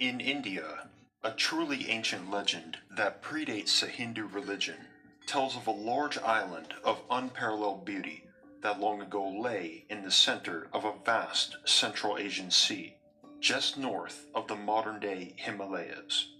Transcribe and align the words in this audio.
In 0.00 0.18
India, 0.18 0.88
a 1.22 1.30
truly 1.32 1.90
ancient 1.90 2.30
legend 2.30 2.78
that 2.90 3.22
predates 3.22 3.80
the 3.80 3.86
Hindu 3.86 4.28
religion 4.28 4.86
tells 5.26 5.54
of 5.54 5.66
a 5.66 5.72
large 5.72 6.16
island 6.16 6.72
of 6.82 7.02
unparalleled 7.10 7.84
beauty 7.84 8.24
that 8.62 8.80
long 8.80 9.02
ago 9.02 9.28
lay 9.28 9.84
in 9.90 10.02
the 10.02 10.10
center 10.10 10.68
of 10.72 10.86
a 10.86 10.94
vast 11.04 11.58
Central 11.66 12.16
Asian 12.16 12.50
sea, 12.50 12.96
just 13.40 13.76
north 13.76 14.24
of 14.34 14.48
the 14.48 14.56
modern 14.56 15.00
day 15.00 15.34
Himalayas. 15.36 16.30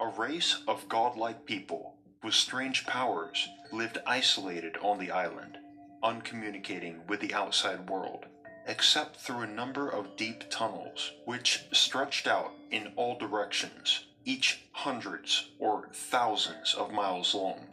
A 0.00 0.06
race 0.06 0.62
of 0.66 0.88
godlike 0.88 1.44
people 1.44 1.96
with 2.22 2.32
strange 2.32 2.86
powers 2.86 3.46
lived 3.70 3.98
isolated 4.06 4.78
on 4.78 4.98
the 4.98 5.10
island, 5.10 5.58
uncommunicating 6.02 7.02
with 7.06 7.20
the 7.20 7.34
outside 7.34 7.90
world, 7.90 8.24
except 8.66 9.16
through 9.16 9.40
a 9.40 9.46
number 9.46 9.88
of 9.88 10.16
deep 10.16 10.44
tunnels 10.50 11.12
which 11.24 11.64
stretched 11.72 12.26
out 12.26 12.52
in 12.70 12.92
all 12.96 13.18
directions, 13.18 14.06
each 14.24 14.62
hundreds 14.72 15.50
or 15.58 15.88
thousands 15.92 16.74
of 16.74 16.92
miles 16.92 17.34
long, 17.34 17.66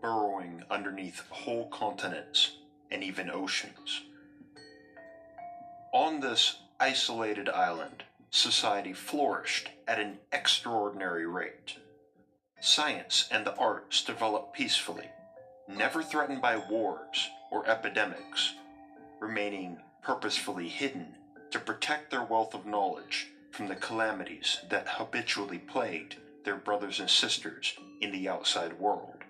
burrowing 0.00 0.62
underneath 0.70 1.22
whole 1.28 1.68
continents 1.68 2.56
and 2.90 3.02
even 3.02 3.30
oceans. 3.30 4.02
On 5.92 6.20
this 6.20 6.56
isolated 6.80 7.48
island, 7.48 8.02
society 8.30 8.92
flourished 8.92 9.68
at 9.86 10.00
an 10.00 10.18
extraordinary 10.32 11.26
rate. 11.26 11.76
Science 12.60 13.28
and 13.30 13.44
the 13.44 13.54
arts 13.56 14.02
developed 14.02 14.54
peacefully, 14.54 15.10
never 15.68 16.02
threatened 16.02 16.40
by 16.40 16.56
wars 16.56 17.28
or 17.50 17.68
epidemics, 17.68 18.54
remaining 19.20 19.78
purposefully 20.02 20.68
hidden 20.68 21.14
to 21.50 21.58
protect 21.58 22.10
their 22.10 22.24
wealth 22.24 22.54
of 22.54 22.66
knowledge 22.66 23.28
from 23.52 23.68
the 23.68 23.76
calamities 23.76 24.58
that 24.70 24.88
habitually 24.88 25.58
plagued 25.58 26.16
their 26.44 26.56
brothers 26.56 26.98
and 26.98 27.08
sisters 27.08 27.74
in 28.00 28.10
the 28.10 28.28
outside 28.28 28.78
world. 28.78 29.22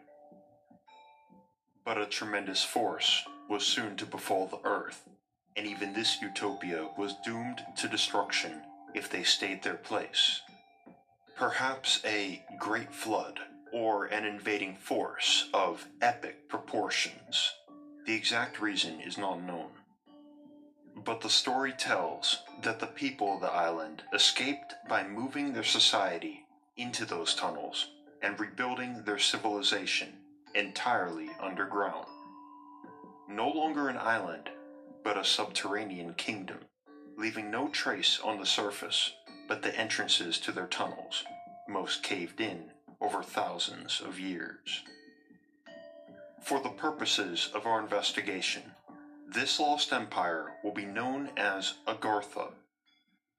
But 1.85 1.99
a 1.99 2.07
tremendous 2.07 2.65
force 2.65 3.25
was 3.51 3.67
soon 3.67 3.97
to 3.97 4.07
befall 4.07 4.47
the 4.47 4.67
earth, 4.67 5.09
and 5.57 5.67
even 5.67 5.93
this 5.93 6.23
utopia 6.23 6.89
was 6.97 7.17
doomed 7.25 7.61
to 7.77 7.89
destruction 7.89 8.63
if 8.95 9.11
they 9.11 9.25
stayed 9.25 9.63
their 9.63 9.75
place. 9.75 10.41
Perhaps 11.37 12.01
a 12.05 12.45
great 12.59 12.95
flood 12.95 13.41
or 13.73 14.05
an 14.07 14.25
invading 14.25 14.77
force 14.77 15.49
of 15.53 15.87
epic 16.01 16.49
proportions. 16.49 17.53
The 18.07 18.15
exact 18.15 18.61
reason 18.61 19.01
is 19.01 19.19
not 19.19 19.43
known. 19.43 19.71
But 20.95 21.21
the 21.21 21.31
story 21.31 21.73
tells 21.73 22.43
that 22.63 22.81
the 22.81 22.87
people 22.87 23.35
of 23.35 23.41
the 23.41 23.51
island 23.51 24.03
escaped 24.13 24.75
by 24.89 25.07
moving 25.07 25.53
their 25.53 25.65
society 25.65 26.47
into 26.77 27.05
those 27.05 27.35
tunnels 27.35 27.89
and 28.23 28.39
rebuilding 28.39 29.03
their 29.05 29.19
civilization 29.19 30.09
entirely 30.55 31.31
underground. 31.41 32.07
No 33.29 33.49
longer 33.49 33.89
an 33.89 33.97
island, 33.97 34.51
but 35.03 35.17
a 35.17 35.25
subterranean 35.25 36.15
kingdom, 36.15 36.59
leaving 37.17 37.51
no 37.51 37.69
trace 37.69 38.21
on 38.23 38.39
the 38.39 38.47
surface 38.47 39.13
but 39.49 39.63
the 39.63 39.77
entrances 39.79 40.39
to 40.39 40.53
their 40.53 40.67
tunnels, 40.67 41.25
most 41.69 42.03
caved 42.03 42.41
in 42.41 42.71
over 43.01 43.23
thousands 43.23 44.01
of 44.01 44.21
years. 44.21 44.83
For 46.43 46.61
the 46.61 46.71
purposes 46.71 47.51
of 47.55 47.67
our 47.67 47.81
investigation, 47.81 48.63
this 49.35 49.59
lost 49.59 49.93
empire 49.93 50.53
will 50.63 50.73
be 50.73 50.85
known 50.85 51.31
as 51.37 51.75
Agartha. 51.87 52.53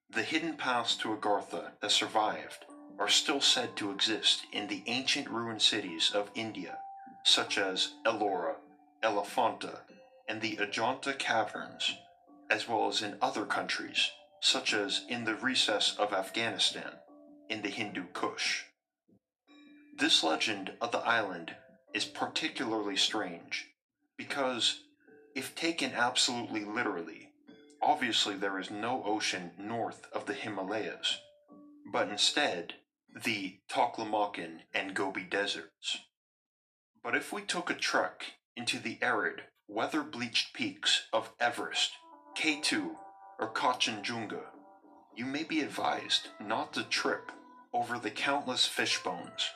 The 0.10 0.24
hidden 0.24 0.56
paths 0.56 0.96
to 0.98 1.10
Agartha 1.10 1.72
that 1.82 1.92
survived 1.92 2.66
are 3.00 3.10
still 3.10 3.42
said 3.42 3.76
to 3.76 3.92
exist 3.92 4.46
in 4.52 4.68
the 4.68 4.84
ancient 4.88 5.30
ruined 5.30 5.62
cities 5.62 6.12
of 6.14 6.30
India, 6.36 6.78
such 7.24 7.58
as 7.58 7.94
Ellora, 8.06 8.56
Elephanta, 9.02 9.82
and 10.28 10.42
the 10.42 10.58
Ajanta 10.58 11.18
caverns, 11.18 11.96
as 12.50 12.68
well 12.68 12.88
as 12.88 13.02
in 13.02 13.18
other 13.22 13.46
countries, 13.46 14.12
such 14.42 14.74
as 14.74 15.04
in 15.10 15.26
the 15.26 15.36
recess 15.36 15.96
of 15.98 16.14
Afghanistan, 16.14 16.92
in 17.50 17.62
the 17.62 17.70
Hindu 17.70 18.06
Kush. 18.14 18.64
This 19.98 20.24
legend 20.24 20.74
of 20.82 20.92
the 20.92 21.00
island 21.00 21.56
is 21.94 22.06
particularly 22.06 22.98
strange 22.98 23.70
because, 24.18 24.80
if 25.36 25.56
taken 25.56 25.92
absolutely 25.94 26.64
literally, 26.64 27.30
obviously 27.82 28.36
there 28.36 28.60
is 28.60 28.70
no 28.70 29.04
ocean 29.04 29.52
north 29.58 30.08
of 30.14 30.26
the 30.26 30.34
Himalayas, 30.34 31.20
but 31.92 32.10
instead 32.10 32.76
the 33.24 33.58
Taklamakan 33.70 34.60
and 34.74 34.94
Gobi 34.94 35.24
deserts. 35.24 35.98
But 37.04 37.16
if 37.16 37.34
we 37.34 37.42
took 37.42 37.70
a 37.70 37.76
trek 37.76 38.34
into 38.56 38.80
the 38.80 39.00
arid, 39.02 39.42
weather 39.68 40.04
bleached 40.04 40.54
peaks 40.54 41.08
of 41.12 41.32
Everest, 41.40 41.92
K2, 42.38 42.92
or 43.40 43.54
Kanchenjunga, 43.54 44.44
you 45.16 45.26
may 45.26 45.44
be 45.44 45.62
advised 45.62 46.30
not 46.40 46.74
to 46.74 46.84
trip 46.84 47.32
over 47.74 47.98
the 47.98 48.12
countless 48.12 48.66
fish 48.66 49.02
bones, 49.04 49.50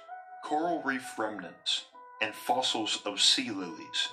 coral 0.43 0.81
reef 0.83 1.17
remnants, 1.17 1.85
and 2.21 2.33
fossils 2.33 2.99
of 3.05 3.21
sea 3.21 3.51
lilies 3.51 4.09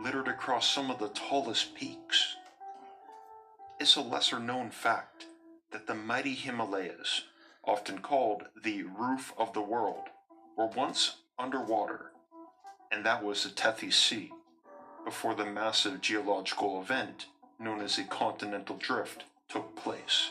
littered 0.00 0.28
across 0.28 0.68
some 0.68 0.90
of 0.90 0.98
the 0.98 1.08
tallest 1.08 1.74
peaks. 1.74 2.36
It's 3.78 3.96
a 3.96 4.00
lesser 4.00 4.38
known 4.38 4.70
fact 4.70 5.26
that 5.70 5.86
the 5.86 5.94
mighty 5.94 6.34
Himalayas, 6.34 7.22
often 7.64 7.98
called 8.00 8.44
the 8.62 8.82
roof 8.82 9.32
of 9.38 9.52
the 9.52 9.62
world, 9.62 10.08
were 10.56 10.66
once 10.66 11.16
underwater, 11.38 12.12
and 12.90 13.04
that 13.04 13.24
was 13.24 13.42
the 13.44 13.50
Tethys 13.50 13.94
Sea, 13.94 14.32
before 15.04 15.34
the 15.34 15.46
massive 15.46 16.00
geological 16.00 16.80
event 16.80 17.26
known 17.58 17.80
as 17.80 17.96
the 17.96 18.04
continental 18.04 18.76
drift 18.76 19.24
took 19.48 19.76
place, 19.76 20.30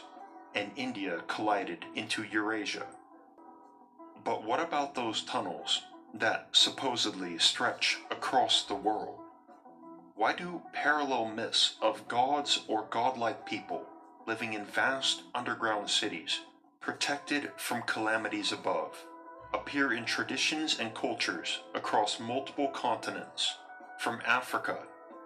and 0.56 0.72
India 0.76 1.22
collided 1.28 1.86
into 1.96 2.24
Eurasia. 2.24 2.86
But 4.24 4.44
what 4.44 4.60
about 4.60 4.96
those 4.96 5.24
tunnels 5.24 5.82
that 6.14 6.50
supposedly 6.52 7.38
stretch 7.40 8.00
across 8.12 8.64
the 8.64 8.76
world? 8.76 9.23
Why 10.16 10.34
do 10.34 10.62
parallel 10.72 11.26
myths 11.26 11.76
of 11.82 12.08
gods 12.08 12.62
or 12.68 12.86
godlike 12.90 13.46
people 13.46 13.86
living 14.28 14.54
in 14.54 14.64
vast 14.64 15.24
underground 15.34 15.90
cities, 15.90 16.42
protected 16.80 17.52
from 17.58 17.82
calamities 17.82 18.52
above, 18.52 19.06
appear 19.54 19.92
in 19.92 20.06
traditions 20.06 20.80
and 20.80 20.94
cultures 20.94 21.62
across 21.74 22.20
multiple 22.20 22.70
continents, 22.70 23.58
from 24.00 24.22
Africa 24.26 24.84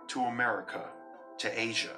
to 0.08 0.22
America 0.22 0.86
to 1.40 1.60
Asia? 1.60 1.98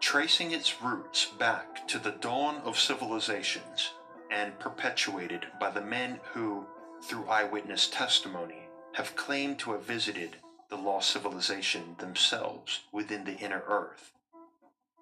Tracing 0.00 0.50
its 0.50 0.82
roots 0.82 1.26
back 1.26 1.86
to 1.88 1.98
the 1.98 2.12
dawn 2.12 2.56
of 2.64 2.78
civilizations 2.78 3.92
and 4.30 4.58
perpetuated 4.58 5.46
by 5.60 5.70
the 5.70 5.80
men 5.80 6.18
who, 6.32 6.66
through 7.02 7.28
eyewitness 7.28 7.88
testimony, 7.88 8.68
have 8.94 9.14
claimed 9.14 9.58
to 9.60 9.72
have 9.72 9.84
visited 9.84 10.36
the 10.70 10.76
lost 10.76 11.10
civilization 11.10 11.96
themselves 11.98 12.82
within 12.92 13.24
the 13.24 13.36
inner 13.38 13.62
earth. 13.66 14.12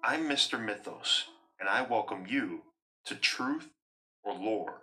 I'm 0.03 0.27
Mr. 0.27 0.59
Mythos, 0.59 1.25
and 1.59 1.69
I 1.69 1.83
welcome 1.83 2.25
you 2.27 2.61
to 3.05 3.15
Truth 3.15 3.69
or 4.23 4.33
Lore. 4.33 4.81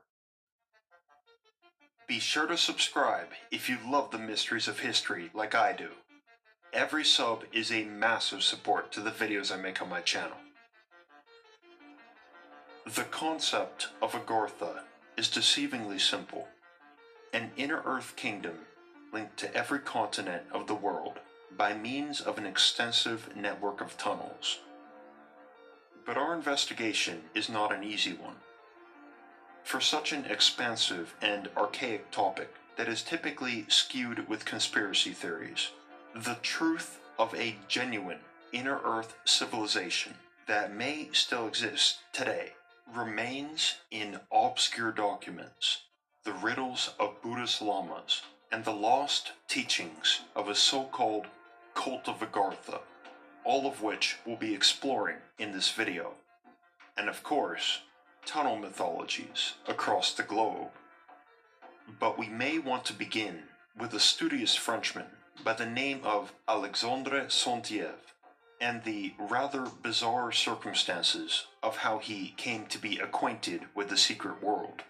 Be 2.06 2.20
sure 2.20 2.46
to 2.46 2.56
subscribe 2.56 3.30
if 3.50 3.68
you 3.68 3.78
love 3.84 4.12
the 4.12 4.18
mysteries 4.18 4.68
of 4.68 4.78
history 4.78 5.28
like 5.34 5.56
I 5.56 5.72
do. 5.72 5.88
Every 6.72 7.04
sub 7.04 7.42
is 7.52 7.72
a 7.72 7.84
massive 7.84 8.44
support 8.44 8.92
to 8.92 9.00
the 9.00 9.10
videos 9.10 9.52
I 9.52 9.60
make 9.60 9.82
on 9.82 9.88
my 9.88 10.00
channel. 10.00 10.36
The 12.94 13.04
concept 13.04 13.88
of 14.00 14.12
Agartha 14.12 14.82
is 15.16 15.26
deceivingly 15.26 16.00
simple. 16.00 16.46
An 17.32 17.50
inner 17.56 17.82
earth 17.84 18.14
kingdom 18.14 18.58
linked 19.16 19.38
to 19.38 19.56
every 19.56 19.78
continent 19.78 20.42
of 20.52 20.66
the 20.66 20.74
world 20.74 21.20
by 21.56 21.72
means 21.72 22.20
of 22.20 22.36
an 22.36 22.44
extensive 22.44 23.34
network 23.34 23.80
of 23.80 23.96
tunnels. 23.96 24.58
But 26.04 26.18
our 26.18 26.34
investigation 26.34 27.22
is 27.34 27.48
not 27.48 27.72
an 27.72 27.82
easy 27.82 28.12
one. 28.12 28.36
For 29.64 29.80
such 29.80 30.12
an 30.12 30.26
expansive 30.26 31.14
and 31.22 31.48
archaic 31.56 32.10
topic 32.10 32.50
that 32.76 32.88
is 32.88 33.00
typically 33.02 33.64
skewed 33.68 34.28
with 34.28 34.44
conspiracy 34.44 35.12
theories, 35.12 35.70
the 36.14 36.36
truth 36.42 37.00
of 37.18 37.34
a 37.34 37.56
genuine 37.68 38.20
inner 38.52 38.80
earth 38.84 39.16
civilization 39.24 40.12
that 40.46 40.76
may 40.76 41.08
still 41.12 41.48
exist 41.48 42.00
today 42.12 42.52
remains 42.94 43.76
in 43.90 44.20
obscure 44.30 44.92
documents, 44.92 45.84
the 46.24 46.34
riddles 46.34 46.90
of 47.00 47.22
Buddhist 47.22 47.62
lamas, 47.62 48.20
and 48.50 48.64
the 48.64 48.72
lost 48.72 49.32
teachings 49.48 50.20
of 50.34 50.48
a 50.48 50.54
so 50.54 50.84
called 50.84 51.26
cult 51.74 52.08
of 52.08 52.20
Agartha, 52.20 52.80
all 53.44 53.66
of 53.66 53.82
which 53.82 54.16
we'll 54.24 54.36
be 54.36 54.54
exploring 54.54 55.16
in 55.38 55.52
this 55.52 55.70
video. 55.70 56.14
And 56.96 57.08
of 57.08 57.22
course, 57.22 57.80
tunnel 58.24 58.56
mythologies 58.56 59.54
across 59.68 60.12
the 60.12 60.22
globe. 60.22 60.70
But 62.00 62.18
we 62.18 62.28
may 62.28 62.58
want 62.58 62.84
to 62.86 62.92
begin 62.92 63.44
with 63.78 63.92
a 63.94 64.00
studious 64.00 64.54
Frenchman 64.54 65.06
by 65.44 65.52
the 65.52 65.66
name 65.66 66.00
of 66.02 66.32
Alexandre 66.48 67.28
Saint-Yves 67.28 68.12
and 68.60 68.82
the 68.84 69.12
rather 69.18 69.66
bizarre 69.82 70.32
circumstances 70.32 71.46
of 71.62 71.78
how 71.78 71.98
he 71.98 72.34
came 72.36 72.66
to 72.66 72.78
be 72.78 72.98
acquainted 72.98 73.62
with 73.74 73.88
the 73.88 73.96
secret 73.96 74.42
world, 74.42 74.82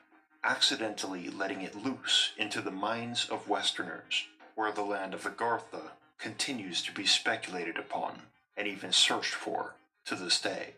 accidentally 0.47 1.29
letting 1.29 1.61
it 1.61 1.75
loose 1.75 2.31
into 2.39 2.61
the 2.61 2.71
minds 2.71 3.29
of 3.29 3.49
Westerners, 3.49 4.29
where 4.55 4.71
the 4.71 4.83
land 4.83 5.13
of 5.13 5.25
Agartha 5.25 5.91
continues 6.19 6.83
to 6.83 6.93
be 6.93 7.05
speculated 7.05 7.77
upon 7.77 8.23
and 8.57 8.69
even 8.69 8.93
searched 8.93 9.35
for 9.35 9.75
to 10.05 10.15
this 10.15 10.41
day. 10.41 10.75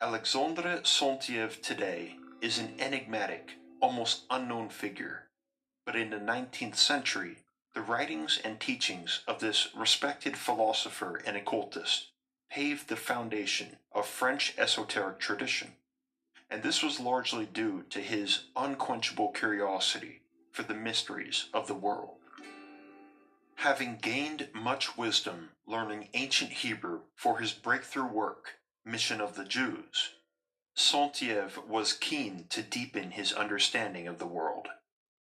Alexandre 0.00 0.80
Saint-Yves 0.82 1.58
today 1.58 2.16
is 2.40 2.58
an 2.58 2.74
enigmatic, 2.80 3.52
almost 3.80 4.22
unknown 4.30 4.68
figure, 4.68 5.28
but 5.86 5.94
in 5.94 6.10
the 6.10 6.16
19th 6.16 6.74
century, 6.74 7.36
the 7.72 7.80
writings 7.80 8.40
and 8.44 8.58
teachings 8.58 9.20
of 9.28 9.38
this 9.38 9.68
respected 9.76 10.36
philosopher 10.36 11.22
and 11.24 11.36
occultist 11.36 12.11
paved 12.52 12.88
the 12.88 12.96
foundation 12.96 13.76
of 13.92 14.06
French 14.06 14.52
esoteric 14.58 15.18
tradition, 15.18 15.72
and 16.50 16.62
this 16.62 16.82
was 16.82 17.00
largely 17.00 17.46
due 17.46 17.82
to 17.88 17.98
his 17.98 18.44
unquenchable 18.54 19.28
curiosity 19.28 20.20
for 20.50 20.62
the 20.62 20.74
mysteries 20.74 21.46
of 21.54 21.66
the 21.66 21.74
world. 21.74 22.16
Having 23.54 23.96
gained 24.02 24.48
much 24.52 24.98
wisdom 24.98 25.48
learning 25.66 26.08
ancient 26.12 26.50
Hebrew 26.50 27.00
for 27.14 27.38
his 27.38 27.52
breakthrough 27.52 28.12
work, 28.12 28.58
Mission 28.84 29.20
of 29.20 29.34
the 29.34 29.44
Jews, 29.44 30.10
Saint-Yves 30.74 31.56
was 31.66 31.94
keen 31.94 32.44
to 32.50 32.62
deepen 32.62 33.12
his 33.12 33.32
understanding 33.32 34.06
of 34.06 34.18
the 34.18 34.26
world 34.26 34.68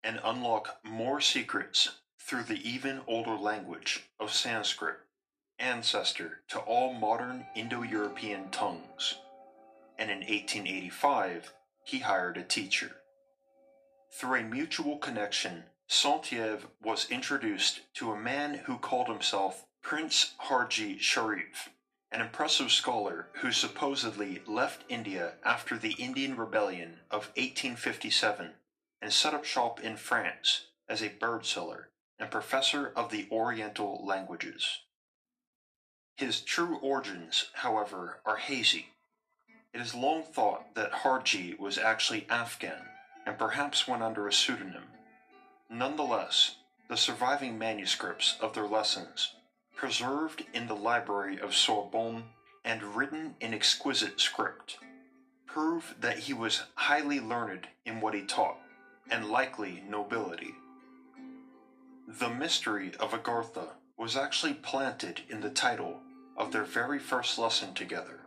and 0.03 0.21
unlock 0.25 0.79
more 0.83 1.21
secrets 1.21 1.97
through 2.19 2.45
the 2.45 2.67
even 2.67 3.03
older 3.07 3.37
language 3.37 4.09
of 4.19 4.33
Sanskrit, 4.33 4.97
ancestor 5.61 6.41
to 6.49 6.59
all 6.59 6.95
modern 6.95 7.47
Indo 7.55 7.83
European 7.83 8.51
tongues. 8.51 9.17
And 9.99 10.11
in 10.11 10.19
1885, 10.19 11.53
he 11.85 11.99
hired 11.99 12.37
a 12.37 12.43
teacher. 12.43 12.97
Through 14.13 14.41
a 14.41 14.43
mutual 14.43 14.99
connection, 14.99 15.65
Saint-Yves 15.87 16.65
was 16.83 17.11
introduced 17.11 17.81
to 17.95 18.13
a 18.13 18.21
man 18.21 18.55
who 18.65 18.79
called 18.79 19.09
himself 19.09 19.67
Prince 19.83 20.35
Harji 20.49 20.99
Sharif, 20.99 21.71
an 22.13 22.21
impressive 22.21 22.71
scholar 22.71 23.29
who 23.41 23.53
supposedly 23.53 24.43
left 24.47 24.85
India 24.89 25.35
after 25.45 25.77
the 25.77 25.93
Indian 25.93 26.37
Rebellion 26.37 27.01
of 27.11 27.29
1857 27.37 28.51
and 29.03 29.13
set 29.13 29.35
up 29.35 29.45
shop 29.45 29.81
in 29.81 29.97
France 29.97 30.67
as 30.89 31.03
a 31.03 31.09
bird 31.09 31.47
seller 31.47 31.91
and 32.19 32.31
professor 32.31 32.93
of 32.95 33.11
the 33.11 33.27
Oriental 33.31 34.05
languages. 34.05 34.81
His 36.21 36.43
true 36.43 36.77
origins, 36.83 37.47
however, 37.55 38.21
are 38.27 38.37
hazy. 38.37 38.91
It 39.73 39.81
is 39.81 39.95
long 39.95 40.23
thought 40.23 40.75
that 40.75 40.93
Harji 40.93 41.59
was 41.59 41.79
actually 41.79 42.27
Afghan 42.29 42.89
and 43.25 43.39
perhaps 43.39 43.89
went 43.89 44.03
under 44.03 44.29
a 44.29 44.33
pseudonym. 44.33 44.83
Nonetheless, 45.71 46.57
the 46.91 46.99
surviving 46.99 47.57
manuscripts 47.57 48.37
of 48.39 48.53
their 48.53 48.67
lessons, 48.67 49.33
preserved 49.75 50.45
in 50.53 50.67
the 50.67 50.77
library 50.77 51.41
of 51.41 51.55
Sorbonne 51.55 52.25
and 52.67 52.95
written 52.95 53.35
in 53.41 53.55
exquisite 53.55 54.21
script, 54.21 54.77
prove 55.47 55.95
that 56.03 56.19
he 56.19 56.35
was 56.35 56.65
highly 56.75 57.19
learned 57.19 57.67
in 57.87 58.03
what 58.03 58.13
he 58.13 58.27
taught 58.27 58.59
and 59.11 59.31
likely 59.31 59.83
nobility. 59.89 60.55
The 62.07 62.29
mystery 62.29 62.93
of 63.01 63.13
Agartha 63.13 63.69
was 63.97 64.19
actually 64.19 64.53
planted 64.53 65.23
in 65.31 65.41
the 65.41 65.49
title 65.49 66.03
of 66.41 66.53
their 66.53 66.65
very 66.65 66.99
first 66.99 67.39
lesson 67.39 67.75
together. 67.75 68.21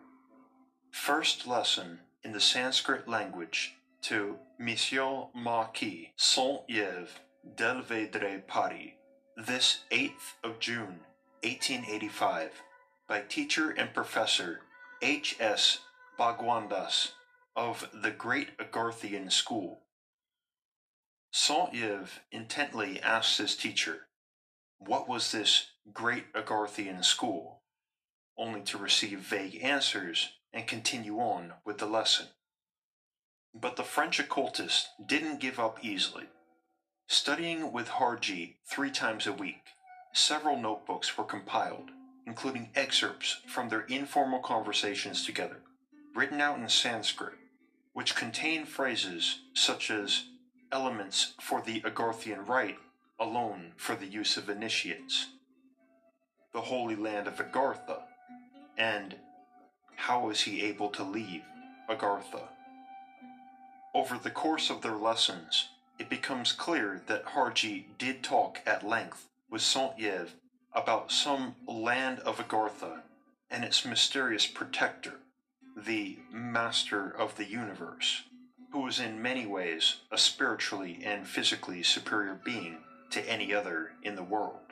First 0.91 1.47
lesson 1.47 2.01
in 2.23 2.31
the 2.31 2.39
Sanskrit 2.39 3.07
language 3.07 3.73
to 4.03 4.37
Monsieur 4.59 5.25
Marquis 5.33 6.13
Saint-Yves 6.15 7.09
d'Alveydre 7.55 8.45
Paris, 8.45 8.91
this 9.35 9.79
8th 9.89 10.35
of 10.43 10.59
June, 10.59 10.99
1885, 11.41 12.51
by 13.07 13.21
teacher 13.21 13.71
and 13.71 13.91
professor 13.95 14.61
H. 15.01 15.35
S. 15.39 15.79
Bhagwandas 16.19 17.13
of 17.55 17.89
the 17.91 18.11
Great 18.11 18.55
Agarthian 18.59 19.31
School. 19.31 19.79
Saint-Yves 21.31 22.19
intently 22.31 23.01
asked 23.01 23.39
his 23.39 23.55
teacher, 23.55 24.05
What 24.77 25.09
was 25.09 25.31
this 25.31 25.71
great 25.91 26.31
Agarthian 26.33 27.03
school? 27.03 27.62
Only 28.37 28.61
to 28.61 28.77
receive 28.77 29.19
vague 29.19 29.63
answers 29.63 30.29
and 30.51 30.67
continue 30.67 31.19
on 31.19 31.53
with 31.65 31.77
the 31.77 31.85
lesson. 31.85 32.27
But 33.53 33.75
the 33.75 33.83
French 33.83 34.19
occultist 34.19 34.89
didn't 35.05 35.39
give 35.39 35.59
up 35.59 35.83
easily. 35.83 36.25
Studying 37.07 37.71
with 37.71 37.89
Harji 37.89 38.55
three 38.65 38.89
times 38.89 39.27
a 39.27 39.33
week, 39.33 39.63
several 40.13 40.57
notebooks 40.57 41.17
were 41.17 41.23
compiled, 41.23 41.91
including 42.25 42.69
excerpts 42.75 43.37
from 43.47 43.69
their 43.69 43.81
informal 43.81 44.39
conversations 44.39 45.25
together, 45.25 45.59
written 46.15 46.41
out 46.41 46.57
in 46.57 46.69
Sanskrit, 46.69 47.37
which 47.93 48.15
contain 48.15 48.65
phrases 48.65 49.39
such 49.53 49.91
as 49.91 50.23
elements 50.71 51.33
for 51.39 51.61
the 51.61 51.81
Agarthian 51.81 52.47
rite 52.47 52.79
alone 53.19 53.73
for 53.77 53.95
the 53.95 54.07
use 54.07 54.37
of 54.37 54.49
initiates, 54.49 55.27
the 56.53 56.61
holy 56.61 56.95
land 56.95 57.27
of 57.27 57.35
Agartha, 57.35 58.01
and 58.77 59.15
how 59.95 60.27
was 60.27 60.41
he 60.41 60.63
able 60.63 60.89
to 60.89 61.03
leave 61.03 61.43
Agartha? 61.89 62.47
Over 63.93 64.17
the 64.17 64.31
course 64.31 64.69
of 64.69 64.81
their 64.81 64.95
lessons, 64.95 65.69
it 65.99 66.09
becomes 66.09 66.51
clear 66.51 67.01
that 67.07 67.25
Harji 67.25 67.85
did 67.97 68.23
talk 68.23 68.59
at 68.65 68.87
length 68.87 69.27
with 69.49 69.61
Saint-Yves 69.61 70.31
about 70.73 71.11
some 71.11 71.55
land 71.67 72.19
of 72.19 72.39
Agartha 72.39 73.01
and 73.51 73.63
its 73.63 73.85
mysterious 73.85 74.47
protector, 74.47 75.19
the 75.77 76.17
Master 76.31 77.09
of 77.09 77.37
the 77.37 77.45
Universe 77.45 78.23
who 78.73 78.79
was 78.79 78.99
in 78.99 79.21
many 79.21 79.45
ways 79.45 79.97
a 80.11 80.17
spiritually 80.17 80.99
and 81.03 81.27
physically 81.27 81.83
superior 81.83 82.39
being 82.43 82.77
to 83.11 83.21
any 83.29 83.53
other 83.53 83.91
in 84.01 84.15
the 84.15 84.23
world. 84.23 84.62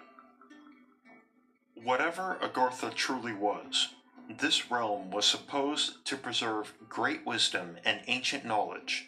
Whatever 1.83 2.38
Agartha 2.41 2.93
truly 2.93 3.33
was, 3.33 3.95
this 4.29 4.69
realm 4.69 5.09
was 5.09 5.25
supposed 5.25 6.05
to 6.05 6.15
preserve 6.15 6.75
great 6.88 7.25
wisdom 7.25 7.77
and 7.83 8.01
ancient 8.05 8.45
knowledge, 8.45 9.07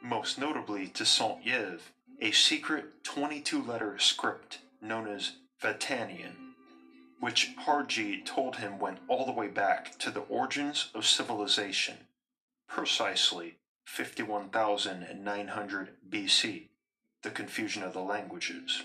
most 0.00 0.38
notably 0.38 0.86
to 0.86 1.04
Saint-Yves, 1.04 1.82
a 2.20 2.30
secret 2.30 3.02
22 3.02 3.60
letter 3.62 3.98
script 3.98 4.60
known 4.80 5.08
as 5.08 5.32
Vatanian, 5.60 6.52
which 7.18 7.56
Harji 7.66 8.24
told 8.24 8.54
him 8.56 8.78
went 8.78 9.00
all 9.08 9.26
the 9.26 9.32
way 9.32 9.48
back 9.48 9.98
to 9.98 10.12
the 10.12 10.20
origins 10.20 10.90
of 10.94 11.04
civilization, 11.04 11.96
precisely 12.68 13.56
51,900 13.84 15.88
BC, 16.08 16.68
the 17.22 17.30
confusion 17.30 17.82
of 17.82 17.94
the 17.94 18.00
languages, 18.00 18.84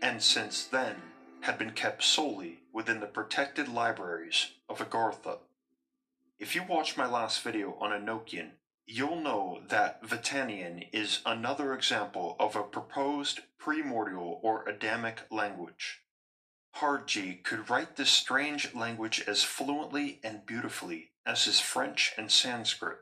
and 0.00 0.22
since 0.22 0.64
then 0.64 1.02
had 1.46 1.58
been 1.58 1.70
kept 1.70 2.02
solely 2.02 2.58
within 2.72 2.98
the 2.98 3.06
protected 3.06 3.68
libraries 3.68 4.48
of 4.68 4.80
Agartha. 4.80 5.38
If 6.40 6.56
you 6.56 6.64
watched 6.64 6.98
my 6.98 7.06
last 7.06 7.40
video 7.42 7.78
on 7.80 7.92
Enochian, 7.92 8.50
you'll 8.84 9.20
know 9.20 9.60
that 9.68 10.02
Vatanian 10.02 10.88
is 10.92 11.20
another 11.24 11.72
example 11.72 12.34
of 12.40 12.56
a 12.56 12.64
proposed 12.64 13.42
primordial 13.60 14.40
or 14.42 14.68
Adamic 14.68 15.20
language. 15.30 16.00
Harji 16.78 17.44
could 17.44 17.70
write 17.70 17.94
this 17.94 18.10
strange 18.10 18.74
language 18.74 19.22
as 19.28 19.44
fluently 19.44 20.18
and 20.24 20.44
beautifully 20.46 21.12
as 21.24 21.44
his 21.44 21.60
French 21.60 22.12
and 22.18 22.32
Sanskrit. 22.32 22.98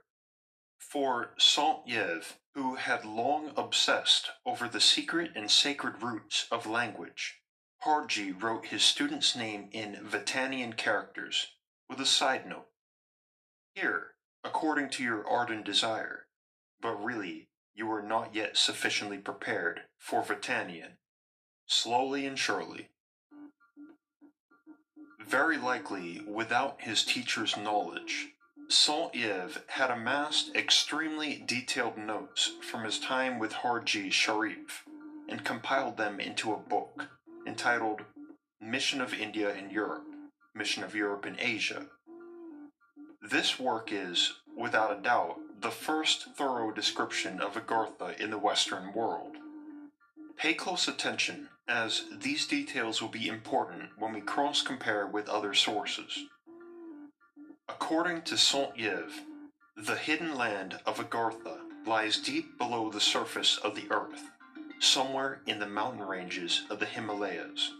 For 0.79 1.31
Saint-Yves, 1.39 2.35
who 2.53 2.75
had 2.75 3.07
long 3.07 3.53
obsessed 3.57 4.33
over 4.45 4.69
the 4.69 4.83
secret 4.83 5.33
and 5.35 5.51
sacred 5.51 6.03
roots 6.03 6.47
of 6.53 6.67
language, 6.67 7.41
Harji 7.85 8.33
wrote 8.33 8.67
his 8.67 8.83
student's 8.83 9.37
name 9.37 9.69
in 9.71 9.97
Vatanian 9.97 10.75
characters, 10.75 11.49
with 11.89 12.01
a 12.01 12.07
side 12.07 12.47
note. 12.47 12.69
Here, 13.75 14.15
according 14.43 14.89
to 14.91 15.03
your 15.03 15.29
ardent 15.29 15.67
desire, 15.67 16.27
but 16.81 17.05
really 17.05 17.49
you 17.75 17.91
are 17.93 18.03
not 18.03 18.35
yet 18.35 18.57
sufficiently 18.57 19.19
prepared 19.19 19.83
for 19.99 20.23
Vatanian. 20.23 20.93
Slowly 21.67 22.25
and 22.27 22.39
surely. 22.39 22.89
very 25.21 25.59
likely 25.59 26.23
without 26.27 26.83
his 26.83 27.05
teacher's 27.05 27.57
knowledge. 27.57 28.29
Saint-Yves 28.69 29.59
had 29.69 29.91
amassed 29.91 30.55
extremely 30.55 31.43
detailed 31.47 31.99
notes 31.99 32.53
from 32.63 32.85
his 32.85 32.99
time 32.99 33.39
with 33.39 33.53
Harji 33.53 34.11
Sharif 34.11 34.85
and 35.29 35.45
compiled 35.45 35.97
them 35.97 36.21
into 36.21 36.53
a 36.53 36.59
book 36.59 37.14
entitled 37.47 38.03
Mission 38.61 39.01
of 39.01 39.15
India 39.15 39.55
in 39.55 39.71
Europe, 39.71 40.05
Mission 40.55 40.85
of 40.85 40.95
Europe 40.95 41.27
in 41.27 41.37
Asia. 41.39 41.87
This 43.21 43.59
work 43.59 43.91
is, 43.93 44.35
without 44.57 44.97
a 44.97 45.03
doubt, 45.03 45.37
the 45.61 45.71
first 45.71 46.27
thorough 46.37 46.71
description 46.71 47.41
of 47.41 47.55
Agartha 47.55 48.19
in 48.21 48.31
the 48.31 48.39
Western 48.39 48.93
world. 48.93 49.37
Pay 50.37 50.55
close 50.55 50.89
attention, 50.89 51.49
as 51.67 52.05
these 52.13 52.47
details 52.47 53.01
will 53.01 53.09
be 53.09 53.29
important 53.29 53.91
when 53.99 54.13
we 54.13 54.21
cross 54.21 54.63
compare 54.63 55.07
with 55.07 55.29
other 55.29 55.55
sources. 55.55 56.25
According 57.69 58.23
to 58.23 58.37
Saint-Yves, 58.37 59.21
the 59.77 59.97
hidden 59.97 60.37
land 60.37 60.81
of 60.85 60.99
Agartha 60.99 61.59
lies 61.87 62.19
deep 62.19 62.59
below 62.59 62.91
the 62.91 63.01
surface 63.01 63.59
of 63.59 63.75
the 63.75 63.91
earth, 63.91 64.31
somewhere 64.85 65.41
in 65.47 65.59
the 65.59 65.67
mountain 65.67 66.03
ranges 66.03 66.65
of 66.71 66.79
the 66.79 66.87
Himalayas. 66.87 67.73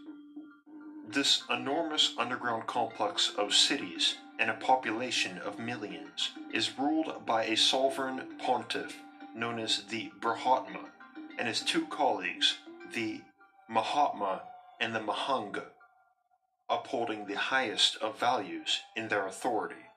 This 1.07 1.43
enormous 1.51 2.15
underground 2.19 2.67
complex 2.67 3.33
of 3.37 3.55
cities 3.55 4.17
and 4.39 4.51
a 4.51 4.55
population 4.55 5.39
of 5.39 5.59
millions 5.59 6.31
is 6.53 6.79
ruled 6.79 7.27
by 7.27 7.45
a 7.45 7.57
sovereign 7.57 8.23
pontiff 8.39 8.97
known 9.35 9.59
as 9.59 9.85
the 9.85 10.11
Brahmatma 10.21 10.87
and 11.39 11.47
his 11.47 11.61
two 11.61 11.87
colleagues, 11.87 12.59
the 12.95 13.21
Mahatma 13.69 14.43
and 14.81 14.95
the 14.95 15.01
Mahanga, 15.01 15.67
upholding 16.69 17.27
the 17.27 17.37
highest 17.37 17.97
of 17.97 18.19
values 18.19 18.81
in 18.97 19.09
their 19.09 19.27
authority. 19.27 19.91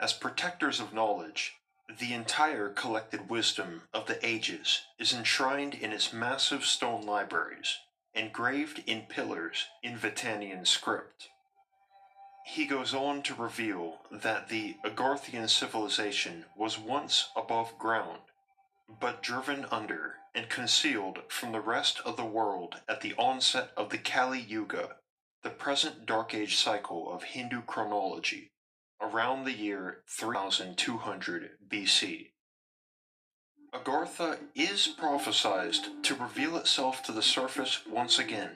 As 0.00 0.12
protectors 0.12 0.80
of 0.80 0.94
knowledge, 0.94 1.59
the 1.98 2.12
entire 2.12 2.68
collected 2.68 3.28
wisdom 3.28 3.82
of 3.92 4.06
the 4.06 4.24
ages 4.24 4.82
is 4.98 5.12
enshrined 5.12 5.74
in 5.74 5.92
its 5.92 6.12
massive 6.12 6.64
stone 6.64 7.02
libraries, 7.02 7.78
engraved 8.14 8.82
in 8.86 9.02
pillars 9.02 9.66
in 9.82 9.96
Vatanian 9.96 10.66
script. 10.66 11.28
He 12.46 12.66
goes 12.66 12.94
on 12.94 13.22
to 13.22 13.34
reveal 13.34 13.98
that 14.10 14.48
the 14.48 14.76
Agarthian 14.84 15.48
civilization 15.48 16.46
was 16.56 16.78
once 16.78 17.28
above 17.36 17.78
ground, 17.78 18.20
but 18.88 19.22
driven 19.22 19.66
under 19.70 20.16
and 20.34 20.48
concealed 20.48 21.20
from 21.28 21.52
the 21.52 21.60
rest 21.60 22.00
of 22.04 22.16
the 22.16 22.24
world 22.24 22.80
at 22.88 23.00
the 23.00 23.14
onset 23.14 23.70
of 23.76 23.90
the 23.90 23.98
Kali 23.98 24.40
Yuga, 24.40 24.96
the 25.42 25.50
present 25.50 26.06
Dark 26.06 26.34
Age 26.34 26.56
cycle 26.56 27.12
of 27.12 27.22
Hindu 27.22 27.62
chronology, 27.62 28.50
around 29.00 29.44
the 29.44 29.52
year 29.52 29.98
3200 30.06 31.50
BC. 31.68 32.28
Agartha 33.72 34.38
is 34.54 34.88
prophesied 34.88 35.76
to 36.02 36.14
reveal 36.16 36.56
itself 36.56 37.02
to 37.04 37.12
the 37.12 37.22
surface 37.22 37.80
once 37.88 38.18
again, 38.18 38.50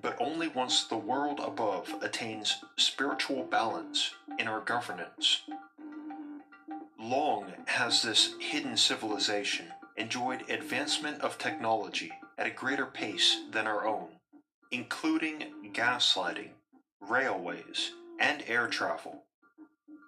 but 0.00 0.16
only 0.20 0.48
once 0.48 0.84
the 0.84 0.96
world 0.96 1.40
above 1.40 1.94
attains 2.02 2.56
spiritual 2.76 3.44
balance 3.44 4.14
in 4.38 4.48
our 4.48 4.60
governance. 4.60 5.42
Long 6.98 7.52
has 7.66 8.02
this 8.02 8.34
hidden 8.40 8.76
civilization 8.76 9.66
enjoyed 9.96 10.48
advancement 10.50 11.20
of 11.20 11.38
technology 11.38 12.10
at 12.36 12.46
a 12.46 12.50
greater 12.50 12.86
pace 12.86 13.42
than 13.52 13.66
our 13.66 13.86
own, 13.86 14.08
including 14.70 15.44
gaslighting, 15.72 16.50
railways, 17.00 17.92
and 18.18 18.42
air 18.48 18.66
travel. 18.66 19.24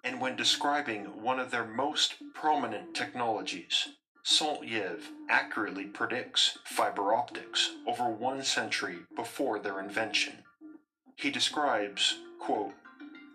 And 0.05 0.21
when 0.21 0.35
describing 0.35 1.05
one 1.23 1.39
of 1.39 1.49
their 1.49 1.65
most 1.65 2.17
prominent 2.35 2.93
technologies, 2.93 3.89
Saint-Yves 4.23 5.05
accurately 5.29 5.85
predicts 5.85 6.59
fiber 6.63 7.11
optics 7.15 7.71
over 7.87 8.07
one 8.07 8.43
century 8.43 8.99
before 9.15 9.57
their 9.57 9.79
invention. 9.79 10.33
He 11.15 11.31
describes, 11.31 12.19
quote, 12.39 12.73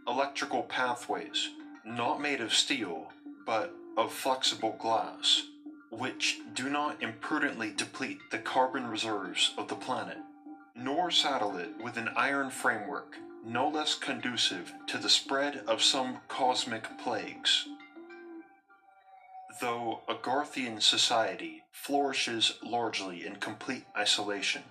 electrical 0.07 0.63
pathways, 0.63 1.51
not 1.85 2.21
made 2.21 2.41
of 2.41 2.55
steel, 2.55 3.09
but 3.45 3.75
of 3.97 4.13
flexible 4.13 4.77
glass, 4.79 5.43
which 5.91 6.39
do 6.55 6.71
not 6.71 7.03
imprudently 7.03 7.73
deplete 7.73 8.21
the 8.31 8.39
carbon 8.39 8.87
reserves 8.87 9.55
of 9.59 9.67
the 9.67 9.75
planet, 9.75 10.19
nor 10.77 11.11
saddle 11.11 11.57
it 11.57 11.71
with 11.83 11.97
an 11.97 12.11
iron 12.17 12.49
framework 12.49 13.17
no 13.45 13.69
less 13.69 13.95
conducive 13.95 14.73
to 14.87 14.99
the 14.99 15.09
spread 15.09 15.63
of 15.67 15.83
some 15.83 16.19
cosmic 16.29 16.87
plagues. 16.99 17.67
Though 19.61 20.03
Agarthian 20.09 20.81
society 20.81 21.65
flourishes 21.73 22.55
largely 22.63 23.27
in 23.27 23.37
complete 23.37 23.85
isolation, 23.97 24.63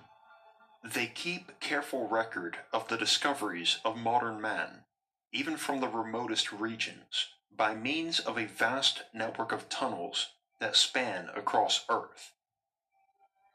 they 0.82 1.06
keep 1.06 1.60
careful 1.60 2.08
record 2.08 2.58
of 2.72 2.88
the 2.88 2.96
discoveries 2.96 3.78
of 3.84 3.96
modern 3.96 4.40
man, 4.40 4.84
even 5.32 5.56
from 5.56 5.80
the 5.80 5.88
remotest 5.88 6.52
regions, 6.52 7.28
by 7.54 7.74
means 7.74 8.18
of 8.18 8.38
a 8.38 8.46
vast 8.46 9.02
network 9.12 9.52
of 9.52 9.68
tunnels 9.68 10.28
that 10.58 10.76
span 10.76 11.28
across 11.36 11.84
Earth. 11.90 12.32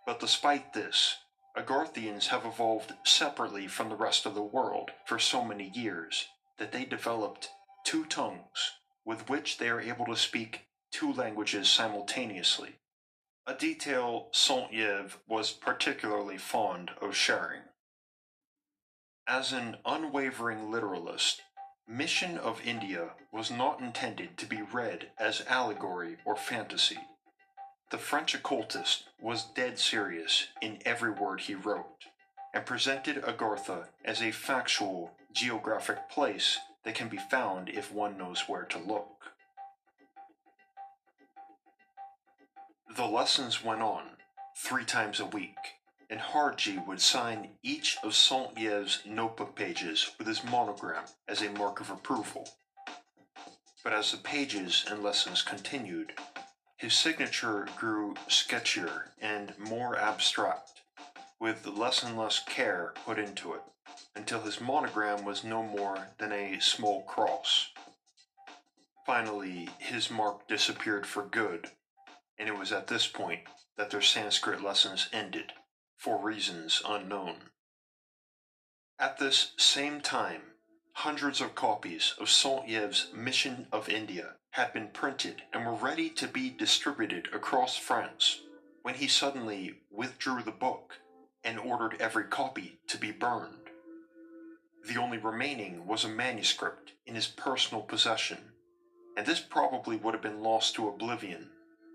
But 0.06 0.20
despite 0.20 0.74
this, 0.74 1.18
Agarthians 1.58 2.28
have 2.28 2.46
evolved 2.46 2.94
separately 3.06 3.68
from 3.68 3.90
the 3.90 3.96
rest 3.96 4.26
of 4.26 4.36
the 4.36 4.42
world 4.42 4.92
for 5.06 5.18
so 5.18 5.44
many 5.44 5.70
years 5.70 6.28
that 6.58 6.72
they 6.72 6.86
developed 6.86 7.50
two 7.86 8.06
tongues 8.06 8.74
with 9.06 9.30
which 9.30 9.58
they 9.58 9.70
are 9.70 9.80
able 9.80 10.06
to 10.06 10.16
speak 10.16 10.62
two 10.92 11.14
languages 11.14 11.70
simultaneously, 11.70 12.76
a 13.48 13.54
detail 13.54 14.30
Saint-Yves 14.32 15.18
was 15.28 15.52
particularly 15.52 16.38
fond 16.38 16.92
of 17.00 17.16
sharing. 17.16 17.62
As 19.28 19.54
an 19.54 19.78
unwavering 19.86 20.72
literalist, 20.72 21.42
Mission 21.88 22.40
of 22.40 22.66
India 22.66 23.12
was 23.32 23.52
not 23.52 23.80
intended 23.80 24.38
to 24.40 24.48
be 24.48 24.64
read 24.64 25.12
as 25.20 25.46
allegory 25.48 26.18
or 26.26 26.36
fantasy. 26.36 26.98
The 27.92 27.98
French 27.98 28.34
occultist 28.34 29.04
was 29.20 29.46
dead 29.46 29.78
serious 29.78 30.48
in 30.62 30.80
every 30.86 31.12
word 31.12 31.42
he 31.42 31.54
wrote, 31.54 32.06
and 32.54 32.66
presented 32.66 33.22
Agartha 33.24 33.88
as 34.04 34.22
a 34.22 34.32
factual, 34.32 35.12
geographic 35.32 36.10
place 36.10 36.58
that 36.84 36.96
can 36.96 37.10
be 37.10 37.18
found 37.18 37.70
if 37.70 37.92
one 37.92 38.18
knows 38.18 38.46
where 38.48 38.64
to 38.64 38.80
look. 38.80 39.34
The 42.96 43.06
lessons 43.06 43.64
went 43.64 43.82
on, 43.82 44.18
three 44.56 44.86
times 44.86 45.20
a 45.20 45.26
week, 45.26 45.58
and 46.10 46.20
Harji 46.20 46.86
would 46.88 47.02
sign 47.02 47.50
each 47.62 47.98
of 48.04 48.16
Saint-Yves' 48.16 49.02
notebook 49.06 49.56
pages 49.56 50.12
with 50.18 50.28
his 50.28 50.44
monogram 50.44 51.04
as 51.28 51.42
a 51.42 51.50
mark 51.52 51.82
of 51.82 51.90
approval. 51.90 52.48
But 53.84 53.94
as 53.94 54.12
the 54.12 54.18
pages 54.18 54.86
and 54.90 55.04
lessons 55.04 55.42
continued, 55.42 56.14
his 56.78 56.94
signature 56.94 57.68
grew 57.78 58.14
sketchier 58.28 59.10
and 59.22 59.58
more 59.58 59.98
abstract, 59.98 60.82
with 61.40 61.66
less 61.66 62.04
and 62.04 62.18
less 62.18 62.40
care 62.40 62.94
put 63.06 63.18
into 63.18 63.54
it, 63.54 63.62
until 64.16 64.42
his 64.42 64.60
monogram 64.60 65.24
was 65.24 65.44
no 65.44 65.64
more 65.64 66.10
than 66.18 66.32
a 66.32 66.60
small 66.60 67.04
cross. 67.04 67.72
Finally, 69.06 69.70
his 69.78 70.10
mark 70.10 70.48
disappeared 70.48 71.06
for 71.06 71.24
good, 71.24 71.70
and 72.38 72.50
it 72.50 72.58
was 72.58 72.72
at 72.72 72.88
this 72.88 73.08
point 73.08 73.42
that 73.78 73.90
their 73.90 74.02
Sanskrit 74.02 74.62
lessons 74.62 75.08
ended, 75.14 75.54
for 75.98 76.22
reasons 76.22 76.82
unknown. 76.88 77.36
At 79.00 79.18
this 79.18 79.52
same 79.58 80.02
time, 80.02 80.42
hundreds 80.94 81.42
of 81.42 81.56
copies 81.56 82.16
of 82.20 82.30
Saint-Yves' 82.30 83.08
Mission 83.14 83.68
of 83.72 83.90
India 83.90 84.36
had 84.56 84.72
been 84.72 84.88
printed 84.88 85.42
and 85.52 85.66
were 85.66 85.74
ready 85.74 86.10
to 86.10 86.30
be 86.30 86.50
distributed 86.50 87.28
across 87.34 87.76
France 87.76 88.40
when 88.84 88.96
he 88.96 89.06
suddenly 89.06 89.76
withdrew 89.92 90.42
the 90.42 90.50
book 90.50 90.94
and 91.44 91.60
ordered 91.60 91.98
every 92.00 92.24
copy 92.24 92.80
to 92.88 92.98
be 92.98 93.12
burned. 93.12 93.70
The 94.88 94.98
only 94.98 95.18
remaining 95.18 95.86
was 95.86 96.06
a 96.06 96.08
manuscript 96.08 96.94
in 97.06 97.16
his 97.16 97.28
personal 97.28 97.84
possession, 97.84 98.38
and 99.18 99.26
this 99.26 99.42
probably 99.42 99.98
would 99.98 100.14
have 100.14 100.24
been 100.24 100.42
lost 100.42 100.74
to 100.76 100.88
oblivion 100.88 101.50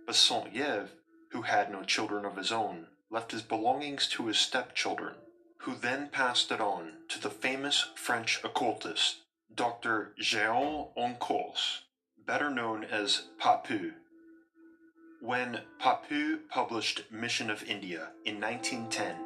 but 0.05 0.14
Saint-Yves, 0.14 0.90
who 1.31 1.43
had 1.43 1.73
no 1.73 1.83
children 1.83 2.26
of 2.26 2.37
his 2.37 2.52
own, 2.52 2.88
left 3.11 3.33
his 3.33 3.43
belongings 3.43 4.07
to 4.09 4.26
his 4.26 4.38
stepchildren, 4.38 5.14
who 5.61 5.75
then 5.75 6.09
passed 6.09 6.50
it 6.50 6.61
on 6.61 6.93
to 7.09 7.19
the 7.23 7.31
famous 7.31 7.88
French 7.95 8.43
occultist, 8.45 9.23
Dr. 9.55 10.12
Jean 10.19 10.88
Encausse, 10.95 11.85
better 12.26 12.50
known 12.50 12.84
as 12.84 13.22
Papus. 13.38 13.92
When 15.20 15.60
Papus 15.78 16.38
published 16.48 17.10
Mission 17.10 17.50
of 17.50 17.62
India 17.64 18.10
in 18.24 18.40
1910, 18.40 19.16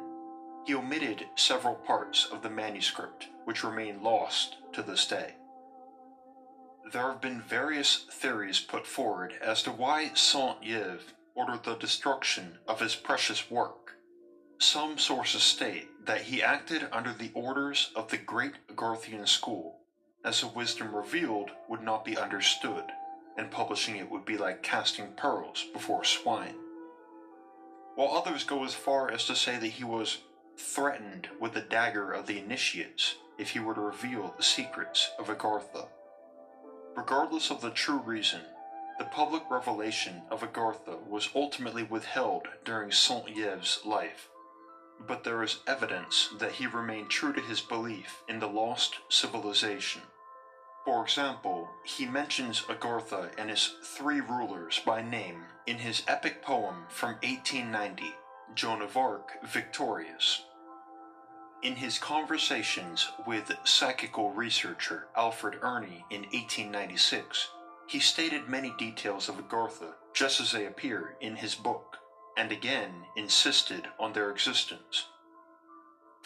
he 0.65 0.73
omitted 0.73 1.25
several 1.35 1.75
parts 1.75 2.27
of 2.31 2.41
the 2.41 2.49
manuscript 2.49 3.27
which 3.45 3.63
remain 3.63 4.01
lost 4.03 4.57
to 4.73 4.81
this 4.81 5.05
day. 5.05 5.35
There 6.91 7.11
have 7.11 7.21
been 7.21 7.41
various 7.41 8.05
theories 8.11 8.59
put 8.59 8.85
forward 8.85 9.33
as 9.41 9.63
to 9.63 9.71
why 9.71 10.11
Saint 10.13 10.57
Yves 10.63 11.13
ordered 11.35 11.63
the 11.63 11.75
destruction 11.75 12.59
of 12.67 12.79
his 12.79 12.95
precious 12.95 13.49
work. 13.49 13.97
Some 14.59 14.97
sources 14.97 15.43
state 15.43 15.87
that 16.05 16.21
he 16.21 16.41
acted 16.41 16.87
under 16.91 17.13
the 17.13 17.31
orders 17.33 17.91
of 17.95 18.09
the 18.09 18.17
great 18.17 18.53
Agarthian 18.69 19.27
school, 19.27 19.81
as 20.25 20.41
the 20.41 20.47
wisdom 20.47 20.93
revealed 20.93 21.51
would 21.69 21.83
not 21.83 22.03
be 22.03 22.17
understood, 22.17 22.85
and 23.37 23.51
publishing 23.51 23.95
it 23.95 24.09
would 24.09 24.25
be 24.25 24.37
like 24.37 24.63
casting 24.63 25.13
pearls 25.15 25.65
before 25.71 26.03
swine. 26.03 26.55
While 27.95 28.11
others 28.11 28.43
go 28.43 28.65
as 28.65 28.73
far 28.73 29.11
as 29.11 29.25
to 29.27 29.35
say 29.35 29.57
that 29.57 29.67
he 29.67 29.83
was 29.83 30.17
threatened 30.57 31.29
with 31.39 31.53
the 31.53 31.61
dagger 31.61 32.11
of 32.11 32.25
the 32.25 32.39
initiates 32.39 33.15
if 33.37 33.51
he 33.51 33.59
were 33.59 33.75
to 33.75 33.81
reveal 33.81 34.33
the 34.35 34.43
secrets 34.43 35.11
of 35.19 35.27
Agartha. 35.27 35.87
Regardless 36.95 37.51
of 37.51 37.61
the 37.61 37.69
true 37.69 37.99
reason, 37.99 38.41
the 38.97 39.05
public 39.05 39.43
revelation 39.51 40.21
of 40.31 40.41
Agartha 40.41 41.05
was 41.07 41.29
ultimately 41.35 41.83
withheld 41.83 42.47
during 42.63 42.91
Saint 42.91 43.27
Yves' 43.29 43.79
life, 43.85 44.29
but 45.05 45.23
there 45.23 45.43
is 45.43 45.59
evidence 45.67 46.29
that 46.39 46.53
he 46.53 46.65
remained 46.65 47.09
true 47.09 47.33
to 47.33 47.41
his 47.41 47.59
belief 47.59 48.23
in 48.29 48.39
the 48.39 48.47
lost 48.47 48.95
civilization. 49.09 50.01
For 50.85 51.01
example, 51.03 51.67
he 51.83 52.05
mentions 52.05 52.61
Agartha 52.61 53.31
and 53.39 53.49
his 53.49 53.73
three 53.83 54.21
rulers 54.21 54.79
by 54.85 55.01
name 55.01 55.45
in 55.65 55.79
his 55.79 56.03
epic 56.07 56.43
poem 56.43 56.85
from 56.89 57.15
1890, 57.23 58.13
Joan 58.53 58.83
of 58.83 58.95
Arc 58.95 59.31
Victorious. 59.43 60.43
In 61.63 61.77
his 61.77 61.97
conversations 61.97 63.09
with 63.25 63.51
psychical 63.63 64.31
researcher 64.31 65.07
Alfred 65.17 65.59
Erny 65.61 66.03
in 66.11 66.21
1896, 66.21 67.49
he 67.87 67.99
stated 67.99 68.47
many 68.47 68.71
details 68.77 69.27
of 69.27 69.37
Agartha 69.37 69.93
just 70.13 70.39
as 70.39 70.51
they 70.51 70.67
appear 70.67 71.15
in 71.19 71.35
his 71.35 71.55
book, 71.55 71.97
and 72.37 72.51
again 72.51 73.05
insisted 73.15 73.87
on 73.99 74.13
their 74.13 74.29
existence. 74.29 75.07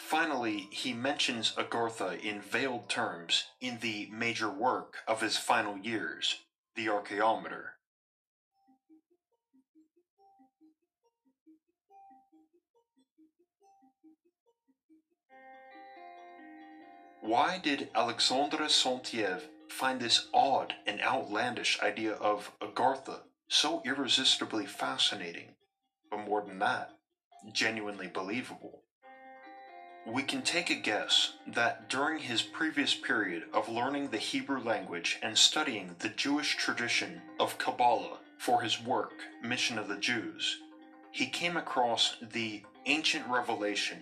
Finally, 0.08 0.66
he 0.72 0.92
mentions 0.92 1.52
Agartha 1.52 2.18
in 2.20 2.40
veiled 2.40 2.88
terms 2.88 3.44
in 3.60 3.78
the 3.78 4.08
major 4.10 4.50
work 4.50 4.96
of 5.06 5.20
his 5.20 5.36
final 5.36 5.78
years, 5.78 6.40
The 6.74 6.86
Archaeometer. 6.86 7.74
Why 17.20 17.58
did 17.58 17.90
Alexandre 17.94 18.68
Saint-Yves 18.68 19.44
find 19.68 20.00
this 20.00 20.28
odd 20.34 20.74
and 20.86 21.00
outlandish 21.00 21.80
idea 21.80 22.14
of 22.14 22.50
Agartha 22.60 23.20
so 23.48 23.80
irresistibly 23.84 24.66
fascinating, 24.66 25.54
but 26.10 26.26
more 26.26 26.42
than 26.44 26.58
that, 26.58 26.90
genuinely 27.52 28.08
believable? 28.08 28.79
We 30.06 30.22
can 30.22 30.40
take 30.40 30.70
a 30.70 30.74
guess 30.74 31.34
that 31.46 31.90
during 31.90 32.20
his 32.20 32.40
previous 32.40 32.94
period 32.94 33.44
of 33.52 33.68
learning 33.68 34.08
the 34.08 34.16
Hebrew 34.16 34.58
language 34.58 35.18
and 35.22 35.36
studying 35.36 35.94
the 35.98 36.08
Jewish 36.08 36.56
tradition 36.56 37.20
of 37.38 37.58
Kabbalah 37.58 38.18
for 38.38 38.62
his 38.62 38.82
work, 38.82 39.12
Mission 39.42 39.78
of 39.78 39.88
the 39.88 39.98
Jews, 39.98 40.58
he 41.12 41.26
came 41.26 41.56
across 41.56 42.16
the 42.32 42.62
ancient 42.86 43.26
revelation 43.28 43.98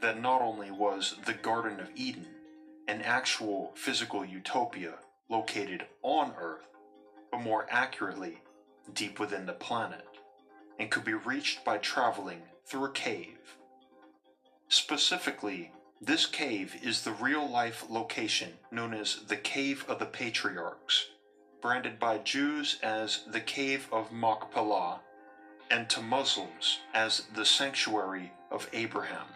that 0.00 0.20
not 0.20 0.42
only 0.42 0.70
was 0.70 1.16
the 1.26 1.34
Garden 1.34 1.80
of 1.80 1.90
Eden, 1.96 2.26
an 2.86 3.02
actual 3.02 3.72
physical 3.74 4.24
utopia 4.24 4.94
located 5.28 5.86
on 6.02 6.34
Earth, 6.38 6.68
but 7.32 7.40
more 7.40 7.66
accurately, 7.68 8.40
deep 8.94 9.18
within 9.18 9.46
the 9.46 9.52
planet, 9.52 10.06
and 10.78 10.90
could 10.90 11.04
be 11.04 11.14
reached 11.14 11.64
by 11.64 11.78
traveling 11.78 12.42
through 12.64 12.84
a 12.84 12.92
cave. 12.92 13.56
Specifically, 14.72 15.70
this 16.00 16.24
cave 16.24 16.80
is 16.82 17.02
the 17.02 17.12
real 17.12 17.46
life 17.46 17.84
location 17.90 18.54
known 18.70 18.94
as 18.94 19.16
the 19.28 19.36
Cave 19.36 19.84
of 19.86 19.98
the 19.98 20.06
Patriarchs, 20.06 21.08
branded 21.60 21.98
by 21.98 22.16
Jews 22.16 22.78
as 22.82 23.20
the 23.26 23.42
Cave 23.42 23.86
of 23.92 24.10
Machpelah, 24.10 25.00
and 25.70 25.90
to 25.90 26.00
Muslims 26.00 26.78
as 26.94 27.24
the 27.34 27.44
Sanctuary 27.44 28.32
of 28.50 28.66
Abraham 28.72 29.26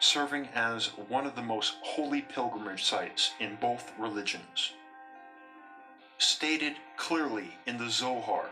serving 0.00 0.48
as 0.52 0.86
one 1.06 1.26
of 1.26 1.36
the 1.36 1.42
most 1.42 1.74
holy 1.82 2.22
pilgrimage 2.22 2.82
sites 2.82 3.34
in 3.38 3.54
both 3.60 3.92
religions. 3.96 4.72
Stated 6.18 6.74
clearly 6.96 7.56
in 7.68 7.78
the 7.78 7.88
Zohar, 7.88 8.46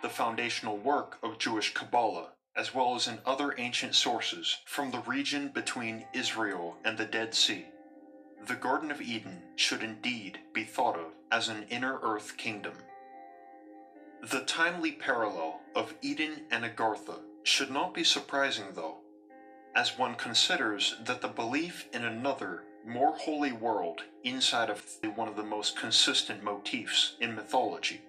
the 0.00 0.08
foundational 0.08 0.78
work 0.78 1.18
of 1.24 1.38
Jewish 1.38 1.74
Kabbalah, 1.74 2.28
as 2.56 2.74
well 2.74 2.94
as 2.94 3.08
in 3.08 3.18
other 3.24 3.54
ancient 3.58 3.94
sources 3.94 4.58
from 4.66 4.90
the 4.90 5.00
region 5.00 5.48
between 5.48 6.04
Israel 6.12 6.76
and 6.84 6.98
the 6.98 7.04
Dead 7.04 7.34
Sea, 7.34 7.66
the 8.46 8.54
Garden 8.54 8.90
of 8.90 9.00
Eden 9.00 9.42
should 9.56 9.82
indeed 9.82 10.38
be 10.52 10.64
thought 10.64 10.96
of 10.96 11.12
as 11.30 11.48
an 11.48 11.64
inner 11.70 11.98
earth 12.02 12.36
kingdom. 12.36 12.74
The 14.22 14.40
timely 14.40 14.92
parallel 14.92 15.60
of 15.74 15.94
Eden 16.02 16.42
and 16.50 16.64
Agartha 16.64 17.20
should 17.42 17.70
not 17.70 17.94
be 17.94 18.04
surprising, 18.04 18.66
though, 18.74 18.98
as 19.74 19.98
one 19.98 20.14
considers 20.14 20.96
that 21.04 21.22
the 21.22 21.28
belief 21.28 21.88
in 21.92 22.04
another, 22.04 22.64
more 22.84 23.14
holy 23.16 23.52
world 23.52 24.02
inside 24.24 24.68
of 24.68 24.84
one 25.14 25.28
of 25.28 25.36
the 25.36 25.42
most 25.42 25.76
consistent 25.76 26.42
motifs 26.42 27.16
in 27.20 27.34
mythology. 27.34 28.02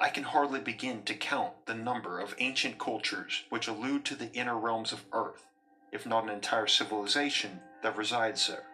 I 0.00 0.08
can 0.08 0.24
hardly 0.24 0.60
begin 0.60 1.02
to 1.04 1.14
count 1.14 1.66
the 1.66 1.74
number 1.74 2.18
of 2.18 2.34
ancient 2.38 2.78
cultures 2.78 3.44
which 3.50 3.68
allude 3.68 4.04
to 4.06 4.14
the 4.14 4.32
inner 4.32 4.56
realms 4.56 4.92
of 4.92 5.04
Earth, 5.12 5.46
if 5.92 6.06
not 6.06 6.24
an 6.24 6.30
entire 6.30 6.66
civilization 6.66 7.60
that 7.82 7.96
resides 7.96 8.46
there. 8.46 8.64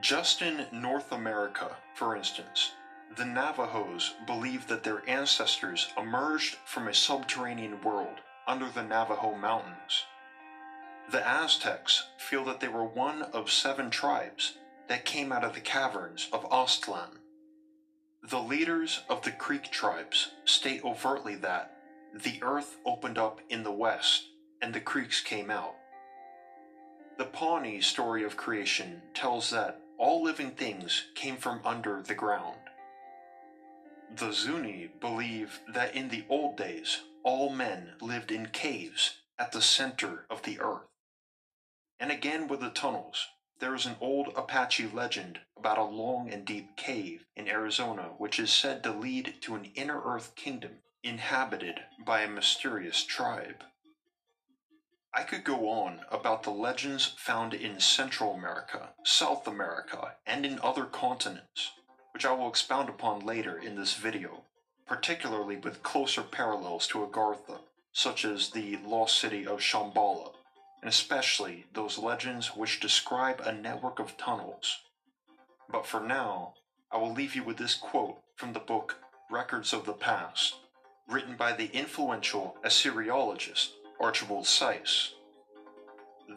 Just 0.00 0.42
in 0.42 0.66
North 0.72 1.10
America, 1.10 1.76
for 1.94 2.14
instance, 2.14 2.72
the 3.16 3.24
Navajos 3.24 4.14
believe 4.26 4.68
that 4.68 4.84
their 4.84 5.08
ancestors 5.08 5.88
emerged 5.96 6.56
from 6.66 6.86
a 6.86 6.94
subterranean 6.94 7.82
world 7.82 8.18
under 8.46 8.68
the 8.68 8.82
Navajo 8.82 9.34
Mountains 9.34 10.04
the 11.10 11.26
Aztecs 11.26 12.06
feel 12.18 12.44
that 12.44 12.60
they 12.60 12.68
were 12.68 12.84
one 12.84 13.22
of 13.22 13.50
seven 13.50 13.90
tribes 13.90 14.58
that 14.86 15.04
came 15.04 15.32
out 15.32 15.42
of 15.42 15.54
the 15.54 15.60
caverns 15.60 16.28
of 16.32 16.48
Aztlan. 16.50 17.19
The 18.22 18.38
leaders 18.38 19.00
of 19.08 19.22
the 19.22 19.32
Creek 19.32 19.70
tribes 19.70 20.32
state 20.44 20.84
overtly 20.84 21.36
that 21.36 21.74
the 22.12 22.38
earth 22.42 22.76
opened 22.84 23.16
up 23.16 23.40
in 23.48 23.62
the 23.62 23.72
west 23.72 24.24
and 24.60 24.74
the 24.74 24.80
creeks 24.80 25.22
came 25.22 25.50
out. 25.50 25.74
The 27.16 27.24
Pawnee 27.24 27.80
story 27.80 28.22
of 28.22 28.36
creation 28.36 29.00
tells 29.14 29.50
that 29.50 29.80
all 29.96 30.22
living 30.22 30.50
things 30.50 31.04
came 31.14 31.36
from 31.36 31.60
under 31.64 32.02
the 32.02 32.14
ground. 32.14 32.58
The 34.14 34.32
Zuni 34.32 34.90
believe 35.00 35.60
that 35.72 35.94
in 35.94 36.10
the 36.10 36.24
old 36.28 36.56
days 36.56 37.00
all 37.22 37.50
men 37.50 37.94
lived 38.02 38.30
in 38.30 38.48
caves 38.48 39.14
at 39.38 39.52
the 39.52 39.62
center 39.62 40.26
of 40.28 40.42
the 40.42 40.60
earth. 40.60 40.88
And 41.98 42.10
again 42.10 42.48
with 42.48 42.60
the 42.60 42.70
tunnels, 42.70 43.28
there 43.60 43.74
is 43.74 43.86
an 43.86 43.96
old 43.98 44.28
Apache 44.36 44.88
legend 44.92 45.40
about 45.60 45.76
a 45.76 45.84
long 45.84 46.32
and 46.32 46.46
deep 46.46 46.74
cave 46.74 47.26
in 47.36 47.46
Arizona 47.46 48.14
which 48.16 48.38
is 48.38 48.50
said 48.50 48.82
to 48.82 48.90
lead 48.90 49.34
to 49.42 49.54
an 49.54 49.66
inner 49.74 50.00
earth 50.02 50.34
kingdom 50.34 50.78
inhabited 51.02 51.80
by 52.02 52.22
a 52.22 52.28
mysterious 52.28 53.04
tribe. 53.04 53.62
I 55.12 55.22
could 55.22 55.44
go 55.44 55.68
on 55.68 56.00
about 56.10 56.44
the 56.44 56.50
legends 56.50 57.04
found 57.04 57.52
in 57.52 57.78
Central 57.78 58.32
America, 58.32 58.94
South 59.04 59.46
America, 59.46 60.14
and 60.26 60.46
in 60.46 60.58
other 60.60 60.86
continents, 60.86 61.72
which 62.14 62.24
I 62.24 62.32
will 62.32 62.48
expound 62.48 62.88
upon 62.88 63.20
later 63.20 63.58
in 63.58 63.76
this 63.76 63.96
video, 63.96 64.44
particularly 64.86 65.56
with 65.56 65.82
closer 65.82 66.22
parallels 66.22 66.86
to 66.88 67.04
Agartha, 67.04 67.58
such 67.92 68.24
as 68.24 68.50
the 68.50 68.78
lost 68.86 69.18
city 69.18 69.46
of 69.46 69.60
Shambhala 69.60 70.32
and 70.82 70.88
especially 70.88 71.66
those 71.74 71.98
legends 71.98 72.56
which 72.56 72.80
describe 72.80 73.40
a 73.40 73.52
network 73.52 73.98
of 73.98 74.16
tunnels. 74.16 74.78
But 75.72 75.86
for 75.86 76.00
now, 76.00 76.54
I 76.90 76.98
will 76.98 77.12
leave 77.12 77.34
you 77.34 77.44
with 77.44 77.56
this 77.56 77.74
quote 77.74 78.18
from 78.36 78.52
the 78.52 78.60
book 78.60 78.96
Records 79.30 79.72
of 79.72 79.86
the 79.86 79.92
Past, 79.92 80.56
written 81.08 81.36
by 81.36 81.52
the 81.52 81.70
influential 81.72 82.56
Assyriologist 82.64 83.70
Archibald 84.00 84.46
Sayce. 84.46 85.14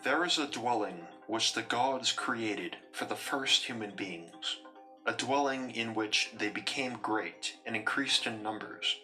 There 0.03 0.25
is 0.25 0.37
a 0.37 0.47
dwelling 0.47 1.07
which 1.27 1.53
the 1.53 1.61
gods 1.61 2.11
created 2.11 2.77
for 2.91 3.05
the 3.05 3.15
first 3.15 3.65
human 3.65 3.95
beings, 3.95 4.57
a 5.05 5.13
dwelling 5.13 5.71
in 5.71 5.93
which 5.93 6.31
they 6.37 6.49
became 6.49 6.99
great 7.01 7.55
and 7.65 7.75
increased 7.75 8.27
in 8.27 8.43
numbers 8.43 8.97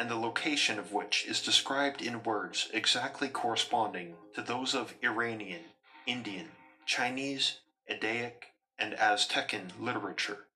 and 0.00 0.08
the 0.08 0.16
location 0.16 0.78
of 0.78 0.94
which 0.94 1.26
is 1.28 1.42
described 1.42 2.00
in 2.00 2.22
words 2.22 2.70
exactly 2.72 3.28
corresponding 3.28 4.14
to 4.34 4.40
those 4.40 4.74
of 4.74 4.94
Iranian, 5.04 5.60
Indian, 6.06 6.48
Chinese, 6.86 7.58
Eddaic, 7.86 8.49
and 8.80 8.94
Aztecan 8.94 9.70
literature, 9.78 10.46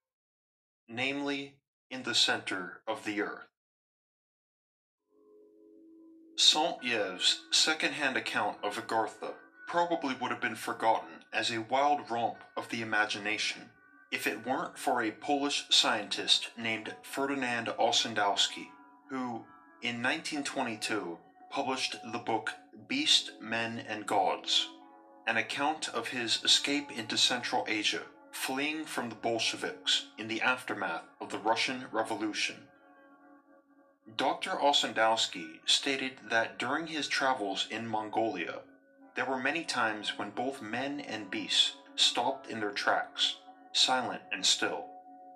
namely 0.89 1.59
in 1.91 2.03
the 2.03 2.15
center 2.15 2.81
of 2.89 3.05
the 3.05 3.21
earth. 3.21 3.47
Saint-Yves' 6.37 7.43
second-hand 7.53 8.17
account 8.17 8.57
of 8.63 8.77
Agartha 8.77 9.35
probably 9.69 10.15
would 10.21 10.33
have 10.33 10.41
been 10.41 10.57
forgotten 10.57 11.25
as 11.33 11.51
a 11.51 11.63
wild 11.63 12.11
romp 12.11 12.39
of 12.57 12.69
the 12.71 12.83
imagination 12.83 13.71
if 14.11 14.27
it 14.27 14.47
weren't 14.47 14.79
for 14.79 15.03
a 15.03 15.11
Polish 15.11 15.67
scientist 15.71 16.51
named 16.57 16.95
Ferdinand 17.03 17.67
Ossendowski, 17.79 18.69
who, 19.11 19.45
in 19.83 20.03
1922, 20.03 21.19
published 21.51 21.97
the 22.13 22.19
book 22.19 22.53
Beast, 22.89 23.33
Men, 23.41 23.85
and 23.89 24.07
Gods, 24.07 24.69
an 25.27 25.37
account 25.37 25.89
of 25.89 26.09
his 26.09 26.43
escape 26.45 26.97
into 26.97 27.17
Central 27.17 27.65
Asia, 27.69 28.03
fleeing 28.35 28.85
from 28.85 29.09
the 29.09 29.15
Bolsheviks 29.15 30.07
in 30.19 30.29
the 30.29 30.43
aftermath 30.43 31.05
of 31.21 31.31
the 31.31 31.39
Russian 31.39 31.85
Revolution. 31.93 32.57
Dr. 34.17 34.51
Ossendowski 34.51 35.61
stated 35.65 36.19
that 36.29 36.59
during 36.59 36.89
his 36.89 37.09
travels 37.09 37.67
in 37.71 37.87
Mongolia, 37.87 38.61
there 39.15 39.25
were 39.25 39.39
many 39.39 39.65
times 39.65 40.19
when 40.19 40.31
both 40.31 40.61
men 40.61 41.01
and 41.01 41.31
beasts 41.31 41.77
stopped 41.95 42.51
in 42.51 42.61
their 42.61 42.73
tracks, 42.73 43.37
silent 43.73 44.23
and 44.31 44.45
still, 44.45 44.87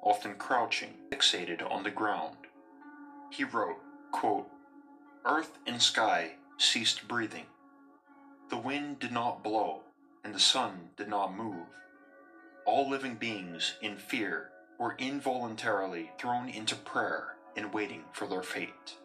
often 0.02 0.34
crouching, 0.34 0.94
fixated 1.10 1.62
on 1.70 1.84
the 1.84 1.90
ground. 1.90 2.36
He 3.30 3.44
wrote, 3.44 3.78
quote, 4.10 4.50
Earth 5.24 5.56
and 5.66 5.80
sky 5.80 6.32
ceased 6.58 7.06
breathing. 7.06 7.46
The 8.50 8.58
wind 8.58 8.98
did 8.98 9.12
not 9.12 9.44
blow, 9.44 9.82
and 10.24 10.34
the 10.34 10.40
sun 10.40 10.90
did 10.96 11.08
not 11.08 11.34
move. 11.34 11.68
All 12.68 12.86
living 12.86 13.14
beings, 13.14 13.76
in 13.80 13.96
fear, 13.96 14.50
were 14.76 14.94
involuntarily 14.98 16.10
thrown 16.18 16.50
into 16.50 16.76
prayer 16.76 17.36
and 17.56 17.72
waiting 17.72 18.04
for 18.12 18.26
their 18.26 18.42
fate. 18.42 18.98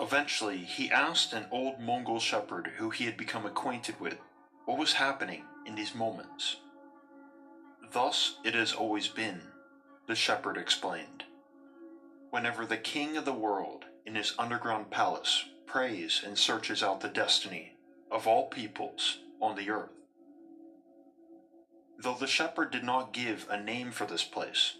Eventually, 0.00 0.58
he 0.58 0.90
asked 0.90 1.32
an 1.32 1.46
old 1.52 1.78
Mongol 1.78 2.18
shepherd 2.18 2.72
who 2.78 2.90
he 2.90 3.04
had 3.04 3.16
become 3.16 3.46
acquainted 3.46 4.00
with 4.00 4.18
what 4.64 4.76
was 4.76 4.94
happening 4.94 5.44
in 5.66 5.76
these 5.76 5.94
moments. 5.94 6.56
Thus 7.92 8.38
it 8.42 8.56
has 8.56 8.72
always 8.72 9.06
been, 9.06 9.42
the 10.08 10.16
shepherd 10.16 10.56
explained. 10.56 11.22
Whenever 12.30 12.66
the 12.66 12.76
king 12.76 13.16
of 13.16 13.24
the 13.24 13.32
world, 13.32 13.84
in 14.04 14.16
his 14.16 14.34
underground 14.36 14.90
palace, 14.90 15.44
prays 15.64 16.20
and 16.26 16.36
searches 16.36 16.82
out 16.82 17.02
the 17.02 17.08
destiny 17.08 17.76
of 18.10 18.26
all 18.26 18.48
peoples 18.48 19.20
on 19.40 19.54
the 19.54 19.70
earth. 19.70 20.01
Though 22.02 22.14
the 22.14 22.26
shepherd 22.26 22.72
did 22.72 22.82
not 22.82 23.12
give 23.12 23.46
a 23.48 23.62
name 23.62 23.92
for 23.92 24.06
this 24.06 24.24
place, 24.24 24.74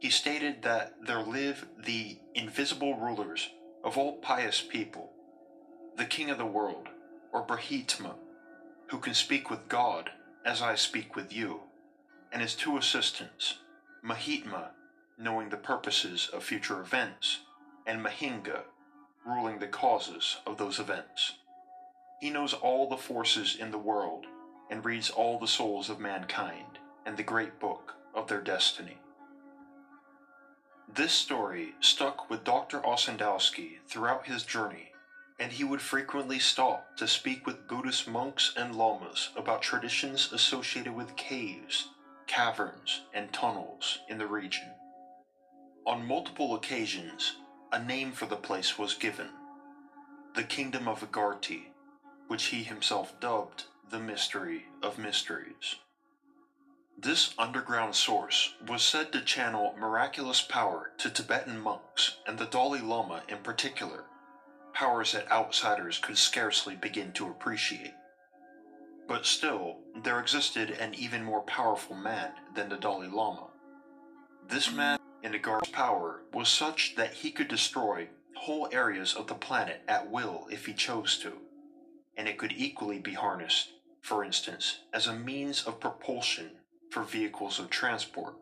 he 0.00 0.10
stated 0.10 0.62
that 0.62 0.94
there 1.06 1.22
live 1.22 1.64
the 1.78 2.18
invisible 2.34 2.96
rulers 2.96 3.50
of 3.84 3.96
all 3.96 4.16
pious 4.16 4.62
people, 4.62 5.12
the 5.96 6.04
king 6.04 6.28
of 6.28 6.38
the 6.38 6.44
world, 6.44 6.88
or 7.32 7.46
Brahitma, 7.46 8.16
who 8.88 8.98
can 8.98 9.14
speak 9.14 9.48
with 9.48 9.68
God 9.68 10.10
as 10.44 10.60
I 10.60 10.74
speak 10.74 11.14
with 11.14 11.32
you, 11.32 11.60
and 12.32 12.42
his 12.42 12.56
two 12.56 12.76
assistants, 12.76 13.58
Mahitma, 14.04 14.70
knowing 15.16 15.50
the 15.50 15.56
purposes 15.56 16.28
of 16.32 16.42
future 16.42 16.80
events, 16.80 17.42
and 17.86 18.04
Mahinga, 18.04 18.62
ruling 19.24 19.60
the 19.60 19.68
causes 19.68 20.38
of 20.44 20.58
those 20.58 20.80
events. 20.80 21.34
He 22.20 22.28
knows 22.28 22.54
all 22.54 22.88
the 22.88 22.96
forces 22.96 23.54
in 23.54 23.70
the 23.70 23.78
world 23.78 24.26
and 24.70 24.84
reads 24.84 25.10
all 25.10 25.38
the 25.38 25.48
souls 25.48 25.88
of 25.88 26.00
mankind 26.00 26.78
and 27.04 27.16
the 27.16 27.22
great 27.22 27.58
book 27.60 27.94
of 28.14 28.28
their 28.28 28.40
destiny. 28.40 28.98
This 30.92 31.12
story 31.12 31.74
stuck 31.80 32.30
with 32.30 32.44
Dr. 32.44 32.80
Ossendowski 32.80 33.78
throughout 33.86 34.26
his 34.26 34.44
journey, 34.44 34.92
and 35.38 35.52
he 35.52 35.64
would 35.64 35.82
frequently 35.82 36.38
stop 36.38 36.96
to 36.96 37.06
speak 37.06 37.46
with 37.46 37.68
Buddhist 37.68 38.08
monks 38.08 38.54
and 38.56 38.74
lamas 38.74 39.30
about 39.36 39.62
traditions 39.62 40.32
associated 40.32 40.94
with 40.94 41.16
caves, 41.16 41.88
caverns, 42.26 43.02
and 43.12 43.32
tunnels 43.32 43.98
in 44.08 44.18
the 44.18 44.26
region. 44.26 44.70
On 45.86 46.06
multiple 46.06 46.54
occasions, 46.54 47.36
a 47.72 47.82
name 47.82 48.12
for 48.12 48.26
the 48.26 48.36
place 48.36 48.78
was 48.78 48.94
given 48.94 49.28
the 50.34 50.42
Kingdom 50.42 50.86
of 50.86 51.00
Agarti, 51.00 51.68
which 52.28 52.46
he 52.46 52.62
himself 52.62 53.18
dubbed 53.20 53.64
the 53.88 53.98
Mystery 54.00 54.64
of 54.82 54.98
Mysteries. 54.98 55.76
This 56.98 57.32
underground 57.38 57.94
source 57.94 58.54
was 58.66 58.82
said 58.82 59.12
to 59.12 59.20
channel 59.20 59.76
miraculous 59.78 60.42
power 60.42 60.90
to 60.98 61.08
Tibetan 61.08 61.60
monks 61.60 62.16
and 62.26 62.36
the 62.36 62.46
Dalai 62.46 62.80
Lama 62.80 63.22
in 63.28 63.38
particular, 63.38 64.06
powers 64.74 65.12
that 65.12 65.30
outsiders 65.30 65.98
could 65.98 66.18
scarcely 66.18 66.74
begin 66.74 67.12
to 67.12 67.28
appreciate. 67.28 67.94
But 69.06 69.24
still, 69.24 69.76
there 70.02 70.18
existed 70.18 70.70
an 70.70 70.94
even 70.94 71.22
more 71.22 71.42
powerful 71.42 71.94
man 71.94 72.32
than 72.56 72.68
the 72.68 72.76
Dalai 72.76 73.06
Lama. 73.06 73.46
This 74.48 74.72
man 74.72 74.98
in 75.22 75.32
Agar's 75.32 75.68
power 75.68 76.22
was 76.34 76.48
such 76.48 76.96
that 76.96 77.14
he 77.14 77.30
could 77.30 77.48
destroy 77.48 78.08
whole 78.34 78.68
areas 78.72 79.14
of 79.14 79.28
the 79.28 79.34
planet 79.34 79.82
at 79.86 80.10
will 80.10 80.48
if 80.50 80.66
he 80.66 80.72
chose 80.72 81.18
to, 81.18 81.34
and 82.16 82.26
it 82.26 82.36
could 82.36 82.52
equally 82.52 82.98
be 82.98 83.12
harnessed, 83.12 83.72
for 84.06 84.22
instance, 84.22 84.78
as 84.92 85.08
a 85.08 85.12
means 85.12 85.64
of 85.64 85.80
propulsion 85.80 86.48
for 86.92 87.02
vehicles 87.02 87.58
of 87.58 87.68
transport. 87.68 88.36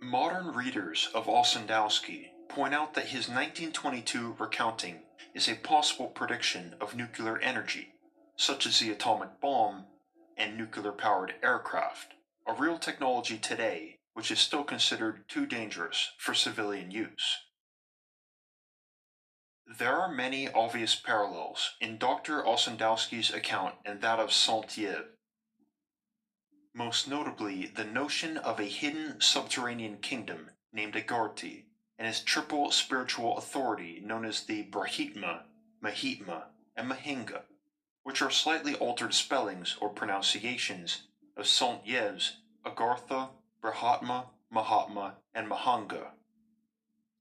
Modern 0.00 0.54
readers 0.54 1.10
of 1.14 1.26
Ossendowski 1.26 2.28
point 2.48 2.72
out 2.72 2.94
that 2.94 3.08
his 3.08 3.28
1922 3.28 4.36
recounting 4.38 5.00
is 5.34 5.50
a 5.50 5.54
possible 5.56 6.06
prediction 6.06 6.74
of 6.80 6.96
nuclear 6.96 7.38
energy, 7.40 7.88
such 8.36 8.64
as 8.64 8.78
the 8.78 8.90
atomic 8.90 9.38
bomb 9.38 9.84
and 10.38 10.56
nuclear 10.56 10.92
powered 10.92 11.34
aircraft, 11.42 12.14
a 12.46 12.54
real 12.54 12.78
technology 12.78 13.36
today 13.36 13.98
which 14.14 14.30
is 14.30 14.38
still 14.38 14.64
considered 14.64 15.28
too 15.28 15.44
dangerous 15.44 16.12
for 16.16 16.32
civilian 16.32 16.90
use. 16.90 17.36
There 19.76 20.00
are 20.00 20.10
many 20.10 20.48
obvious 20.48 20.94
parallels 20.94 21.76
in 21.78 21.98
Dr. 21.98 22.42
Ossendowski's 22.42 23.30
account 23.30 23.74
and 23.84 24.00
that 24.00 24.18
of 24.18 24.32
Saint-Yves. 24.32 25.10
Most 26.72 27.06
notably, 27.06 27.66
the 27.66 27.84
notion 27.84 28.38
of 28.38 28.58
a 28.58 28.64
hidden 28.64 29.20
subterranean 29.20 29.98
kingdom 29.98 30.52
named 30.72 30.94
Agarti 30.94 31.66
and 31.98 32.08
its 32.08 32.22
triple 32.22 32.70
spiritual 32.70 33.36
authority 33.36 34.00
known 34.02 34.24
as 34.24 34.44
the 34.44 34.64
Brahitma, 34.64 35.42
Mahitma, 35.82 36.44
and 36.74 36.90
Mahinga, 36.90 37.42
which 38.04 38.22
are 38.22 38.30
slightly 38.30 38.74
altered 38.76 39.12
spellings 39.12 39.76
or 39.82 39.90
pronunciations 39.90 41.02
of 41.36 41.46
Saint-Yves, 41.46 42.38
Agartha, 42.64 43.28
Brahmatma, 43.62 44.28
Mahatma, 44.50 45.16
and 45.34 45.46
Mahanga. 45.46 46.12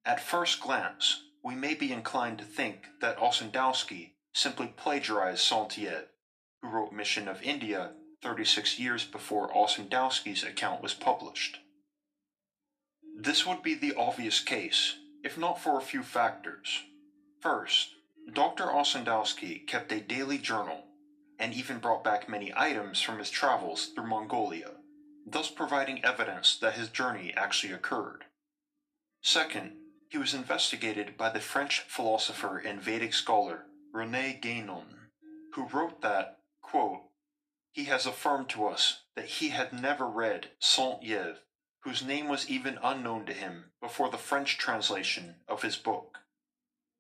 At 0.06 0.22
first 0.22 0.62
glance, 0.62 1.24
we 1.48 1.56
may 1.56 1.74
be 1.74 1.94
inclined 1.94 2.38
to 2.40 2.44
think 2.44 2.88
that 3.00 3.18
Ossendowski 3.18 4.12
simply 4.34 4.68
plagiarized 4.76 5.40
Saint-Yves, 5.40 6.10
who 6.62 6.68
wrote 6.68 6.92
Mission 6.92 7.30
of 7.30 7.42
India 7.42 7.92
36 8.22 8.78
years 8.78 9.06
before 9.06 9.54
Ossendowski's 9.54 10.44
account 10.44 10.84
was 10.84 10.94
published. 10.94 11.60
This 13.18 13.46
would 13.48 13.64
be 13.64 13.74
the 13.74 13.96
obvious 13.96 14.42
case, 14.42 14.98
if 15.24 15.38
not 15.38 15.62
for 15.62 15.78
a 15.78 15.82
few 15.82 16.04
factors. 16.04 16.84
First, 17.40 17.96
Dr. 18.34 18.66
Ossendowski 18.66 19.66
kept 19.66 19.92
a 19.94 20.02
daily 20.02 20.38
journal 20.38 20.84
and 21.40 21.54
even 21.54 21.80
brought 21.80 22.04
back 22.04 22.28
many 22.28 22.52
items 22.56 23.02
from 23.02 23.20
his 23.20 23.30
travels 23.30 23.88
through 23.96 24.08
Mongolia 24.08 24.72
thus 25.30 25.50
providing 25.50 26.04
evidence 26.06 26.58
that 26.58 26.76
his 26.76 26.88
journey 26.88 27.34
actually 27.36 27.74
occurred. 27.74 28.24
Second, 29.22 29.74
he 30.10 30.18
was 30.18 30.34
investigated 30.34 31.18
by 31.18 31.30
the 31.30 31.40
French 31.40 31.82
philosopher 31.82 32.58
and 32.58 32.82
Vedic 32.82 33.14
scholar 33.14 33.66
René 33.94 34.42
Guénon, 34.42 34.86
who 35.54 35.68
wrote 35.68 36.02
that, 36.02 36.40
quote, 36.62 37.02
he 37.72 37.86
has 37.86 38.06
affirmed 38.06 38.50
to 38.50 38.68
us 38.68 39.04
that 39.16 39.26
he 39.26 39.50
had 39.50 39.74
never 39.74 40.08
read 40.08 40.50
Saint-Yves, 40.60 41.40
whose 41.82 42.04
name 42.04 42.28
was 42.28 42.50
even 42.50 42.80
unknown 42.84 43.26
to 43.26 43.34
him 43.34 43.66
before 43.82 44.10
the 44.10 44.18
French 44.18 44.58
translation 44.58 45.36
of 45.48 45.62
his 45.62 45.76
book. 45.76 46.20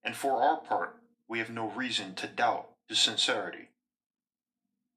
And 0.04 0.15
for 0.15 0.41
our 0.41 0.58
part, 0.58 0.98
we 1.28 1.39
have 1.39 1.50
no 1.50 1.70
reason 1.70 2.15
to 2.15 2.28
doubt 2.28 2.70
his 2.88 3.00
sincerity. 3.00 3.70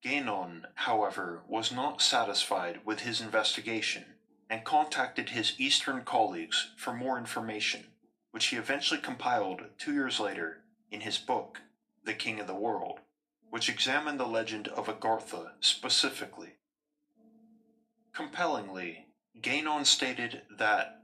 Guénon, 0.05 0.65
however, 0.75 1.43
was 1.49 1.73
not 1.73 2.01
satisfied 2.01 2.81
with 2.85 3.01
his 3.01 3.21
investigation 3.21 4.05
and 4.49 4.65
contacted 4.65 5.31
his 5.31 5.55
Eastern 5.59 6.03
colleagues 6.03 6.71
for 6.77 6.93
more 6.93 7.19
information, 7.19 7.87
which 8.31 8.47
he 8.47 8.57
eventually 8.57 9.01
compiled 9.01 9.63
two 9.79 9.93
years 9.93 10.21
later 10.21 10.63
in 10.91 11.01
his 11.01 11.19
book, 11.19 11.61
The 12.05 12.15
King 12.15 12.41
of 12.41 12.47
the 12.47 12.55
World, 12.55 13.01
which 13.51 13.69
examined 13.69 14.19
the 14.19 14.27
legend 14.27 14.69
of 14.69 14.87
Agartha 14.87 15.53
specifically. 15.61 16.55
Compellingly, 18.13 19.07
Guénon 19.41 19.87
stated 19.87 20.43
that, 20.59 21.03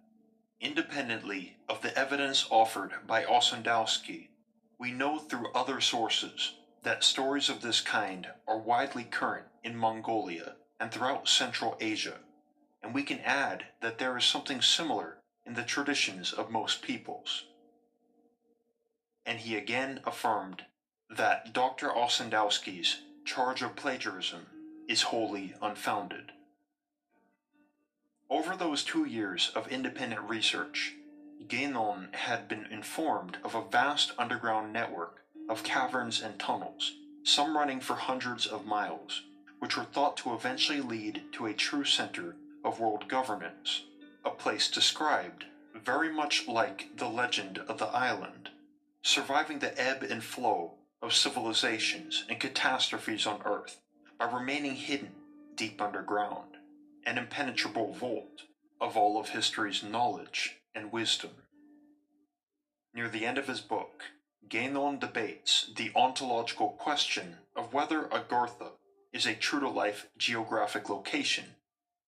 independently 0.60 1.56
of 1.68 1.82
the 1.82 1.96
evidence 1.96 2.46
offered 2.50 2.92
by 3.06 3.24
Ossendowski, 3.24 4.28
we 4.78 4.92
know 4.92 5.18
through 5.18 5.52
other 5.52 5.80
sources 5.80 6.54
that 6.82 7.02
stories 7.02 7.48
of 7.48 7.62
this 7.62 7.80
kind 7.80 8.28
are 8.46 8.58
widely 8.58 9.04
current 9.04 9.46
in 9.64 9.76
Mongolia 9.76 10.56
and 10.78 10.92
throughout 10.92 11.28
Central 11.28 11.76
Asia, 11.80 12.18
and 12.82 12.94
we 12.94 13.02
can 13.02 13.18
add 13.20 13.64
that 13.80 13.98
there 13.98 14.16
is 14.16 14.24
something 14.24 14.60
similar 14.60 15.18
in 15.46 15.54
the 15.54 15.62
traditions 15.62 16.32
of 16.32 16.50
most 16.50 16.82
peoples. 16.82 17.44
And 19.24 19.38
he 19.38 19.56
again 19.56 20.00
affirmed 20.04 20.64
that 21.08 21.52
Dr. 21.52 21.88
Ossendowski's 21.88 23.00
charge 23.24 23.62
of 23.62 23.76
plagiarism 23.76 24.46
is 24.88 25.02
wholly 25.02 25.54
unfounded. 25.62 26.32
Over 28.28 28.56
those 28.56 28.82
two 28.82 29.04
years 29.04 29.52
of 29.54 29.68
independent 29.68 30.28
research, 30.28 30.94
Guénon 31.46 32.12
had 32.14 32.48
been 32.48 32.66
informed 32.66 33.38
of 33.44 33.54
a 33.54 33.62
vast 33.62 34.12
underground 34.18 34.72
network 34.72 35.22
of 35.48 35.62
caverns 35.62 36.20
and 36.20 36.38
tunnels, 36.38 36.92
some 37.22 37.56
running 37.56 37.80
for 37.80 37.94
hundreds 37.94 38.46
of 38.46 38.66
miles, 38.66 39.22
which 39.60 39.76
were 39.76 39.84
thought 39.84 40.16
to 40.18 40.34
eventually 40.34 40.80
lead 40.80 41.22
to 41.32 41.46
a 41.46 41.54
true 41.54 41.84
center 41.84 42.34
of 42.64 42.80
world 42.80 43.08
governance, 43.08 43.84
a 44.26 44.30
place 44.30 44.68
described 44.68 45.44
very 45.72 46.12
much 46.12 46.48
like 46.48 46.88
the 46.96 47.08
legend 47.08 47.58
of 47.68 47.78
the 47.78 47.86
island, 47.86 48.50
surviving 49.00 49.60
the 49.60 49.80
ebb 49.80 50.02
and 50.02 50.24
flow 50.24 50.72
of 51.00 51.14
civilizations 51.14 52.24
and 52.28 52.40
catastrophes 52.40 53.24
on 53.24 53.40
Earth 53.44 53.80
by 54.18 54.24
remaining 54.24 54.74
hidden 54.74 55.12
deep 55.54 55.80
underground, 55.80 56.56
an 57.06 57.18
impenetrable 57.18 57.92
vault 57.92 58.42
of 58.80 58.96
all 58.96 59.20
of 59.20 59.28
history's 59.28 59.84
knowledge 59.84 60.56
and 60.74 60.90
wisdom. 60.90 61.30
Near 62.92 63.08
the 63.08 63.24
end 63.24 63.38
of 63.38 63.46
his 63.46 63.60
book, 63.60 64.02
Guénon 64.48 64.98
debates 64.98 65.70
the 65.76 65.92
ontological 65.94 66.70
question 66.70 67.36
of 67.54 67.72
whether 67.72 68.04
Agartha 68.04 68.72
is 69.12 69.24
a 69.24 69.34
true 69.34 69.60
to 69.60 69.68
life 69.68 70.08
geographic 70.18 70.88
location, 70.88 71.44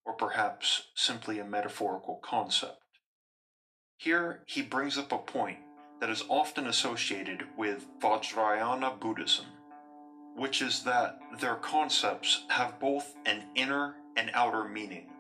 or 0.09 0.15
perhaps 0.15 0.85
simply 0.95 1.39
a 1.39 1.45
metaphorical 1.45 2.19
concept. 2.25 2.79
Here 3.99 4.43
he 4.47 4.63
brings 4.63 4.97
up 4.97 5.13
a 5.13 5.19
point 5.19 5.59
that 6.01 6.09
is 6.09 6.25
often 6.29 6.67
associated 6.67 7.45
with 7.59 7.87
Vajrayana 8.01 8.99
Buddhism, 8.99 9.45
which 10.35 10.63
is 10.63 10.83
that 10.85 11.19
their 11.41 11.57
concepts 11.57 12.45
have 12.49 12.81
both 12.81 13.15
an 13.27 13.45
inner 13.55 13.97
and 14.17 14.31
outer 14.33 14.65
meaning. 14.65 15.11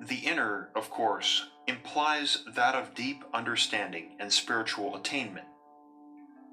The 0.00 0.16
inner, 0.16 0.70
of 0.74 0.88
course, 0.88 1.46
implies 1.66 2.44
that 2.54 2.74
of 2.74 2.94
deep 2.94 3.22
understanding 3.34 4.16
and 4.18 4.32
spiritual 4.32 4.96
attainment. 4.96 5.48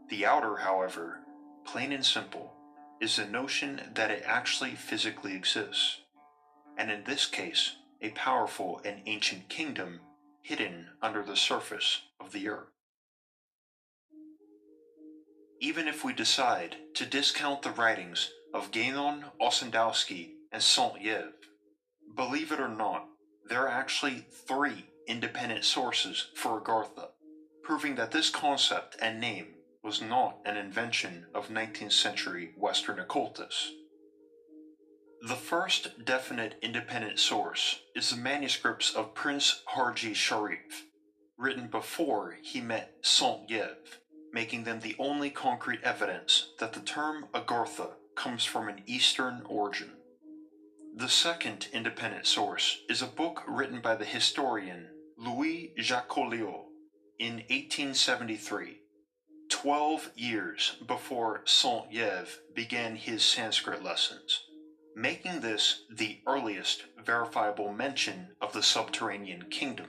The 0.10 0.26
outer, 0.26 0.58
however, 0.58 1.20
plain 1.64 1.94
and 1.94 2.04
simple, 2.04 2.52
is 3.00 3.16
the 3.16 3.26
notion 3.26 3.82
that 3.94 4.12
it 4.12 4.24
actually 4.26 4.72
physically 4.72 5.36
exists, 5.36 6.00
and 6.78 6.92
in 6.92 7.04
this 7.04 7.26
case, 7.26 7.76
a 8.02 8.10
powerful 8.10 8.82
and 8.84 9.02
ancient 9.06 9.50
kingdom 9.50 10.00
hidden 10.42 10.88
under 11.02 11.24
the 11.24 11.36
surface 11.36 12.02
of 12.20 12.32
the 12.32 12.48
earth. 12.48 12.68
Even 15.60 15.88
if 15.88 16.04
we 16.04 16.14
decide 16.14 16.76
to 16.94 17.06
discount 17.06 17.62
the 17.62 17.72
writings 17.72 18.30
of 18.54 18.72
Guénon, 18.72 19.24
Ossendowski, 19.42 20.32
and 20.52 20.62
Saint-Yves, 20.62 21.34
believe 22.16 22.52
it 22.52 22.60
or 22.60 22.70
not, 22.70 23.08
there 23.48 23.62
are 23.62 23.70
actually 23.70 24.26
three 24.48 24.86
independent 25.08 25.64
sources 25.64 26.28
for 26.36 26.62
Agartha, 26.62 27.10
proving 27.64 27.96
that 27.96 28.12
this 28.12 28.30
concept 28.30 28.96
and 29.02 29.20
name 29.20 29.48
was 29.84 30.02
not 30.02 30.38
an 30.46 30.58
invention 30.58 31.26
of 31.34 31.50
19th 31.50 31.92
century 31.92 32.52
Western 32.58 33.00
occultists. 33.00 33.72
The 35.28 35.36
first 35.36 36.06
definite 36.06 36.54
independent 36.62 37.18
source 37.18 37.80
is 37.96 38.12
the 38.12 38.16
manuscripts 38.16 38.94
of 38.94 39.16
Prince 39.16 39.64
Harji 39.74 40.14
Sharif, 40.14 40.86
written 41.36 41.66
before 41.66 42.38
he 42.44 42.62
met 42.62 42.94
Saint-Yves, 43.02 43.98
making 44.32 44.66
them 44.66 44.82
the 44.82 44.96
only 45.00 45.32
concrete 45.32 45.82
evidence 45.82 46.50
that 46.60 46.74
the 46.74 46.80
term 46.80 47.26
Agartha 47.34 47.94
comes 48.14 48.46
from 48.46 48.70
an 48.70 48.84
Eastern 48.86 49.42
origin. 49.50 49.94
The 50.96 51.10
second 51.10 51.70
independent 51.74 52.28
source 52.28 52.84
is 52.88 53.02
a 53.02 53.08
book 53.08 53.42
written 53.48 53.82
by 53.82 53.96
the 53.96 54.06
historian 54.06 54.90
Louis 55.18 55.74
Jacolliot 55.80 56.66
in 57.18 57.38
1873, 57.50 58.78
12 59.50 60.12
years 60.16 60.76
before 60.86 61.42
Saint-Yves 61.46 62.42
began 62.54 62.96
his 62.96 63.24
Sanskrit 63.24 63.84
lessons, 63.84 64.44
making 64.96 65.42
this 65.42 65.84
the 65.94 66.20
earliest 66.26 66.84
verifiable 67.04 67.72
mention 67.72 68.30
of 68.42 68.54
the 68.54 68.64
subterranean 68.64 69.44
kingdom. 69.50 69.88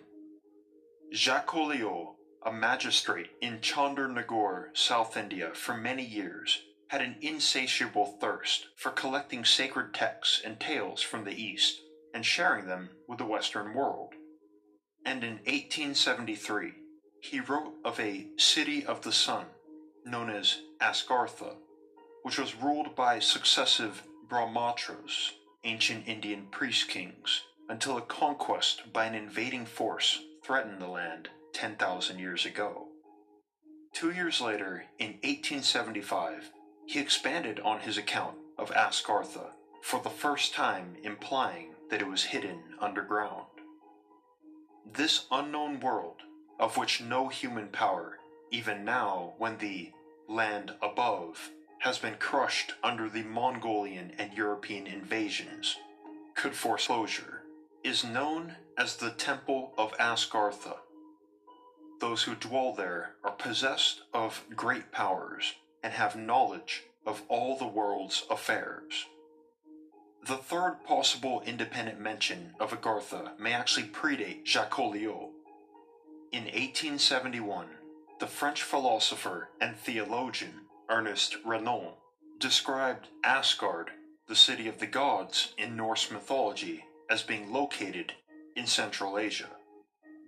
Jacolliot, 1.14 2.14
a 2.44 2.52
magistrate 2.52 3.30
in 3.40 3.60
Chandernagore, 3.60 4.70
South 4.74 5.16
India 5.16 5.50
for 5.54 5.76
many 5.76 6.04
years, 6.04 6.60
had 6.88 7.00
an 7.00 7.16
insatiable 7.20 8.18
thirst 8.20 8.66
for 8.76 8.90
collecting 8.90 9.44
sacred 9.44 9.94
texts 9.94 10.42
and 10.44 10.58
tales 10.58 11.02
from 11.02 11.24
the 11.24 11.34
East 11.34 11.80
and 12.12 12.24
sharing 12.24 12.66
them 12.66 12.90
with 13.08 13.18
the 13.18 13.24
Western 13.24 13.74
world. 13.74 14.12
And 15.04 15.22
in 15.22 15.34
1873, 15.44 16.72
he 17.20 17.40
wrote 17.40 17.74
of 17.84 17.98
a 18.00 18.26
city 18.36 18.84
of 18.84 19.02
the 19.02 19.12
sun 19.12 19.46
known 20.04 20.30
as 20.30 20.58
Asgartha, 20.80 21.54
which 22.22 22.38
was 22.38 22.54
ruled 22.56 22.94
by 22.94 23.18
successive 23.18 24.02
Brahmatras, 24.28 25.30
ancient 25.62 26.08
Indian 26.08 26.46
priest 26.50 26.88
kings, 26.88 27.42
until 27.68 27.96
a 27.96 28.02
conquest 28.02 28.92
by 28.92 29.04
an 29.04 29.14
invading 29.14 29.66
force 29.66 30.20
threatened 30.42 30.80
the 30.80 30.88
land 30.88 31.28
10,000 31.52 32.18
years 32.18 32.44
ago. 32.44 32.88
Two 33.92 34.10
years 34.10 34.40
later, 34.40 34.84
in 34.98 35.12
1875, 35.22 36.50
he 36.86 36.98
expanded 36.98 37.60
on 37.60 37.80
his 37.80 37.96
account 37.96 38.36
of 38.58 38.70
Asgartha, 38.70 39.50
for 39.82 40.02
the 40.02 40.10
first 40.10 40.52
time 40.52 40.96
implying 41.02 41.68
that 41.90 42.00
it 42.00 42.08
was 42.08 42.24
hidden 42.24 42.60
underground. 42.80 43.46
This 44.84 45.26
unknown 45.30 45.80
world, 45.80 46.22
of 46.58 46.76
which 46.76 47.00
no 47.00 47.28
human 47.28 47.68
power, 47.68 48.18
even 48.50 48.84
now 48.84 49.34
when 49.38 49.58
the 49.58 49.92
land 50.28 50.72
above 50.82 51.50
has 51.86 51.98
been 51.98 52.16
crushed 52.16 52.74
under 52.82 53.08
the 53.08 53.22
Mongolian 53.22 54.10
and 54.18 54.32
European 54.32 54.88
invasions, 54.88 55.76
could 56.34 56.52
force 56.52 56.88
closure, 56.88 57.42
is 57.84 58.02
known 58.02 58.56
as 58.76 58.96
the 58.96 59.12
Temple 59.12 59.72
of 59.78 59.92
Asgartha. 59.92 60.78
Those 62.00 62.24
who 62.24 62.34
dwell 62.34 62.72
there 62.72 63.14
are 63.22 63.30
possessed 63.30 64.02
of 64.12 64.42
great 64.56 64.90
powers 64.90 65.54
and 65.84 65.92
have 65.92 66.16
knowledge 66.16 66.82
of 67.06 67.22
all 67.28 67.56
the 67.56 67.68
world's 67.68 68.24
affairs. 68.28 69.06
The 70.26 70.38
third 70.38 70.78
possible 70.84 71.40
independent 71.46 72.00
mention 72.00 72.54
of 72.58 72.72
Agartha 72.72 73.38
may 73.38 73.52
actually 73.52 73.86
predate 73.86 74.44
Jacolliot. 74.44 75.30
In 76.32 76.46
1871, 76.46 77.68
the 78.18 78.26
French 78.26 78.64
philosopher 78.64 79.50
and 79.60 79.76
theologian 79.76 80.65
Ernest 80.88 81.36
Renan 81.44 81.94
described 82.38 83.08
Asgard, 83.24 83.90
the 84.28 84.36
city 84.36 84.68
of 84.68 84.78
the 84.78 84.86
gods 84.86 85.52
in 85.58 85.76
Norse 85.76 86.10
mythology, 86.10 86.84
as 87.10 87.22
being 87.22 87.52
located 87.52 88.12
in 88.54 88.66
Central 88.66 89.18
Asia. 89.18 89.50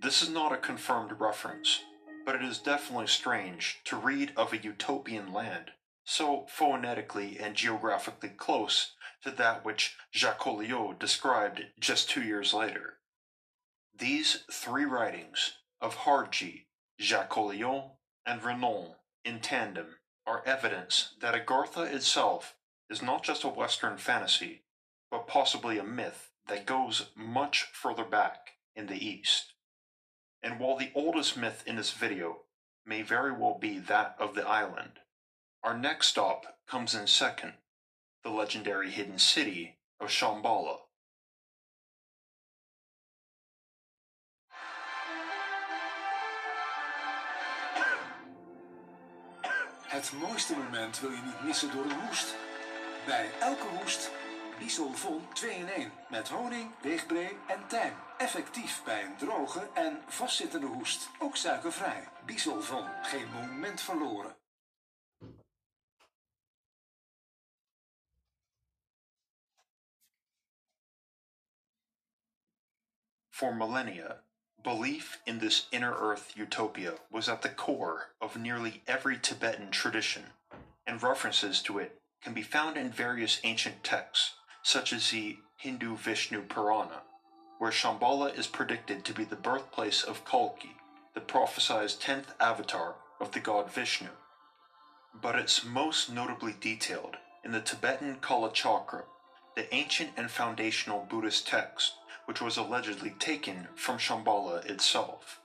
This 0.03 0.23
is 0.23 0.31
not 0.31 0.53
a 0.53 0.57
confirmed 0.57 1.21
reference, 1.21 1.81
but 2.25 2.35
it 2.35 2.43
is 2.43 2.59
definitely 2.59 3.07
strange 3.07 3.81
to 3.85 3.97
read 3.97 4.33
of 4.37 4.53
a 4.53 4.59
utopian 4.59 5.33
land 5.33 5.71
so 6.09 6.47
phonetically 6.49 7.39
and 7.39 7.55
geographically 7.55 8.31
close 8.31 8.93
to 9.23 9.31
that 9.31 9.63
which 9.63 9.95
Jacolliot 10.11 10.99
described 10.99 11.67
just 11.79 12.09
two 12.09 12.23
years 12.23 12.55
later. 12.55 12.95
These 13.97 14.45
three 14.51 14.87
writings 14.87 15.53
of 15.83 15.97
Harji, 15.97 16.65
Jacolliot, 16.99 17.91
and 18.25 18.43
Renan 18.43 18.95
in 19.23 19.41
tandem 19.41 19.97
are 20.29 20.43
evidence 20.45 21.15
that 21.21 21.35
Agartha 21.35 21.91
itself 21.91 22.55
is 22.91 23.01
not 23.01 23.23
just 23.23 23.45
a 23.45 23.49
Western 23.49 23.97
fantasy, 23.97 24.63
but 25.11 25.27
possibly 25.27 25.79
a 25.79 25.85
myth 25.85 26.31
that 26.49 26.67
goes 26.67 27.07
much 27.17 27.63
further 27.73 28.05
back 28.05 28.53
in 28.77 28.87
the 28.87 29.07
East. 29.07 29.55
And 30.43 30.61
while 30.61 30.77
the 30.77 30.93
oldest 30.95 31.37
myth 31.37 31.65
in 31.67 31.77
this 31.77 31.93
video 31.93 32.43
may 32.85 33.01
very 33.01 33.33
well 33.33 33.59
be 33.59 33.79
that 33.79 34.17
of 34.19 34.35
the 34.35 34.47
island, 34.47 35.01
our 35.63 35.77
next 35.77 36.09
stop 36.09 36.59
comes 36.69 36.95
in 36.95 37.07
second, 37.07 37.55
the 38.23 38.31
legendary 38.31 38.91
hidden 38.91 39.19
city 39.19 39.79
of 39.99 40.09
Shambhala. 40.09 40.77
Het 49.89 50.13
mooiste 50.13 50.57
moment 50.57 51.01
wil 51.01 51.11
je 51.11 51.23
niet 51.23 51.43
missen 51.43 51.71
door 51.71 51.85
een 51.85 52.07
hoest. 52.07 52.37
Bij 53.07 53.31
elke 53.41 53.67
hoest 53.67 54.11
Bisolvon 54.59 55.33
2 55.33 55.55
in 55.55 55.69
1 55.69 55.93
met 56.11 56.29
honing, 56.29 56.71
weegbree 56.81 57.39
en 57.47 57.67
tijm. 57.69 57.95
Effectief 58.19 58.85
bij 58.85 59.05
een 59.05 59.17
droge 59.17 59.71
en 59.75 60.03
vastzittende 60.07 60.67
hoest. 60.67 61.09
Ook 61.19 61.37
suikervrij. 61.37 62.09
Bisolvon, 62.27 62.87
geen 63.03 63.33
moment 63.33 63.81
verloren. 63.81 64.37
For 73.31 73.55
millennia, 73.55 74.25
belief 74.63 75.19
in 75.27 75.39
this 75.39 75.67
inner 75.71 75.95
earth 75.95 76.33
utopia 76.37 76.95
was 77.11 77.29
at 77.29 77.43
the 77.43 77.49
core 77.49 78.11
of 78.21 78.37
nearly 78.37 78.83
every 78.87 79.17
Tibetan 79.17 79.71
tradition, 79.71 80.25
and 80.87 81.03
references 81.03 81.63
to 81.63 81.79
it 81.79 82.01
can 82.23 82.35
be 82.35 82.43
found 82.43 82.77
in 82.77 82.91
various 82.91 83.41
ancient 83.45 83.85
texts, 83.85 84.35
such 84.63 84.93
as 84.93 85.11
the 85.11 85.39
Hindu 85.57 85.97
Vishnu 85.97 86.43
Purana, 86.43 87.03
where 87.59 87.71
Shambhala 87.71 88.37
is 88.37 88.47
predicted 88.47 89.05
to 89.05 89.13
be 89.13 89.25
the 89.25 89.37
birthplace 89.37 90.03
of 90.03 90.25
Kalki, 90.25 90.77
the 91.15 91.21
prophesied 91.21 91.91
tenth 92.01 92.33
avatar 92.41 92.97
of 93.21 93.33
the 93.33 93.41
god 93.41 93.71
Vishnu. 93.73 94.09
But 95.21 95.37
it's 95.37 95.65
most 95.65 96.13
notably 96.13 96.55
detailed 96.61 97.17
in 97.45 97.53
the 97.53 97.61
Tibetan 97.61 98.17
Kalachakra, 98.21 99.05
the 99.57 99.73
ancient 99.75 100.11
and 100.17 100.31
foundational 100.31 101.07
Buddhist 101.09 101.49
text, 101.49 101.95
which 102.29 102.43
was 102.43 102.59
allegedly 102.59 103.15
taken 103.19 103.67
from 103.75 103.97
Shambhala 103.97 104.63
itself. 104.67 105.41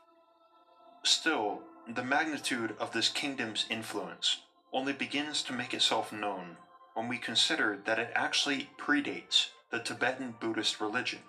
Still, 1.01 1.61
the 1.87 2.03
magnitude 2.03 2.75
of 2.77 2.91
this 2.91 3.07
kingdom's 3.07 3.65
influence 3.69 4.41
only 4.73 4.91
begins 4.91 5.43
to 5.43 5.53
make 5.53 5.73
itself 5.73 6.11
known 6.11 6.57
when 6.93 7.07
we 7.07 7.17
consider 7.17 7.79
that 7.85 7.99
it 7.99 8.11
actually 8.13 8.69
predates 8.77 9.51
the 9.71 9.79
Tibetan 9.79 10.35
Buddhist 10.41 10.81
religion 10.81 11.19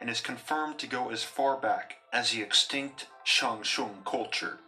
and 0.00 0.08
is 0.08 0.22
confirmed 0.22 0.78
to 0.78 0.86
go 0.86 1.10
as 1.10 1.22
far 1.22 1.58
back 1.58 1.96
as 2.10 2.30
the 2.30 2.40
extinct 2.40 3.06
Zhangzhung 3.26 4.06
culture, 4.06 4.60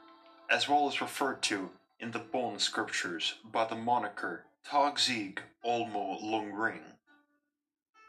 as 0.50 0.68
well 0.68 0.86
as 0.86 1.00
referred 1.00 1.40
to 1.44 1.70
in 1.98 2.10
the 2.10 2.18
Bon 2.18 2.58
scriptures 2.58 3.36
by 3.42 3.64
the 3.64 3.74
moniker 3.74 4.44
Tagzig 4.70 5.38
Olmo 5.64 6.22
Lungring. 6.22 6.92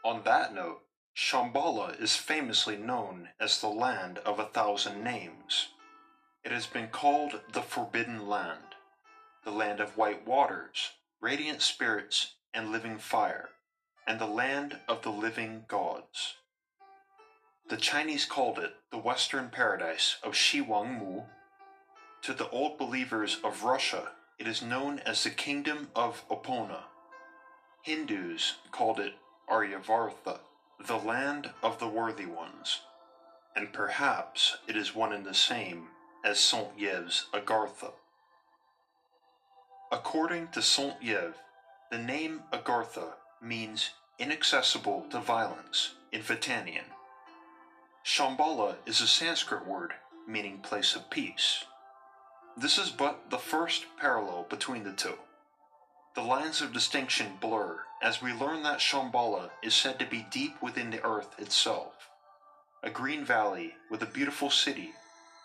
On 0.04 0.22
that 0.24 0.54
note, 0.54 0.82
Shambhala 1.18 2.00
is 2.00 2.14
famously 2.14 2.76
known 2.76 3.30
as 3.40 3.60
the 3.60 3.68
land 3.68 4.18
of 4.18 4.38
a 4.38 4.44
thousand 4.44 5.02
names. 5.02 5.70
It 6.44 6.52
has 6.52 6.68
been 6.68 6.86
called 6.90 7.40
the 7.52 7.60
Forbidden 7.60 8.28
Land, 8.28 8.76
the 9.42 9.50
land 9.50 9.80
of 9.80 9.96
white 9.96 10.24
waters, 10.24 10.92
radiant 11.20 11.60
spirits, 11.60 12.34
and 12.54 12.70
living 12.70 12.98
fire, 12.98 13.48
and 14.06 14.20
the 14.20 14.28
land 14.28 14.78
of 14.86 15.02
the 15.02 15.10
living 15.10 15.64
gods. 15.66 16.34
The 17.68 17.76
Chinese 17.76 18.24
called 18.24 18.60
it 18.60 18.76
the 18.92 18.98
Western 18.98 19.50
Paradise 19.50 20.18
of 20.22 20.34
Shiwangmu. 20.34 21.24
To 22.22 22.32
the 22.32 22.48
old 22.50 22.78
believers 22.78 23.38
of 23.42 23.64
Russia, 23.64 24.12
it 24.38 24.46
is 24.46 24.62
known 24.62 25.00
as 25.00 25.24
the 25.24 25.30
Kingdom 25.30 25.88
of 25.96 26.22
Opona. 26.28 26.84
Hindus 27.82 28.54
called 28.70 29.00
it 29.00 29.14
Aryavartha, 29.50 30.38
the 30.86 30.96
land 30.96 31.50
of 31.62 31.78
the 31.78 31.88
worthy 31.88 32.26
ones, 32.26 32.82
and 33.56 33.72
perhaps 33.72 34.58
it 34.68 34.76
is 34.76 34.94
one 34.94 35.12
and 35.12 35.26
the 35.26 35.34
same 35.34 35.88
as 36.24 36.38
Saint 36.38 36.68
Yves's 36.78 37.26
Agartha. 37.32 37.92
According 39.90 40.48
to 40.48 40.62
Saint 40.62 40.96
Yves, 41.02 41.34
the 41.90 41.98
name 41.98 42.42
Agartha 42.52 43.14
means 43.42 43.90
inaccessible 44.18 45.06
to 45.10 45.20
violence 45.20 45.94
in 46.12 46.20
Vatanian. 46.22 46.92
Shambhala 48.04 48.76
is 48.86 49.00
a 49.00 49.06
Sanskrit 49.06 49.66
word 49.66 49.94
meaning 50.26 50.58
place 50.58 50.94
of 50.94 51.10
peace. 51.10 51.64
This 52.56 52.78
is 52.78 52.90
but 52.90 53.30
the 53.30 53.38
first 53.38 53.86
parallel 53.98 54.46
between 54.48 54.84
the 54.84 54.92
two. 54.92 55.14
The 56.14 56.22
lines 56.22 56.60
of 56.60 56.72
distinction 56.72 57.32
blur 57.40 57.80
as 58.02 58.22
we 58.22 58.32
learn 58.32 58.62
that 58.62 58.78
Shambhala 58.78 59.50
is 59.62 59.74
said 59.74 59.98
to 59.98 60.06
be 60.06 60.26
deep 60.30 60.62
within 60.62 60.90
the 60.90 61.04
earth 61.04 61.38
itself, 61.38 62.10
a 62.82 62.90
green 62.90 63.24
valley 63.24 63.74
with 63.90 64.02
a 64.02 64.06
beautiful 64.06 64.50
city 64.50 64.92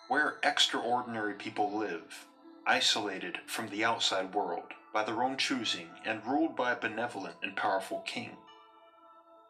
where 0.07 0.35
extraordinary 0.43 1.33
people 1.33 1.75
live, 1.75 2.25
isolated 2.67 3.39
from 3.47 3.69
the 3.69 3.83
outside 3.83 4.33
world 4.33 4.73
by 4.93 5.03
their 5.03 5.23
own 5.23 5.37
choosing 5.37 5.87
and 6.05 6.25
ruled 6.25 6.55
by 6.55 6.71
a 6.71 6.79
benevolent 6.79 7.35
and 7.41 7.55
powerful 7.55 8.01
king. 8.05 8.37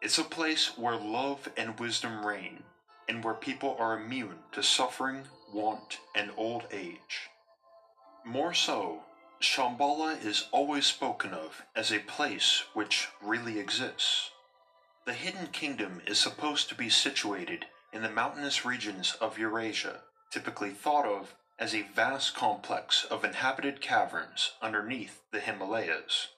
It's 0.00 0.18
a 0.18 0.24
place 0.24 0.76
where 0.78 0.96
love 0.96 1.48
and 1.56 1.78
wisdom 1.78 2.24
reign, 2.24 2.62
and 3.08 3.22
where 3.22 3.34
people 3.34 3.76
are 3.78 3.98
immune 3.98 4.38
to 4.52 4.62
suffering, 4.62 5.24
want, 5.52 5.98
and 6.14 6.30
old 6.36 6.64
age. 6.72 7.28
More 8.24 8.54
so, 8.54 9.00
Shambhala 9.44 10.24
is 10.24 10.46
always 10.52 10.86
spoken 10.86 11.34
of 11.34 11.62
as 11.76 11.92
a 11.92 11.98
place 11.98 12.64
which 12.72 13.08
really 13.20 13.58
exists. 13.58 14.30
The 15.04 15.12
Hidden 15.12 15.48
Kingdom 15.48 16.00
is 16.06 16.18
supposed 16.18 16.70
to 16.70 16.74
be 16.74 16.88
situated 16.88 17.66
in 17.92 18.02
the 18.02 18.08
mountainous 18.08 18.64
regions 18.64 19.16
of 19.20 19.38
Eurasia, 19.38 20.00
typically 20.30 20.70
thought 20.70 21.04
of 21.04 21.34
as 21.58 21.74
a 21.74 21.82
vast 21.82 22.34
complex 22.34 23.04
of 23.04 23.22
inhabited 23.22 23.82
caverns 23.82 24.52
underneath 24.62 25.20
the 25.30 25.40
Himalayas. 25.40 26.28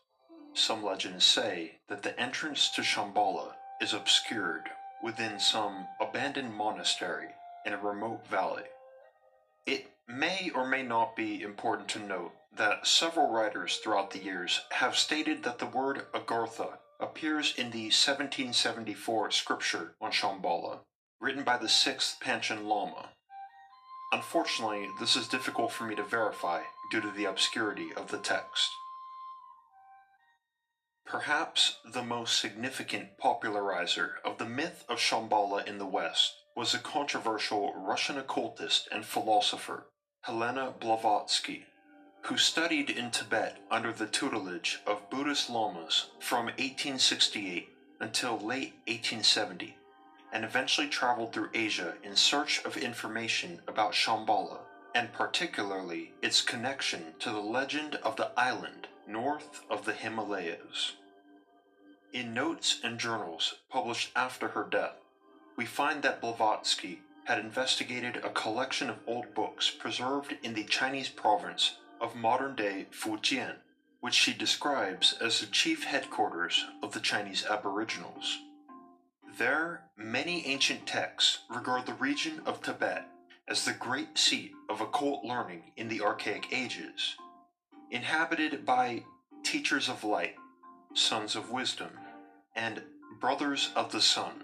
Some 0.53 0.83
legends 0.83 1.25
say 1.25 1.79
that 1.89 2.03
the 2.03 2.19
entrance 2.19 2.69
to 2.71 2.83
Shambhala 2.83 3.55
is 3.81 3.95
obscured 3.95 4.69
within 5.01 5.39
some 5.39 5.87
abandoned 6.01 6.55
monastery 6.55 7.29
in 7.65 7.73
a 7.73 7.79
remote 7.79 8.27
valley. 8.27 8.65
It 9.65 9.93
may 10.09 10.51
or 10.55 10.67
may 10.67 10.83
not 10.83 11.15
be 11.15 11.43
important 11.43 11.89
to 11.91 12.01
note 12.01 12.33
that 12.57 12.87
several 12.87 13.31
writers 13.31 13.77
throughout 13.77 14.11
the 14.11 14.23
years 14.23 14.61
have 14.73 14.97
stated 14.97 15.43
that 15.43 15.59
the 15.59 15.67
word 15.67 16.07
Agartha 16.13 16.79
appears 16.99 17.55
in 17.57 17.71
the 17.71 17.85
1774 17.85 19.31
scripture 19.31 19.95
on 20.01 20.11
Shambhala, 20.11 20.81
written 21.21 21.45
by 21.45 21.57
the 21.59 21.67
6th 21.67 22.21
Panchen 22.21 22.67
Lama. 22.67 23.11
Unfortunately, 24.13 24.89
this 25.01 25.17
is 25.17 25.29
difficult 25.29 25.73
for 25.73 25.85
me 25.85 25.95
to 25.95 26.03
verify 26.03 26.63
due 26.91 27.01
to 27.01 27.11
the 27.11 27.25
obscurity 27.25 27.89
of 27.97 28.11
the 28.11 28.19
text. 28.19 28.69
Perhaps 31.05 31.79
the 31.93 32.03
most 32.03 32.41
significant 32.41 33.19
popularizer 33.19 34.17
of 34.25 34.39
the 34.39 34.45
myth 34.45 34.85
of 34.89 34.99
Shambhala 34.99 35.67
in 35.67 35.79
the 35.79 35.87
West 35.87 36.33
was 36.57 36.73
the 36.73 36.79
controversial 36.79 37.75
Russian 37.75 38.19
occultist 38.19 38.89
and 38.91 39.05
philosopher 39.05 39.87
Helena 40.23 40.73
Blavatsky, 40.81 41.67
who 42.27 42.37
studied 42.37 42.91
in 42.91 43.09
Tibet 43.09 43.57
under 43.71 43.93
the 43.93 44.07
tutelage 44.07 44.81
of 44.85 45.09
Buddhist 45.11 45.49
lamas 45.49 46.07
from 46.19 46.47
1868 46.47 47.69
until 48.01 48.33
late 48.33 48.75
1870, 48.89 49.77
and 50.33 50.45
eventually 50.45 50.89
traveled 50.89 51.33
through 51.33 51.51
Asia 51.55 51.95
in 52.03 52.17
search 52.17 52.65
of 52.65 52.77
information 52.77 53.61
about 53.69 53.93
Shambhala, 53.93 54.59
and 54.93 55.13
particularly 55.13 56.15
its 56.21 56.43
connection 56.43 57.15
to 57.21 57.31
the 57.31 57.39
legend 57.39 57.95
of 58.03 58.17
the 58.17 58.33
island 58.37 58.89
north 59.07 59.63
of 59.71 59.85
the 59.85 59.93
Himalayas. 59.93 60.95
In 62.13 62.35
notes 62.35 62.81
and 62.83 62.99
journals 62.99 63.55
published 63.71 64.11
after 64.17 64.49
her 64.49 64.67
death, 64.69 64.97
we 65.55 65.65
find 65.65 66.03
that 66.03 66.21
Blavatsky 66.21 67.03
had 67.27 67.39
investigated 67.39 68.17
a 68.17 68.31
collection 68.31 68.91
of 68.91 68.99
old 69.07 69.33
books 69.33 69.71
preserved 69.71 70.37
in 70.43 70.55
the 70.55 70.65
Chinese 70.65 71.09
province 71.09 71.77
of 72.01 72.17
modern 72.17 72.55
day 72.55 72.87
Fujian, 72.91 73.57
which 74.01 74.15
she 74.15 74.33
describes 74.33 75.15
as 75.21 75.41
the 75.41 75.47
chief 75.47 75.85
headquarters 75.85 76.65
of 76.83 76.93
the 76.93 77.01
Chinese 77.01 77.45
Aboriginals. 77.45 78.39
There, 79.39 79.85
many 79.97 80.47
ancient 80.47 80.87
texts 80.87 81.41
regard 81.51 81.87
the 81.87 81.95
region 81.95 82.41
of 82.47 82.63
Tibet 82.63 83.07
as 83.49 83.65
the 83.65 83.73
great 83.73 84.19
seat 84.19 84.53
of 84.69 84.81
occult 84.81 85.25
learning 85.25 85.73
in 85.77 85.89
the 85.89 86.01
Archaic 86.01 86.53
Ages, 86.53 87.17
inhabited 87.91 88.65
by 88.65 89.05
teachers 89.43 89.89
of 89.89 90.05
light, 90.05 90.37
sons 90.95 91.37
of 91.37 91.51
wisdom, 91.51 91.91
and 92.55 92.83
brothers 93.21 93.71
of 93.77 93.93
the 93.93 94.01
sun, 94.01 94.43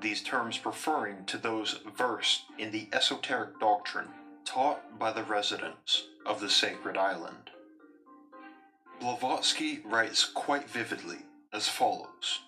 these 0.00 0.22
terms 0.22 0.64
referring 0.66 1.24
to 1.24 1.38
those 1.38 1.80
versed 1.96 2.42
in 2.58 2.70
the 2.70 2.88
esoteric 2.92 3.58
doctrine 3.58 4.08
taught 4.44 4.98
by 4.98 5.12
the 5.12 5.24
residents 5.24 6.04
of 6.26 6.40
the 6.40 6.50
sacred 6.50 6.96
island. 6.96 7.50
Blavatsky 9.00 9.80
writes 9.84 10.24
quite 10.24 10.68
vividly 10.68 11.18
as 11.52 11.68
follows 11.68 12.40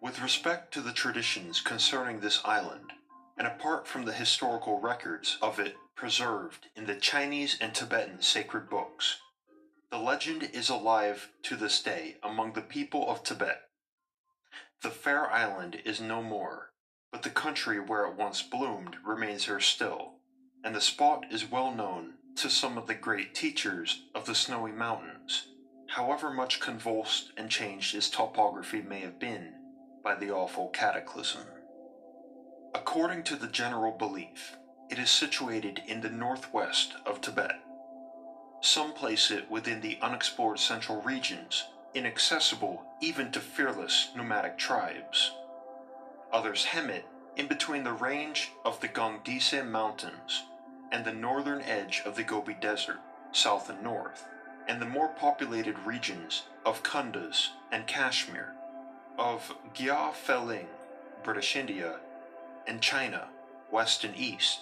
With 0.00 0.20
respect 0.20 0.72
to 0.74 0.80
the 0.80 0.92
traditions 0.92 1.60
concerning 1.60 2.20
this 2.20 2.40
island, 2.44 2.92
and 3.36 3.46
apart 3.46 3.86
from 3.86 4.04
the 4.04 4.12
historical 4.12 4.80
records 4.80 5.38
of 5.40 5.58
it 5.58 5.76
preserved 5.94 6.66
in 6.76 6.86
the 6.86 6.96
Chinese 6.96 7.56
and 7.60 7.74
Tibetan 7.74 8.20
sacred 8.20 8.68
books, 8.68 9.18
the 9.90 9.98
legend 9.98 10.50
is 10.52 10.68
alive 10.68 11.30
to 11.44 11.56
this 11.56 11.82
day 11.82 12.16
among 12.22 12.52
the 12.52 12.60
people 12.60 13.08
of 13.10 13.22
Tibet. 13.22 13.62
The 14.82 14.90
fair 14.90 15.30
island 15.30 15.80
is 15.84 16.00
no 16.00 16.22
more, 16.22 16.72
but 17.10 17.22
the 17.22 17.30
country 17.30 17.80
where 17.80 18.04
it 18.04 18.14
once 18.14 18.42
bloomed 18.42 18.96
remains 19.04 19.46
here 19.46 19.60
still, 19.60 20.17
and 20.68 20.76
the 20.76 20.80
spot 20.82 21.24
is 21.30 21.50
well 21.50 21.74
known 21.74 22.12
to 22.36 22.50
some 22.50 22.76
of 22.76 22.86
the 22.86 22.94
great 22.94 23.34
teachers 23.34 24.02
of 24.14 24.26
the 24.26 24.34
snowy 24.34 24.70
mountains, 24.70 25.48
however 25.88 26.30
much 26.30 26.60
convulsed 26.60 27.32
and 27.38 27.48
changed 27.48 27.94
its 27.94 28.10
topography 28.10 28.82
may 28.82 29.00
have 29.00 29.18
been 29.18 29.54
by 30.04 30.14
the 30.14 30.30
awful 30.30 30.68
cataclysm. 30.68 31.40
According 32.74 33.22
to 33.22 33.36
the 33.36 33.46
general 33.46 33.92
belief, 33.92 34.58
it 34.90 34.98
is 34.98 35.08
situated 35.08 35.80
in 35.86 36.02
the 36.02 36.10
northwest 36.10 36.92
of 37.06 37.22
Tibet. 37.22 37.58
Some 38.60 38.92
place 38.92 39.30
it 39.30 39.50
within 39.50 39.80
the 39.80 39.96
unexplored 40.02 40.58
central 40.58 41.00
regions, 41.00 41.64
inaccessible 41.94 42.84
even 43.00 43.32
to 43.32 43.40
fearless 43.40 44.10
nomadic 44.14 44.58
tribes. 44.58 45.32
Others 46.30 46.66
hem 46.66 46.90
it 46.90 47.06
in 47.36 47.46
between 47.46 47.84
the 47.84 47.92
range 47.94 48.50
of 48.66 48.78
the 48.80 48.88
Gongdise 48.88 49.64
Mountains 49.64 50.42
and 50.90 51.04
the 51.04 51.12
northern 51.12 51.60
edge 51.62 52.02
of 52.04 52.16
the 52.16 52.22
Gobi 52.22 52.54
Desert, 52.54 53.00
south 53.32 53.68
and 53.68 53.82
north, 53.82 54.26
and 54.66 54.80
the 54.80 54.86
more 54.86 55.08
populated 55.08 55.78
regions 55.80 56.44
of 56.64 56.82
Kunduz 56.82 57.50
and 57.70 57.86
Kashmir, 57.86 58.52
of 59.18 59.54
Gya 59.74 60.12
Feling, 60.12 60.66
British 61.22 61.56
India, 61.56 61.96
and 62.66 62.80
China, 62.80 63.28
west 63.70 64.04
and 64.04 64.16
east, 64.16 64.60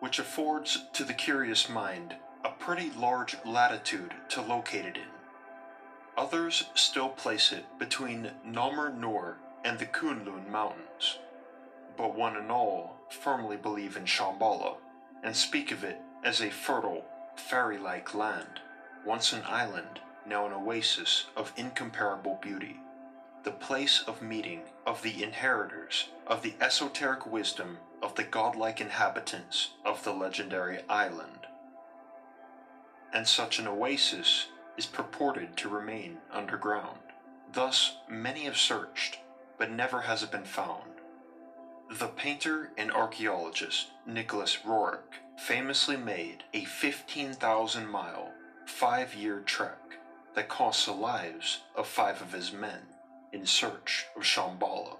which 0.00 0.18
affords 0.18 0.84
to 0.92 1.04
the 1.04 1.12
curious 1.12 1.68
mind 1.68 2.14
a 2.44 2.50
pretty 2.50 2.90
large 2.96 3.36
latitude 3.44 4.14
to 4.28 4.40
locate 4.40 4.84
it 4.84 4.96
in. 4.96 5.02
Others 6.16 6.64
still 6.74 7.08
place 7.08 7.52
it 7.52 7.64
between 7.78 8.30
Namur 8.44 8.90
Nur 8.90 9.38
and 9.64 9.78
the 9.78 9.86
Kunlun 9.86 10.50
Mountains, 10.50 11.18
but 11.96 12.16
one 12.16 12.36
and 12.36 12.50
all 12.50 12.96
firmly 13.10 13.56
believe 13.56 13.96
in 13.96 14.04
Shambhala 14.04 14.76
and 15.22 15.34
speak 15.34 15.70
of 15.72 15.84
it 15.84 16.00
as 16.24 16.40
a 16.40 16.50
fertile, 16.50 17.04
fairy-like 17.36 18.14
land, 18.14 18.60
once 19.04 19.32
an 19.32 19.42
island, 19.46 20.00
now 20.26 20.46
an 20.46 20.52
oasis 20.52 21.26
of 21.36 21.52
incomparable 21.56 22.38
beauty, 22.42 22.80
the 23.44 23.50
place 23.50 24.02
of 24.06 24.20
meeting 24.20 24.62
of 24.86 25.02
the 25.02 25.22
inheritors 25.22 26.08
of 26.26 26.42
the 26.42 26.54
esoteric 26.60 27.26
wisdom 27.26 27.78
of 28.02 28.14
the 28.14 28.24
godlike 28.24 28.80
inhabitants 28.80 29.70
of 29.84 30.04
the 30.04 30.12
legendary 30.12 30.80
island. 30.88 31.46
And 33.12 33.26
such 33.26 33.58
an 33.58 33.66
oasis 33.66 34.48
is 34.76 34.86
purported 34.86 35.56
to 35.56 35.68
remain 35.68 36.18
underground. 36.30 36.98
Thus, 37.52 37.96
many 38.08 38.44
have 38.44 38.58
searched, 38.58 39.18
but 39.56 39.70
never 39.70 40.02
has 40.02 40.22
it 40.22 40.30
been 40.30 40.44
found. 40.44 40.97
The 41.90 42.08
painter 42.08 42.70
and 42.76 42.92
archaeologist 42.92 43.88
Nicholas 44.04 44.58
Roerich 44.62 45.20
famously 45.38 45.96
made 45.96 46.44
a 46.52 46.66
15,000 46.66 47.88
mile, 47.88 48.30
five 48.66 49.14
year 49.14 49.40
trek 49.40 49.98
that 50.34 50.50
cost 50.50 50.84
the 50.84 50.92
lives 50.92 51.60
of 51.74 51.88
five 51.88 52.20
of 52.20 52.32
his 52.32 52.52
men 52.52 52.88
in 53.32 53.46
search 53.46 54.04
of 54.14 54.22
Shambhala. 54.22 54.98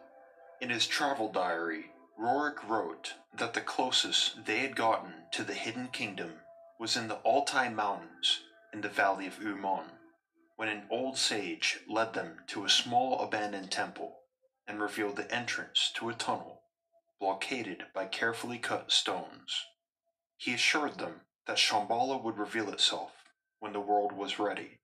In 0.63 0.71
his 0.71 0.87
travel 0.87 1.31
diary, 1.31 1.93
Roerich 2.19 2.67
wrote 2.67 3.15
that 3.35 3.53
the 3.53 3.61
closest 3.61 4.47
they 4.47 4.61
had 4.61 4.75
gotten 4.75 5.13
to 5.33 5.45
the 5.45 5.55
hidden 5.55 5.89
kingdom 5.89 6.41
was 6.81 6.97
in 6.97 7.09
the 7.09 7.17
Altai 7.17 7.69
Mountains 7.69 8.41
in 8.73 8.81
the 8.81 8.89
valley 8.89 9.27
of 9.27 9.41
Uimon, 9.41 9.91
when 10.57 10.71
an 10.71 10.85
old 10.91 11.19
sage 11.19 11.81
led 11.87 12.15
them 12.15 12.39
to 12.47 12.65
a 12.65 12.71
small 12.71 13.21
abandoned 13.21 13.71
temple 13.71 14.21
and 14.67 14.81
revealed 14.81 15.17
the 15.17 15.31
entrance 15.31 15.93
to 15.95 16.09
a 16.09 16.15
tunnel 16.15 16.58
blockaded 17.21 17.85
by 17.95 18.07
carefully 18.07 18.59
cut 18.59 18.93
stones. 18.93 19.65
He 20.37 20.55
assured 20.55 20.99
them 20.99 21.23
that 21.47 21.57
Shambhala 21.57 22.23
would 22.23 22.39
reveal 22.39 22.71
itself 22.71 23.13
when 23.59 23.73
the 23.73 23.81
world 23.81 24.13
was 24.13 24.39
ready. 24.39 24.79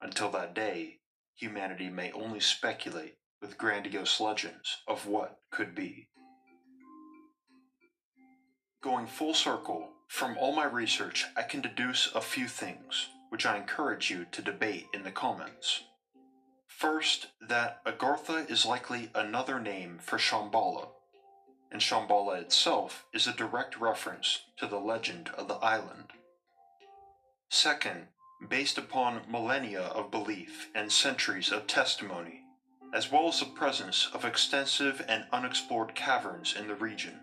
Until 0.00 0.30
that 0.30 0.54
day, 0.54 1.00
humanity 1.34 1.88
may 1.88 2.12
only 2.12 2.40
speculate 2.40 3.16
with 3.40 3.58
grandiose 3.58 4.20
legends 4.20 4.78
of 4.86 5.06
what 5.06 5.38
could 5.50 5.74
be. 5.74 6.08
Going 8.82 9.06
full 9.06 9.34
circle, 9.34 9.88
from 10.08 10.36
all 10.38 10.52
my 10.52 10.64
research, 10.64 11.26
I 11.36 11.42
can 11.42 11.60
deduce 11.60 12.10
a 12.14 12.20
few 12.20 12.48
things, 12.48 13.08
which 13.28 13.46
I 13.46 13.56
encourage 13.56 14.10
you 14.10 14.26
to 14.32 14.42
debate 14.42 14.86
in 14.92 15.02
the 15.02 15.10
comments. 15.10 15.82
First, 16.66 17.28
that 17.46 17.84
Agartha 17.84 18.50
is 18.50 18.64
likely 18.64 19.10
another 19.14 19.60
name 19.60 19.98
for 20.00 20.16
Shambhala, 20.18 20.88
and 21.70 21.80
Shambhala 21.80 22.40
itself 22.40 23.04
is 23.12 23.26
a 23.26 23.32
direct 23.32 23.80
reference 23.80 24.42
to 24.56 24.66
the 24.66 24.78
legend 24.78 25.30
of 25.36 25.48
the 25.48 25.54
island. 25.54 26.12
Second, 27.48 28.08
based 28.48 28.78
upon 28.78 29.22
millennia 29.28 29.82
of 29.82 30.10
belief 30.10 30.68
and 30.74 30.90
centuries 30.90 31.52
of 31.52 31.66
testimony, 31.66 32.42
as 32.92 33.12
well 33.12 33.28
as 33.28 33.40
the 33.40 33.46
presence 33.46 34.08
of 34.12 34.24
extensive 34.24 35.04
and 35.08 35.24
unexplored 35.32 35.94
caverns 35.94 36.54
in 36.58 36.66
the 36.66 36.74
region. 36.74 37.20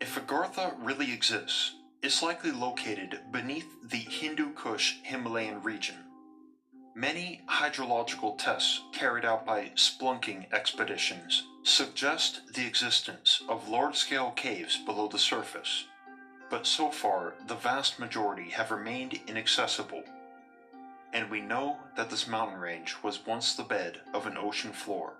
If 0.00 0.16
Agartha 0.16 0.74
really 0.78 1.12
exists, 1.12 1.74
it's 2.02 2.22
likely 2.22 2.50
located 2.50 3.20
beneath 3.30 3.68
the 3.84 3.98
Hindu 3.98 4.54
Kush 4.54 4.96
Himalayan 5.04 5.62
region. 5.62 5.96
Many 6.94 7.40
hydrological 7.48 8.36
tests 8.36 8.82
carried 8.92 9.24
out 9.24 9.46
by 9.46 9.70
spelunking 9.76 10.52
expeditions 10.52 11.44
suggest 11.62 12.52
the 12.52 12.66
existence 12.66 13.42
of 13.48 13.70
large-scale 13.70 14.32
caves 14.32 14.76
below 14.76 15.08
the 15.08 15.18
surface, 15.18 15.86
but 16.50 16.66
so 16.66 16.90
far 16.90 17.32
the 17.46 17.54
vast 17.54 17.98
majority 17.98 18.50
have 18.50 18.70
remained 18.70 19.18
inaccessible, 19.26 20.02
and 21.14 21.30
we 21.30 21.40
know 21.40 21.78
that 21.96 22.10
this 22.10 22.28
mountain 22.28 22.60
range 22.60 22.94
was 23.02 23.26
once 23.26 23.54
the 23.54 23.62
bed 23.62 24.00
of 24.12 24.26
an 24.26 24.36
ocean 24.36 24.72
floor. 24.72 25.14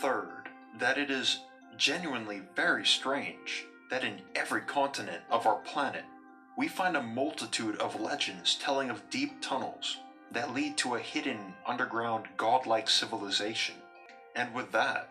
Third, 0.00 0.48
that 0.78 0.96
it 0.96 1.10
is 1.10 1.40
genuinely 1.76 2.42
very 2.54 2.86
strange 2.86 3.66
that 3.90 4.04
in 4.04 4.20
every 4.36 4.60
continent 4.60 5.24
of 5.28 5.44
our 5.44 5.56
planet 5.56 6.04
we 6.56 6.68
find 6.68 6.96
a 6.96 7.02
multitude 7.02 7.76
of 7.76 8.00
legends 8.00 8.54
telling 8.54 8.90
of 8.90 9.10
deep 9.10 9.42
tunnels 9.42 9.98
that 10.32 10.54
lead 10.54 10.76
to 10.78 10.94
a 10.94 11.00
hidden 11.00 11.54
underground 11.66 12.26
godlike 12.36 12.88
civilization. 12.88 13.76
And 14.34 14.52
with 14.54 14.72
that, 14.72 15.08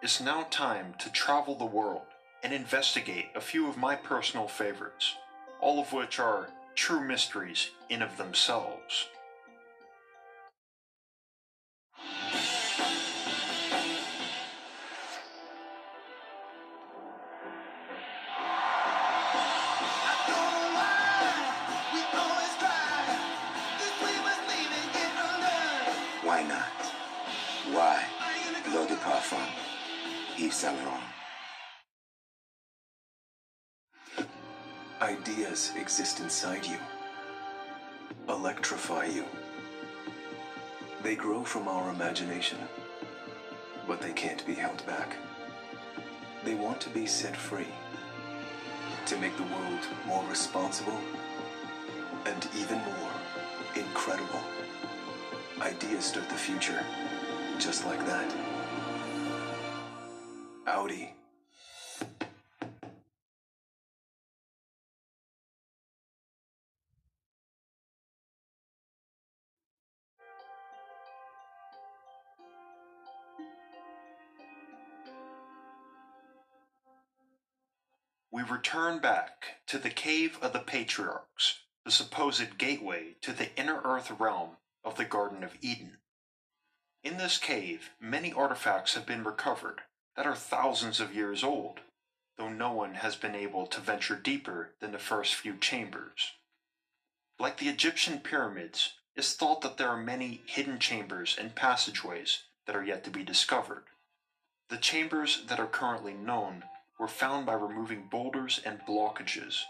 it's 0.00 0.20
now 0.20 0.46
time 0.50 0.94
to 0.98 1.12
travel 1.12 1.54
the 1.54 1.64
world 1.64 2.02
and 2.42 2.52
investigate 2.52 3.26
a 3.34 3.40
few 3.40 3.68
of 3.68 3.76
my 3.76 3.94
personal 3.94 4.48
favorites, 4.48 5.14
all 5.60 5.80
of 5.80 5.92
which 5.92 6.18
are 6.18 6.48
true 6.74 7.00
mysteries 7.00 7.70
in 7.88 8.02
of 8.02 8.16
themselves. 8.16 9.06
De 29.02 29.08
parfum. 29.08 29.46
Yves 30.38 30.54
Saint 30.54 30.76
Laurent. 30.76 31.02
Ideas 35.00 35.72
exist 35.76 36.20
inside 36.20 36.64
you, 36.64 36.76
electrify 38.28 39.06
you. 39.06 39.24
They 41.02 41.16
grow 41.16 41.42
from 41.42 41.66
our 41.66 41.90
imagination, 41.90 42.58
but 43.88 44.00
they 44.00 44.12
can't 44.12 44.46
be 44.46 44.54
held 44.54 44.86
back. 44.86 45.16
They 46.44 46.54
want 46.54 46.80
to 46.82 46.90
be 46.90 47.06
set 47.06 47.36
free, 47.36 47.72
to 49.06 49.16
make 49.18 49.36
the 49.36 49.42
world 49.54 49.84
more 50.06 50.24
responsible 50.28 50.98
and 52.26 52.46
even 52.56 52.78
more 52.78 53.12
incredible. 53.74 54.40
Ideas 55.60 56.04
start 56.04 56.28
the 56.28 56.36
future, 56.36 56.84
just 57.58 57.84
like 57.84 58.06
that. 58.06 58.51
Audi. 60.66 61.14
we 78.32 78.42
return 78.42 78.98
back 78.98 79.60
to 79.66 79.78
the 79.78 79.90
Cave 79.90 80.38
of 80.40 80.54
the 80.54 80.58
Patriarchs, 80.58 81.60
the 81.84 81.90
supposed 81.90 82.56
gateway 82.56 83.16
to 83.20 83.32
the 83.32 83.54
inner 83.56 83.82
earth 83.84 84.10
realm 84.10 84.56
of 84.82 84.96
the 84.96 85.04
Garden 85.04 85.44
of 85.44 85.56
Eden. 85.60 85.98
In 87.04 87.18
this 87.18 87.36
cave, 87.36 87.90
many 88.00 88.32
artifacts 88.32 88.94
have 88.94 89.04
been 89.04 89.22
recovered 89.22 89.82
that 90.16 90.26
are 90.26 90.34
thousands 90.34 91.00
of 91.00 91.14
years 91.14 91.42
old, 91.42 91.80
though 92.36 92.48
no 92.48 92.72
one 92.72 92.94
has 92.94 93.16
been 93.16 93.34
able 93.34 93.66
to 93.66 93.80
venture 93.80 94.16
deeper 94.16 94.70
than 94.80 94.92
the 94.92 94.98
first 94.98 95.34
few 95.34 95.56
chambers. 95.56 96.32
Like 97.38 97.58
the 97.58 97.68
Egyptian 97.68 98.20
pyramids, 98.20 98.94
it's 99.14 99.34
thought 99.34 99.60
that 99.62 99.76
there 99.76 99.88
are 99.88 99.96
many 99.96 100.42
hidden 100.46 100.78
chambers 100.78 101.36
and 101.38 101.54
passageways 101.54 102.44
that 102.66 102.76
are 102.76 102.84
yet 102.84 103.04
to 103.04 103.10
be 103.10 103.22
discovered. 103.22 103.84
The 104.68 104.76
chambers 104.76 105.44
that 105.48 105.60
are 105.60 105.66
currently 105.66 106.14
known 106.14 106.64
were 106.98 107.08
found 107.08 107.46
by 107.46 107.54
removing 107.54 108.08
boulders 108.10 108.60
and 108.64 108.80
blockages, 108.86 109.62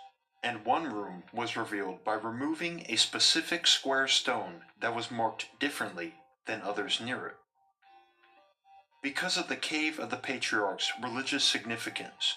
and 0.43 0.65
one 0.65 0.93
room 0.93 1.25
was 1.33 1.57
revealed 1.57 2.05
by 2.05 2.15
removing 2.15 2.85
a 2.89 2.97
specific 2.97 3.67
square 3.67 4.07
stone 4.07 4.63
that 4.81 4.95
was 4.95 5.11
marked 5.11 5.59
differently 5.59 6.15
than 6.47 6.63
others 6.63 7.01
near 7.01 7.27
it. 7.27 7.37
Because 9.03 9.37
of 9.37 9.49
the 9.49 9.57
Cave 9.57 9.99
of 9.99 10.11
the 10.11 10.17
Patriarchs' 10.17 10.93
religious 11.03 11.43
significance, 11.43 12.37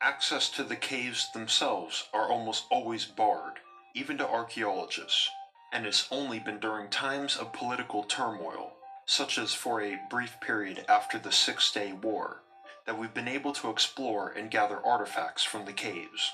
access 0.00 0.48
to 0.48 0.64
the 0.64 0.76
caves 0.76 1.30
themselves 1.32 2.08
are 2.14 2.30
almost 2.30 2.64
always 2.70 3.04
barred, 3.04 3.60
even 3.94 4.16
to 4.16 4.26
archaeologists, 4.26 5.28
and 5.74 5.84
it's 5.84 6.08
only 6.10 6.38
been 6.38 6.58
during 6.58 6.88
times 6.88 7.36
of 7.36 7.52
political 7.52 8.02
turmoil, 8.02 8.72
such 9.04 9.36
as 9.36 9.52
for 9.52 9.82
a 9.82 10.00
brief 10.08 10.40
period 10.40 10.86
after 10.88 11.18
the 11.18 11.30
Six 11.30 11.70
Day 11.70 11.92
War, 11.92 12.40
that 12.86 12.98
we've 12.98 13.12
been 13.12 13.28
able 13.28 13.52
to 13.52 13.68
explore 13.68 14.30
and 14.30 14.50
gather 14.50 14.80
artifacts 14.86 15.44
from 15.44 15.66
the 15.66 15.72
caves. 15.74 16.32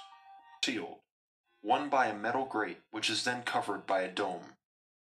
Sealed, 0.65 1.01
one 1.61 1.89
by 1.89 2.07
a 2.07 2.15
metal 2.15 2.45
grate 2.45 2.83
which 2.93 3.11
is 3.11 3.25
then 3.25 3.43
covered 3.43 3.85
by 3.85 4.03
a 4.03 4.13
dome, 4.13 4.55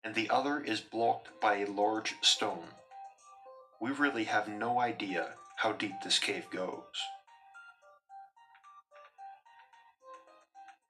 and 0.03 0.13
the 0.13 0.29
other 0.29 0.59
is 0.59 0.81
blocked 0.81 1.29
by 1.41 1.55
a 1.55 1.65
large 1.65 2.13
stone. 2.21 2.67
We 3.85 3.91
really 3.91 4.23
have 4.23 4.47
no 4.47 4.79
idea 4.79 5.35
how 5.57 5.73
deep 5.73 5.93
this 6.03 6.17
cave 6.17 6.49
goes. 6.49 6.81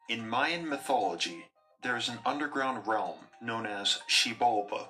In 0.07 0.29
Mayan 0.29 0.69
mythology, 0.69 1.47
there 1.83 1.97
is 1.97 2.07
an 2.07 2.19
underground 2.25 2.87
realm 2.87 3.17
known 3.41 3.65
as 3.65 3.99
Xibalba, 4.07 4.87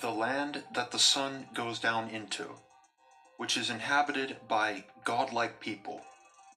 the 0.00 0.10
land 0.10 0.64
that 0.74 0.90
the 0.90 0.98
sun 0.98 1.48
goes 1.52 1.78
down 1.78 2.08
into, 2.08 2.46
which 3.36 3.58
is 3.58 3.68
inhabited 3.68 4.38
by 4.48 4.84
godlike 5.04 5.60
people, 5.60 6.00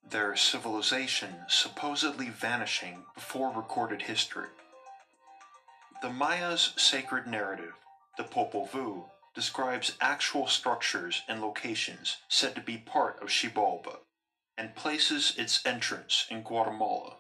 their 0.10 0.38
civilization 0.38 1.36
supposedly 1.50 2.30
vanishing 2.30 3.04
before 3.14 3.52
recorded 3.52 4.04
history. 4.04 4.48
The 6.02 6.14
Maya's 6.14 6.72
sacred 6.78 7.28
narrative, 7.28 7.74
the 8.16 8.24
Popol 8.24 8.70
Vuh, 8.70 9.04
describes 9.34 9.96
actual 10.02 10.48
structures 10.48 11.22
and 11.28 11.42
locations 11.42 12.18
said 12.28 12.56
to 12.56 12.62
be 12.62 12.78
part 12.78 13.22
of 13.22 13.30
Xibalba, 13.30 14.00
and 14.58 14.76
places 14.76 15.34
its 15.38 15.66
entrance 15.66 16.26
in 16.30 16.44
Guatemala. 16.44 17.16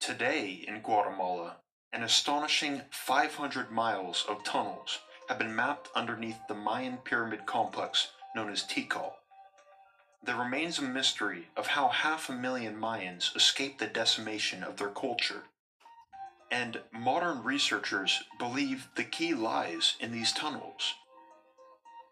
Today 0.00 0.64
in 0.66 0.80
Guatemala, 0.80 1.56
an 1.92 2.02
astonishing 2.02 2.82
500 2.90 3.70
miles 3.70 4.24
of 4.28 4.42
tunnels 4.42 4.98
have 5.28 5.38
been 5.38 5.54
mapped 5.54 5.88
underneath 5.94 6.38
the 6.48 6.54
Mayan 6.54 6.96
pyramid 6.96 7.46
complex 7.46 8.08
known 8.34 8.50
as 8.50 8.64
Tikal. 8.64 9.12
There 10.24 10.36
remains 10.36 10.78
a 10.78 10.82
mystery 10.82 11.48
of 11.56 11.68
how 11.68 11.88
half 11.88 12.28
a 12.28 12.32
million 12.32 12.76
Mayans 12.76 13.34
escaped 13.36 13.78
the 13.78 13.86
decimation 13.86 14.62
of 14.62 14.76
their 14.76 14.88
culture. 14.88 15.44
And 16.50 16.80
modern 16.92 17.42
researchers 17.42 18.22
believe 18.38 18.88
the 18.94 19.04
key 19.04 19.34
lies 19.34 19.96
in 20.00 20.12
these 20.12 20.32
tunnels. 20.32 20.94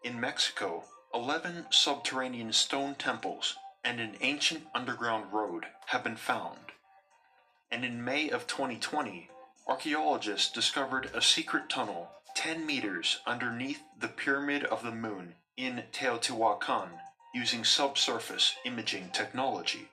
In 0.03 0.19
Mexico, 0.19 0.85
11 1.13 1.67
subterranean 1.69 2.53
stone 2.53 2.95
temples 2.95 3.55
and 3.83 3.99
an 3.99 4.17
ancient 4.21 4.63
underground 4.73 5.31
road 5.31 5.67
have 5.87 6.03
been 6.03 6.15
found. 6.15 6.71
And 7.71 7.85
in 7.85 8.03
May 8.03 8.31
of 8.31 8.47
2020, 8.47 9.29
archaeologists 9.67 10.51
discovered 10.51 11.11
a 11.13 11.21
secret 11.21 11.69
tunnel 11.69 12.09
10 12.33 12.65
meters 12.65 13.19
underneath 13.27 13.83
the 13.99 14.07
Pyramid 14.07 14.63
of 14.63 14.81
the 14.81 14.91
Moon 14.91 15.35
in 15.55 15.83
Teotihuacan 15.93 16.89
using 17.35 17.63
subsurface 17.63 18.55
imaging 18.65 19.11
technology. 19.11 19.87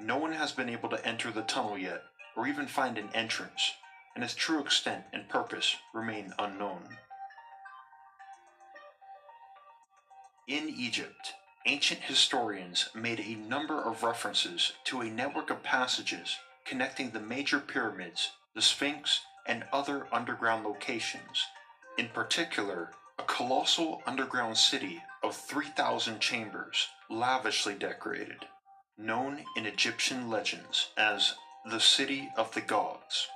No 0.00 0.16
one 0.16 0.32
has 0.32 0.52
been 0.52 0.70
able 0.70 0.88
to 0.88 1.06
enter 1.06 1.30
the 1.30 1.42
tunnel 1.42 1.76
yet 1.76 2.02
or 2.34 2.46
even 2.46 2.66
find 2.66 2.96
an 2.96 3.10
entrance, 3.12 3.72
and 4.14 4.24
its 4.24 4.34
true 4.34 4.60
extent 4.60 5.04
and 5.12 5.28
purpose 5.28 5.76
remain 5.92 6.32
unknown. 6.38 6.96
In 10.48 10.70
Egypt, 10.70 11.34
ancient 11.66 12.00
historians 12.00 12.88
made 12.94 13.20
a 13.20 13.34
number 13.34 13.82
of 13.82 14.02
references 14.02 14.72
to 14.84 15.02
a 15.02 15.10
network 15.10 15.50
of 15.50 15.62
passages 15.62 16.38
connecting 16.64 17.10
the 17.10 17.20
major 17.20 17.60
pyramids, 17.60 18.30
the 18.54 18.62
Sphinx, 18.62 19.20
and 19.46 19.66
other 19.74 20.06
underground 20.10 20.64
locations. 20.64 21.44
In 21.98 22.08
particular, 22.08 22.92
a 23.18 23.24
colossal 23.24 24.00
underground 24.06 24.56
city 24.56 25.02
of 25.22 25.36
3,000 25.36 26.18
chambers, 26.18 26.88
lavishly 27.10 27.74
decorated, 27.74 28.46
known 28.96 29.44
in 29.54 29.66
Egyptian 29.66 30.30
legends 30.30 30.88
as 30.96 31.34
the 31.70 31.80
City 31.80 32.30
of 32.38 32.54
the 32.54 32.62
Gods. 32.62 33.28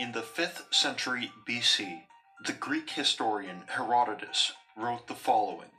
In 0.00 0.10
the 0.10 0.22
5th 0.22 0.74
century 0.74 1.30
BC, 1.48 2.02
the 2.44 2.54
Greek 2.54 2.90
historian 2.90 3.62
Herodotus 3.68 4.50
wrote 4.76 5.06
the 5.06 5.14
following 5.14 5.70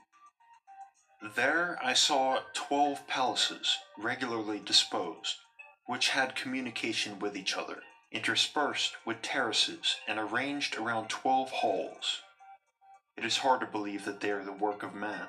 There 1.24 1.80
I 1.82 1.93
saw 1.93 2.41
twelve 2.53 3.07
palaces 3.07 3.78
regularly 3.97 4.59
disposed, 4.59 5.38
which 5.86 6.09
had 6.09 6.36
communication 6.36 7.17
with 7.17 7.38
each 7.38 7.55
other, 7.55 7.82
interspersed 8.11 8.97
with 9.05 9.21
terraces 9.21 9.95
and 10.05 10.19
arranged 10.19 10.76
around 10.76 11.07
twelve 11.07 11.49
halls. 11.49 12.19
It 13.15 13.24
is 13.24 13.38
hard 13.38 13.61
to 13.61 13.65
believe 13.65 14.03
that 14.03 14.19
they 14.19 14.32
are 14.32 14.43
the 14.43 14.51
work 14.51 14.84
of 14.84 14.93
man. 14.93 15.28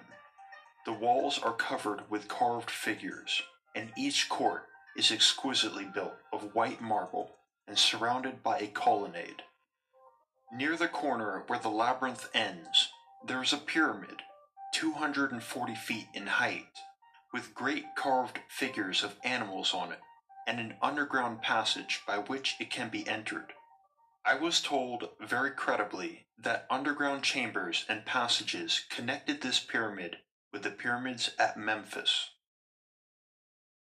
The 0.84 0.92
walls 0.92 1.38
are 1.38 1.52
covered 1.52 2.10
with 2.10 2.26
carved 2.26 2.72
figures, 2.72 3.42
and 3.72 3.92
each 3.96 4.28
court 4.28 4.66
is 4.96 5.12
exquisitely 5.12 5.84
built 5.84 6.16
of 6.32 6.56
white 6.56 6.80
marble 6.80 7.36
and 7.68 7.78
surrounded 7.78 8.42
by 8.42 8.58
a 8.58 8.66
colonnade. 8.66 9.42
Near 10.52 10.76
the 10.76 10.88
corner 10.88 11.44
where 11.46 11.60
the 11.60 11.70
labyrinth 11.70 12.28
ends, 12.34 12.88
there 13.24 13.42
is 13.42 13.52
a 13.52 13.58
pyramid, 13.58 14.22
240 14.74 15.74
feet 15.76 16.08
in 16.14 16.26
height, 16.26 16.66
with 17.32 17.54
great 17.54 17.84
carved 17.96 18.40
figures 18.48 19.04
of 19.04 19.14
animals 19.22 19.72
on 19.72 19.92
it, 19.92 20.00
and 20.48 20.58
an 20.58 20.74
underground 20.82 21.40
passage 21.40 22.00
by 22.06 22.18
which 22.18 22.56
it 22.58 22.70
can 22.70 22.88
be 22.88 23.08
entered. 23.08 23.52
I 24.26 24.34
was 24.34 24.60
told 24.60 25.10
very 25.20 25.52
credibly 25.52 26.26
that 26.36 26.66
underground 26.68 27.22
chambers 27.22 27.84
and 27.88 28.04
passages 28.04 28.84
connected 28.90 29.40
this 29.40 29.60
pyramid 29.60 30.16
with 30.52 30.62
the 30.62 30.70
pyramids 30.70 31.30
at 31.38 31.56
Memphis. 31.56 32.30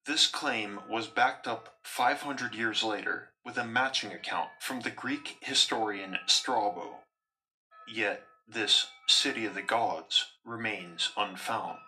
This 0.07 0.25
claim 0.25 0.79
was 0.89 1.07
backed 1.07 1.47
up 1.47 1.77
500 1.83 2.55
years 2.55 2.83
later 2.83 3.29
with 3.45 3.57
a 3.57 3.63
matching 3.63 4.11
account 4.11 4.49
from 4.59 4.81
the 4.81 4.89
Greek 4.89 5.37
historian 5.41 6.17
Strabo. 6.25 7.01
Yet 7.87 8.23
this 8.53 8.87
city 9.07 9.45
of 9.45 9.55
the 9.55 9.61
gods 9.61 10.25
remains 10.43 11.11
unfound. 11.15 11.79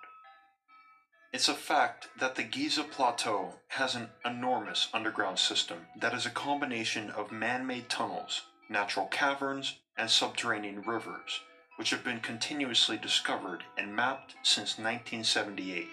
It's 1.33 1.49
a 1.49 1.53
fact 1.53 2.07
that 2.19 2.35
the 2.35 2.43
Giza 2.43 2.83
Plateau 2.83 3.55
has 3.69 3.95
an 3.95 4.09
enormous 4.23 4.87
underground 4.93 5.39
system 5.39 5.87
that 5.99 6.13
is 6.13 6.25
a 6.25 6.29
combination 6.29 7.09
of 7.09 7.31
man 7.31 7.67
made 7.67 7.89
tunnels, 7.89 8.43
natural 8.69 9.07
caverns, 9.07 9.79
and 9.97 10.09
subterranean 10.09 10.83
rivers, 10.83 11.41
which 11.77 11.89
have 11.89 12.03
been 12.03 12.19
continuously 12.19 12.97
discovered 12.97 13.63
and 13.77 13.95
mapped 13.95 14.35
since 14.43 14.77
1978. 14.77 15.87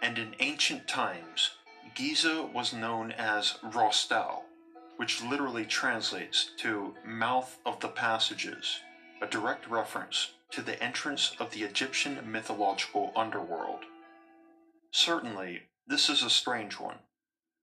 And 0.00 0.18
in 0.18 0.34
ancient 0.40 0.88
times, 0.88 1.50
Giza 1.94 2.42
was 2.54 2.72
known 2.72 3.12
as 3.12 3.58
Rostau, 3.62 4.42
which 4.96 5.22
literally 5.22 5.66
translates 5.66 6.50
to 6.58 6.94
mouth 7.04 7.58
of 7.66 7.80
the 7.80 7.88
passages, 7.88 8.80
a 9.22 9.26
direct 9.28 9.68
reference 9.70 10.32
to 10.50 10.60
the 10.62 10.82
entrance 10.82 11.36
of 11.38 11.52
the 11.52 11.62
Egyptian 11.62 12.18
mythological 12.26 13.12
underworld. 13.14 13.84
Certainly, 14.90 15.62
this 15.86 16.10
is 16.10 16.24
a 16.24 16.28
strange 16.28 16.80
one, 16.80 16.98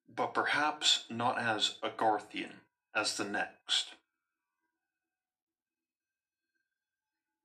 but 0.07 0.33
perhaps 0.33 1.03
not 1.09 1.37
as 1.37 1.75
Agarthian 1.83 2.61
as 2.95 3.17
the 3.17 3.25
next. 3.25 3.89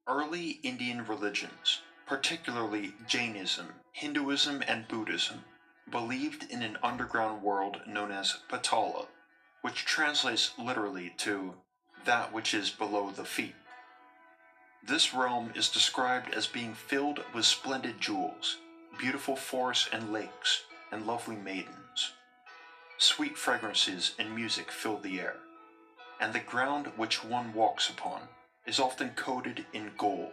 Early 0.06 0.60
Indian 0.62 1.04
religions, 1.04 1.80
particularly 2.06 2.94
Jainism, 3.08 3.66
Hinduism, 3.92 4.62
and 4.68 4.86
Buddhism, 4.86 5.44
believed 5.90 6.50
in 6.50 6.62
an 6.62 6.78
underground 6.84 7.42
world 7.42 7.80
known 7.84 8.12
as 8.12 8.36
Patala, 8.48 9.06
which 9.62 9.84
translates 9.84 10.52
literally 10.56 11.12
to 11.18 11.54
that 12.04 12.32
which 12.32 12.54
is 12.54 12.70
below 12.70 13.10
the 13.10 13.24
feet. 13.24 13.54
This 14.87 15.14
realm 15.14 15.51
is 15.55 15.70
described 15.70 16.35
as 16.35 16.47
being 16.47 16.74
filled 16.74 17.20
with 17.32 17.47
splendid 17.47 18.03
jewels, 18.03 18.59
beautiful 18.99 19.35
forests 19.35 19.89
and 19.91 20.12
lakes, 20.12 20.64
and 20.93 21.07
lovely 21.07 21.37
maidens. 21.37 22.12
Sweet 22.99 23.39
fragrances 23.39 24.14
and 24.18 24.35
music 24.35 24.70
fill 24.70 24.99
the 24.99 25.20
air, 25.20 25.37
and 26.20 26.35
the 26.35 26.41
ground 26.41 26.89
which 26.99 27.24
one 27.24 27.55
walks 27.55 27.89
upon 27.89 28.28
is 28.66 28.78
often 28.78 29.09
coated 29.16 29.64
in 29.72 29.91
gold. 29.97 30.32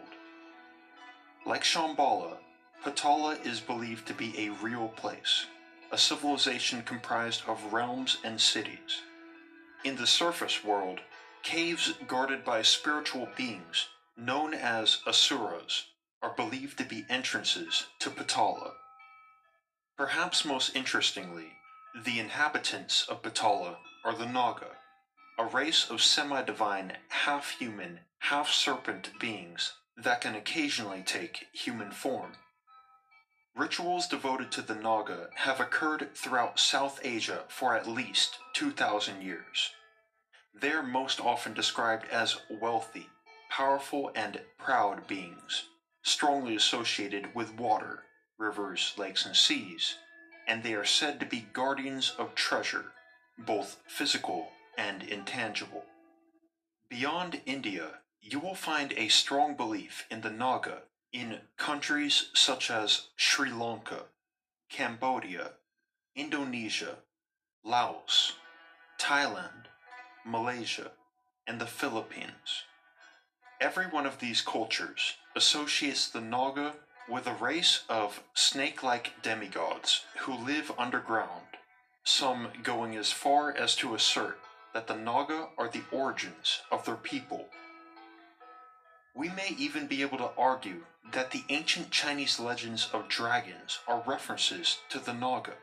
Like 1.46 1.64
Shambhala, 1.64 2.36
Patala 2.84 3.44
is 3.46 3.58
believed 3.58 4.06
to 4.08 4.14
be 4.14 4.34
a 4.36 4.52
real 4.62 4.88
place, 4.88 5.46
a 5.90 5.96
civilization 5.96 6.82
comprised 6.82 7.42
of 7.48 7.72
realms 7.72 8.18
and 8.22 8.38
cities. 8.38 9.00
In 9.82 9.96
the 9.96 10.06
surface 10.06 10.62
world, 10.62 11.00
caves 11.42 11.94
guarded 12.06 12.44
by 12.44 12.60
spiritual 12.60 13.28
beings, 13.34 13.88
known 14.16 14.54
as 14.54 14.98
asuras, 15.06 15.86
are 16.22 16.34
believed 16.36 16.78
to 16.78 16.84
be 16.84 17.04
entrances 17.08 17.86
to 17.98 18.10
Patala. 18.10 18.72
Perhaps 19.96 20.44
most 20.44 20.74
interestingly, 20.76 21.52
the 21.94 22.18
inhabitants 22.18 23.06
of 23.08 23.22
Patala 23.22 23.76
are 24.04 24.14
the 24.14 24.26
Naga, 24.26 24.76
a 25.38 25.44
race 25.44 25.90
of 25.90 26.02
semi 26.02 26.42
divine, 26.42 26.96
half 27.08 27.50
human, 27.58 28.00
half 28.20 28.50
serpent 28.50 29.10
beings 29.18 29.72
that 29.96 30.20
can 30.20 30.34
occasionally 30.34 31.02
take 31.02 31.46
human 31.52 31.90
form. 31.90 32.32
Rituals 33.54 34.06
devoted 34.06 34.50
to 34.52 34.62
the 34.62 34.74
Naga 34.74 35.28
have 35.34 35.60
occurred 35.60 36.14
throughout 36.14 36.58
South 36.58 37.00
Asia 37.02 37.44
for 37.48 37.74
at 37.74 37.86
least 37.86 38.38
2,000 38.54 39.20
years. 39.20 39.72
They 40.54 40.70
are 40.70 40.82
most 40.82 41.20
often 41.20 41.52
described 41.52 42.06
as 42.10 42.38
wealthy, 42.48 43.08
powerful, 43.52 44.10
and 44.14 44.40
proud 44.56 45.06
beings, 45.06 45.64
strongly 46.02 46.56
associated 46.56 47.34
with 47.34 47.54
water, 47.58 48.04
rivers, 48.38 48.94
lakes, 48.96 49.26
and 49.26 49.36
seas, 49.36 49.96
and 50.48 50.62
they 50.62 50.72
are 50.72 50.86
said 50.86 51.20
to 51.20 51.26
be 51.26 51.46
guardians 51.52 52.14
of 52.18 52.34
treasure, 52.34 52.86
both 53.36 53.76
physical 53.86 54.48
and 54.78 55.02
intangible. 55.02 55.84
Beyond 56.88 57.42
India, 57.44 57.98
you 58.22 58.40
will 58.40 58.54
find 58.54 58.94
a 58.96 59.08
strong 59.08 59.54
belief 59.54 60.06
in 60.10 60.22
the 60.22 60.30
Naga 60.30 60.78
in 61.12 61.36
countries 61.58 62.30
such 62.32 62.70
as 62.70 63.08
Sri 63.16 63.50
Lanka, 63.52 64.04
Cambodia, 64.70 65.50
Indonesia, 66.16 66.96
Laos, 67.62 68.32
Thailand, 68.98 69.66
Malaysia, 70.24 70.92
and 71.46 71.60
the 71.60 71.66
Philippines. 71.66 72.64
Every 73.62 73.86
one 73.86 74.06
of 74.06 74.18
these 74.18 74.40
cultures 74.40 75.14
associates 75.36 76.08
the 76.08 76.20
Naga 76.20 76.74
with 77.08 77.28
a 77.28 77.34
race 77.34 77.84
of 77.88 78.24
snake 78.34 78.82
like 78.82 79.22
demigods 79.22 80.04
who 80.22 80.34
live 80.34 80.72
underground, 80.76 81.46
some 82.02 82.48
going 82.64 82.96
as 82.96 83.12
far 83.12 83.56
as 83.56 83.76
to 83.76 83.94
assert 83.94 84.40
that 84.74 84.88
the 84.88 84.96
Naga 84.96 85.46
are 85.56 85.68
the 85.68 85.84
origins 85.92 86.62
of 86.72 86.84
their 86.84 86.96
people. 86.96 87.50
We 89.14 89.28
may 89.28 89.54
even 89.56 89.86
be 89.86 90.02
able 90.02 90.18
to 90.18 90.32
argue 90.36 90.82
that 91.12 91.30
the 91.30 91.44
ancient 91.48 91.92
Chinese 91.92 92.40
legends 92.40 92.90
of 92.92 93.08
dragons 93.08 93.78
are 93.86 94.02
references 94.04 94.78
to 94.88 94.98
the 94.98 95.14
Naga, 95.14 95.54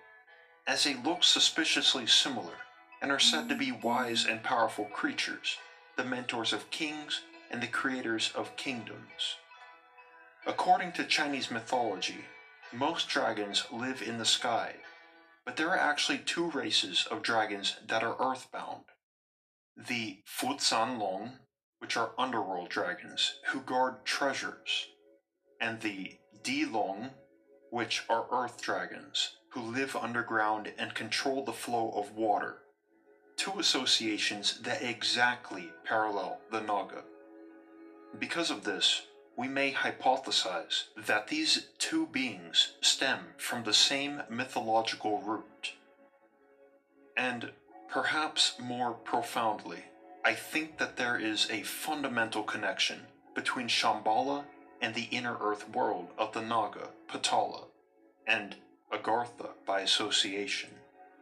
as 0.66 0.86
they 0.86 0.96
look 0.96 1.26
suspiciously 1.26 2.08
similar 2.08 2.60
and 3.02 3.12
are 3.12 3.20
said 3.20 3.50
to 3.50 3.56
be 3.56 3.74
wise 3.74 4.26
and 4.26 4.42
powerful 4.42 4.86
creatures, 4.86 5.58
the 5.98 6.06
mentors 6.06 6.54
of 6.54 6.72
kings 6.72 7.24
and 7.50 7.62
the 7.62 7.68
creators 7.68 8.32
of 8.36 8.56
kingdoms. 8.56 9.38
According 10.46 10.94
to 10.94 11.04
Chinese 11.06 11.52
mythology, 11.52 12.26
most 12.72 13.08
dragons 13.10 13.66
live 13.72 14.02
in 14.02 14.18
the 14.18 14.26
sky, 14.26 14.76
but 15.46 15.58
there 15.58 15.70
are 15.70 15.78
actually 15.78 16.20
two 16.20 16.50
races 16.52 17.08
of 17.10 17.22
dragons 17.22 17.78
that 17.88 18.04
are 18.04 18.16
earthbound. 18.20 18.84
The 19.76 20.20
Fuzan 20.28 21.00
Long 21.00 21.40
which 21.80 21.98
are 21.98 22.12
underworld 22.18 22.70
dragons 22.70 23.40
who 23.48 23.62
guard 23.62 24.06
treasures, 24.06 24.88
and 25.60 25.80
the 25.82 26.18
Di 26.44 26.66
Long, 26.66 27.12
which 27.72 28.04
are 28.10 28.28
earth 28.32 28.62
dragons 28.62 29.38
who 29.52 29.62
live 29.62 29.96
underground 29.96 30.72
and 30.78 30.94
control 30.94 31.44
the 31.44 31.54
flow 31.54 31.92
of 31.96 32.16
water. 32.16 32.58
Two 33.38 33.60
associations 33.60 34.60
that 34.62 34.84
exactly 34.84 35.72
parallel 35.86 36.40
the 36.52 36.60
Naga. 36.60 37.04
Because 38.18 38.50
of 38.50 38.64
this, 38.64 39.04
we 39.38 39.48
may 39.48 39.72
hypothesize 39.72 40.86
that 40.98 41.28
these 41.28 41.68
two 41.78 42.08
beings 42.08 42.74
stem 42.82 43.20
from 43.38 43.64
the 43.64 43.74
same 43.74 44.24
mythological 44.30 45.22
root. 45.22 45.74
And 47.16 47.52
perhaps 47.88 48.56
more 48.60 48.92
profoundly, 48.92 49.86
I 50.26 50.34
think 50.34 50.78
that 50.78 50.98
there 50.98 51.18
is 51.18 51.50
a 51.50 51.64
fundamental 51.64 52.44
connection 52.44 53.08
between 53.34 53.68
Shambhala 53.68 54.44
and 54.82 54.94
the 54.94 55.08
inner 55.12 55.38
earth 55.40 55.70
world 55.70 56.10
of 56.18 56.34
the 56.34 56.42
Naga, 56.42 56.90
Patala, 57.08 57.68
and 58.28 58.56
Agartha 58.92 59.52
by 59.66 59.82
association, 59.82 60.72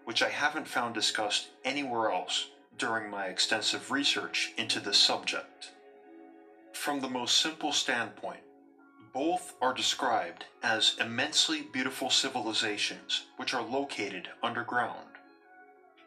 which 0.06 0.24
I 0.24 0.30
haven't 0.30 0.68
found 0.68 0.96
discussed 0.96 1.50
anywhere 1.64 2.12
else 2.12 2.50
during 2.78 3.10
my 3.10 3.26
extensive 3.26 3.92
research 3.92 4.54
into 4.58 4.80
this 4.80 4.98
subject. 4.98 5.72
From 6.78 7.02
the 7.02 7.10
most 7.10 7.42
simple 7.42 7.74
standpoint, 7.74 8.44
both 9.12 9.56
are 9.62 9.74
described 9.74 10.46
as 10.64 10.96
immensely 11.02 11.62
beautiful 11.62 12.10
civilizations 12.10 13.26
which 13.36 13.54
are 13.54 13.62
located 13.62 14.30
underground. 14.42 15.10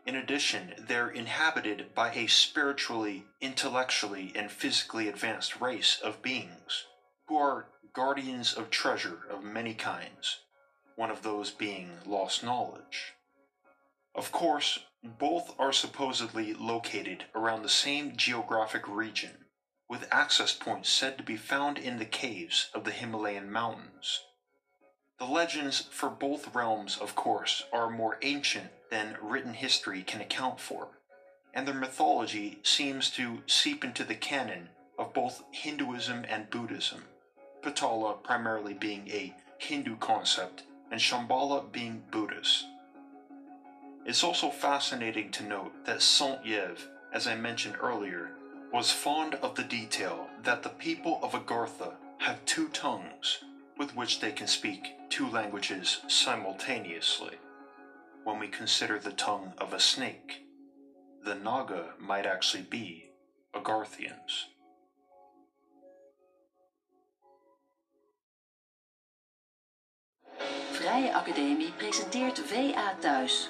In 0.07 0.16
addition, 0.16 0.73
they're 0.79 1.11
inhabited 1.11 1.95
by 1.95 2.12
a 2.12 2.29
spiritually, 2.29 3.27
intellectually, 3.43 4.33
and 4.35 4.51
physically 4.51 5.07
advanced 5.09 5.61
race 5.61 6.01
of 6.03 6.23
beings 6.23 6.87
who 7.27 7.37
are 7.37 7.66
guardians 7.93 8.55
of 8.55 8.71
treasure 8.71 9.27
of 9.29 9.45
many 9.45 9.75
kinds, 9.75 10.39
one 10.97 11.11
of 11.11 11.23
those 11.23 11.51
being 11.51 11.91
lost 12.07 12.43
knowledge. 12.43 13.12
Of 14.14 14.33
course, 14.33 14.79
both 15.03 15.55
are 15.59 15.75
supposedly 15.75 16.55
located 16.55 17.27
around 17.35 17.64
the 17.64 17.68
same 17.68 18.16
geographic 18.16 18.89
region, 18.89 19.39
with 19.91 20.07
access 20.12 20.55
points 20.55 20.88
said 20.88 21.18
to 21.18 21.24
be 21.24 21.36
found 21.36 21.76
in 21.76 21.99
the 21.99 22.05
caves 22.05 22.70
of 22.72 22.84
the 22.84 22.93
Himalayan 22.93 23.51
mountains. 23.51 24.20
The 25.18 25.24
legends 25.24 25.88
for 25.91 26.09
both 26.09 26.55
realms, 26.55 26.97
of 26.97 27.16
course, 27.16 27.64
are 27.72 27.91
more 27.91 28.16
ancient 28.22 28.68
than 28.91 29.16
written 29.20 29.53
history 29.53 30.03
can 30.03 30.20
account 30.20 30.61
for, 30.61 30.88
and 31.53 31.66
their 31.66 31.74
mythology 31.74 32.61
seems 32.62 33.11
to 33.11 33.43
seep 33.47 33.84
into 33.84 34.05
the 34.05 34.14
canon 34.14 34.68
of 34.97 35.12
both 35.12 35.43
Hinduism 35.51 36.24
and 36.28 36.49
Buddhism, 36.51 37.03
Patala 37.61 38.22
primarily 38.22 38.74
being 38.74 39.09
a 39.09 39.34
Hindu 39.59 39.97
concept 39.97 40.62
and 40.93 41.01
Shambhala 41.01 41.70
being 41.72 42.05
Buddhist. 42.12 42.64
It's 44.07 44.24
also 44.24 44.51
fascinating 44.51 45.30
to 45.32 45.45
note 45.45 45.84
that 45.84 46.01
Saint 46.01 46.47
Yves, 46.47 46.86
as 47.12 47.26
I 47.26 47.34
mentioned 47.34 47.76
earlier, 47.82 48.30
was 48.73 48.93
fond 48.93 49.35
of 49.37 49.57
the 49.57 49.64
detail 49.64 50.29
that 50.45 50.62
the 50.62 50.68
people 50.68 51.18
of 51.23 51.33
Agartha 51.33 51.95
have 52.18 52.45
two 52.45 52.68
tongues 52.68 53.39
with 53.77 53.97
which 53.97 54.21
they 54.21 54.31
can 54.31 54.47
speak 54.47 54.95
two 55.09 55.29
languages 55.29 56.01
simultaneously. 56.07 57.37
When 58.25 58.39
we 58.39 58.49
consider 58.49 58.99
the 58.99 59.12
tongue 59.12 59.55
of 59.59 59.73
a 59.73 59.81
snake, 59.81 60.43
the 61.25 61.35
Naga 61.35 61.95
might 61.99 62.27
actually 62.27 62.62
be 62.62 63.11
Agarthians. 63.55 64.45
Vrije 70.73 71.12
Academie 71.12 71.73
presenteert 71.79 72.39
VA 72.39 72.95
Thuis. 73.03 73.49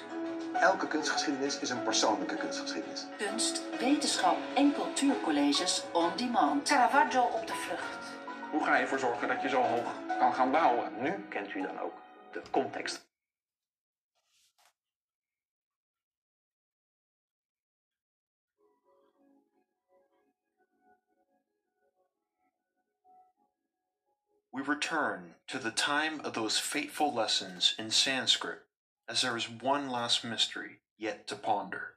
Elke 0.53 0.87
kunstgeschiedenis 0.87 1.59
is 1.59 1.69
een 1.69 1.83
persoonlijke 1.83 2.35
kunstgeschiedenis. 2.35 3.05
Kunst, 3.17 3.61
wetenschap 3.79 4.37
en 4.55 4.73
cultuurcolleges 4.73 5.83
on 5.93 6.11
demand. 6.15 6.67
Caravaggio 6.69 7.21
op 7.21 7.47
de 7.47 7.53
vlucht. 7.53 8.13
Hoe 8.51 8.63
ga 8.63 8.75
je 8.75 8.81
ervoor 8.81 8.99
zorgen 8.99 9.27
dat 9.27 9.41
je 9.41 9.49
zo 9.49 9.61
hoog 9.61 9.93
kan 10.19 10.33
gaan 10.33 10.51
bouwen? 10.51 11.01
Nu 11.01 11.25
kent 11.29 11.53
u 11.53 11.61
dan 11.61 11.79
ook 11.79 11.93
de 12.31 12.41
context. 12.51 13.09
We 24.53 24.63
return 24.63 25.35
to 25.47 25.59
the 25.59 25.71
time 25.71 26.19
of 26.23 26.33
those 26.33 26.59
fateful 26.59 27.13
lessons 27.13 27.73
in 27.79 27.89
Sanskrit, 27.89 28.59
as 29.09 29.21
there 29.21 29.37
is 29.37 29.49
one 29.49 29.89
last 29.89 30.23
mystery 30.23 30.79
yet 30.97 31.27
to 31.27 31.35
ponder. 31.35 31.95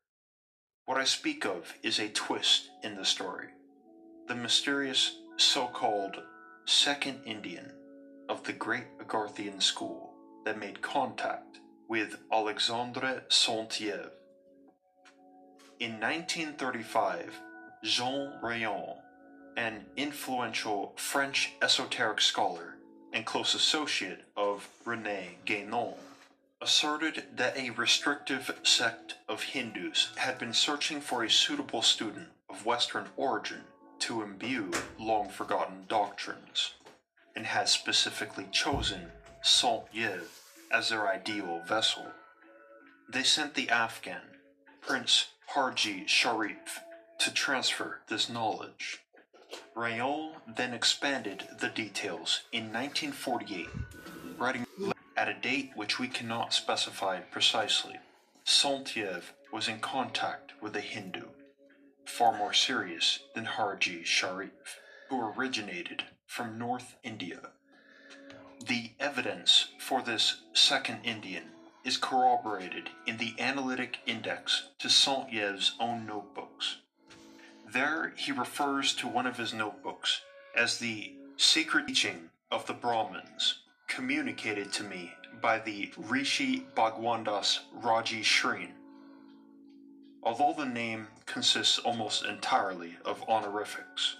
What 0.87 0.99
I 0.99 1.05
speak 1.05 1.45
of 1.45 1.75
is 1.83 1.99
a 1.99 2.09
twist 2.09 2.71
in 2.83 2.97
the 2.97 3.05
story. 3.05 3.49
The 4.29 4.35
mysterious 4.35 5.17
so 5.37 5.67
called 5.67 6.17
second 6.67 7.21
Indian 7.25 7.73
of 8.29 8.45
the 8.45 8.53
Great 8.53 8.99
Agarthian 8.99 9.63
School 9.63 10.15
that 10.45 10.59
made 10.59 10.83
contact 10.83 11.61
with 11.89 12.19
Alexandre 12.33 13.23
Saint-Yves. 13.29 14.11
In 15.81 16.01
1935, 16.01 17.35
Jean 17.83 18.33
Reyor, 18.43 18.97
an 19.57 19.85
influential 19.97 20.95
French 20.97 21.53
esoteric 21.61 22.21
scholar 22.21 22.77
and 23.13 23.27
close 23.27 23.55
associate 23.55 24.25
of 24.37 24.69
Rene 24.85 25.39
Guénon, 25.45 25.95
asserted 26.65 27.25
that 27.37 27.59
a 27.59 27.69
restrictive 27.71 28.59
sect 28.63 29.17
of 29.29 29.43
Hindus 29.43 30.09
had 30.17 30.39
been 30.39 30.55
searching 30.55 30.99
for 30.99 31.23
a 31.23 31.31
suitable 31.31 31.83
student 31.83 32.29
of 32.49 32.65
Western 32.65 33.05
origin 33.19 33.61
to 33.99 34.23
imbue 34.23 34.71
long 34.99 35.29
forgotten 35.29 35.85
doctrines, 35.89 36.73
and 37.37 37.45
had 37.45 37.69
specifically 37.69 38.47
chosen 38.51 39.13
Saint-Yves 39.43 40.41
as 40.73 40.89
their 40.89 41.07
ideal 41.07 41.61
vessel. 41.69 42.07
They 43.11 43.25
sent 43.25 43.53
the 43.53 43.69
Afghan, 43.69 44.23
Prince 44.81 45.27
Harji 45.55 46.09
Sharif, 46.09 46.81
to 47.19 47.31
transfer 47.31 48.01
this 48.09 48.31
knowledge. 48.31 49.01
Reyor 49.77 50.33
then 50.57 50.73
expanded 50.73 51.47
the 51.61 51.69
details 51.69 52.41
in 52.53 52.73
1948, 52.73 53.67
writing 54.39 54.65
at 55.17 55.29
a 55.29 55.35
date 55.35 55.73
which 55.75 55.99
we 55.99 56.09
cannot 56.09 56.53
specify 56.53 57.21
precisely. 57.21 57.97
Saint-Yves 58.45 59.31
was 59.53 59.69
in 59.69 59.79
contact 59.79 60.53
with 60.61 60.77
a 60.77 60.81
Hindu, 60.81 61.29
far 62.05 62.37
more 62.37 62.53
serious 62.53 63.21
than 63.35 63.47
Harji 63.47 64.05
Sharif, 64.05 64.81
who 65.09 65.21
originated 65.21 66.05
from 66.27 66.59
North 66.59 66.97
India. 67.03 67.51
The 68.67 68.93
evidence 68.99 69.69
for 69.79 70.03
this 70.03 70.43
second 70.53 71.01
Indian 71.05 71.45
is 71.85 71.97
corroborated 71.97 72.91
in 73.07 73.19
the 73.19 73.35
analytic 73.39 73.99
index 74.07 74.71
to 74.79 74.89
Saint-Yves' 74.89 75.75
own 75.79 76.07
notebooks. 76.07 76.79
There 77.71 78.13
he 78.17 78.33
refers 78.33 78.95
to 78.95 79.09
one 79.09 79.27
of 79.27 79.37
his 79.37 79.53
notebooks 79.53 80.23
as 80.57 80.79
the 80.79 81.15
secret 81.37 81.87
teaching 81.87 82.31
of 82.51 82.67
the 82.67 82.73
Brahmins 82.73 83.64
communicated 83.87 84.73
to 84.73 84.83
me 84.83 85.13
by 85.41 85.59
the 85.59 85.93
Rishi 85.97 86.67
Bhagwandas 86.75 87.61
Raji 87.73 88.23
Shreen. 88.23 88.71
Although 90.23 90.55
the 90.57 90.69
name 90.69 91.09
consists 91.27 91.79
almost 91.79 92.25
entirely 92.25 92.97
of 93.05 93.23
honorifics, 93.29 94.17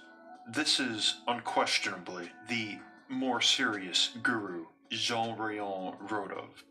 this 0.47 0.79
is 0.79 1.15
unquestionably 1.27 2.29
the 2.47 2.77
more 3.09 3.41
serious 3.41 4.11
guru 4.21 4.65
Jean 4.91 5.35
Reyor 5.35 5.97
wrote 6.11 6.31
of. 6.31 6.63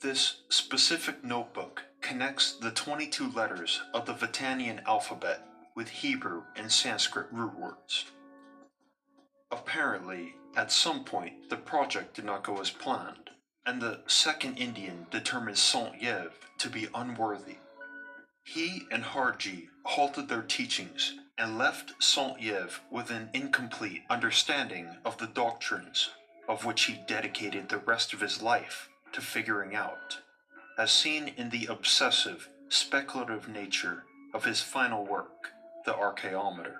This 0.00 0.42
specific 0.48 1.24
notebook 1.24 1.82
connects 2.00 2.52
the 2.52 2.70
22 2.70 3.32
letters 3.32 3.82
of 3.92 4.06
the 4.06 4.14
Vatanian 4.14 4.84
alphabet 4.84 5.44
with 5.74 5.88
Hebrew 5.88 6.44
and 6.54 6.70
Sanskrit 6.70 7.26
root 7.32 7.58
words. 7.58 8.04
Apparently, 9.50 10.34
at 10.56 10.72
some 10.72 11.04
point, 11.04 11.48
the 11.50 11.56
project 11.56 12.14
did 12.14 12.24
not 12.24 12.42
go 12.42 12.60
as 12.60 12.70
planned, 12.70 13.30
and 13.64 13.80
the 13.80 14.00
second 14.06 14.56
Indian 14.56 15.06
determined 15.10 15.58
Saint-Yves 15.58 16.34
to 16.58 16.68
be 16.68 16.88
unworthy. 16.94 17.56
He 18.44 18.86
and 18.90 19.04
Harji 19.04 19.68
halted 19.84 20.28
their 20.28 20.42
teachings 20.42 21.14
and 21.36 21.58
left 21.58 22.02
Saint-Yves 22.02 22.80
with 22.90 23.10
an 23.10 23.30
incomplete 23.32 24.02
understanding 24.10 24.96
of 25.04 25.18
the 25.18 25.26
doctrines 25.26 26.10
of 26.48 26.64
which 26.64 26.84
he 26.84 27.00
dedicated 27.06 27.68
the 27.68 27.78
rest 27.78 28.12
of 28.12 28.20
his 28.20 28.42
life 28.42 28.88
to 29.12 29.20
figuring 29.20 29.74
out, 29.74 30.18
as 30.78 30.90
seen 30.90 31.28
in 31.36 31.50
the 31.50 31.66
obsessive, 31.66 32.48
speculative 32.68 33.48
nature 33.48 34.04
of 34.34 34.44
his 34.44 34.60
final 34.60 35.06
work, 35.06 35.52
The 35.84 35.92
Archaeometer. 35.92 36.76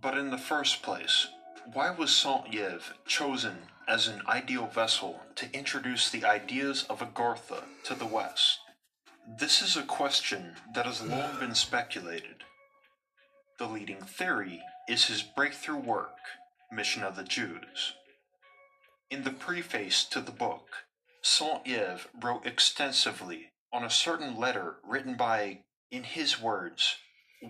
But 0.00 0.16
in 0.16 0.30
the 0.30 0.38
first 0.38 0.82
place, 0.82 1.28
why 1.74 1.90
was 1.90 2.10
Saint-Yves 2.10 2.92
chosen 3.06 3.58
as 3.86 4.08
an 4.08 4.22
ideal 4.26 4.66
vessel 4.66 5.20
to 5.34 5.52
introduce 5.52 6.08
the 6.08 6.24
ideas 6.24 6.84
of 6.88 7.00
Agartha 7.00 7.64
to 7.84 7.94
the 7.94 8.06
West? 8.06 8.58
This 9.38 9.60
is 9.60 9.76
a 9.76 9.82
question 9.82 10.54
that 10.74 10.86
has 10.86 11.02
long 11.02 11.38
been 11.38 11.54
speculated. 11.54 12.44
The 13.58 13.66
leading 13.66 14.00
theory 14.00 14.62
is 14.88 15.06
his 15.06 15.22
breakthrough 15.22 15.80
work, 15.80 16.16
Mission 16.72 17.02
of 17.02 17.16
the 17.16 17.24
Jews. 17.24 17.92
In 19.10 19.24
the 19.24 19.30
preface 19.30 20.04
to 20.06 20.20
the 20.20 20.32
book, 20.32 20.68
Saint-Yves 21.22 22.06
wrote 22.22 22.46
extensively 22.46 23.50
on 23.72 23.84
a 23.84 23.90
certain 23.90 24.38
letter 24.38 24.76
written 24.82 25.16
by, 25.16 25.60
in 25.90 26.04
his 26.04 26.40
words, 26.40 26.96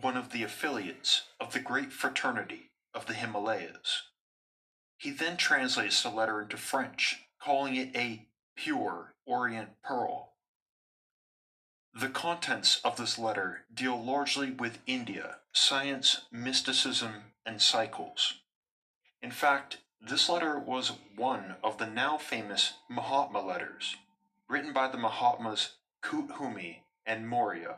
one 0.00 0.16
of 0.16 0.32
the 0.32 0.42
affiliates 0.42 1.22
of 1.40 1.52
the 1.52 1.60
great 1.60 1.92
fraternity 1.92 2.70
of 2.92 3.06
the 3.06 3.14
Himalayas. 3.14 4.02
He 4.98 5.10
then 5.10 5.36
translates 5.36 6.02
the 6.02 6.10
letter 6.10 6.42
into 6.42 6.56
French, 6.56 7.22
calling 7.40 7.76
it 7.76 7.96
a 7.96 8.26
pure 8.56 9.14
Orient 9.24 9.80
pearl. 9.82 10.32
The 11.94 12.08
contents 12.08 12.80
of 12.84 12.96
this 12.96 13.18
letter 13.18 13.64
deal 13.72 14.02
largely 14.02 14.50
with 14.50 14.80
India, 14.86 15.36
science, 15.52 16.22
mysticism, 16.32 17.32
and 17.46 17.62
cycles. 17.62 18.40
In 19.22 19.30
fact, 19.30 19.78
this 20.00 20.28
letter 20.28 20.58
was 20.58 20.92
one 21.16 21.56
of 21.62 21.78
the 21.78 21.86
now 21.86 22.18
famous 22.18 22.74
Mahatma 22.88 23.40
letters, 23.40 23.96
written 24.48 24.72
by 24.72 24.88
the 24.88 24.98
Mahatmas 24.98 25.72
Kuthumi 26.02 26.78
and 27.04 27.28
Morya. 27.28 27.76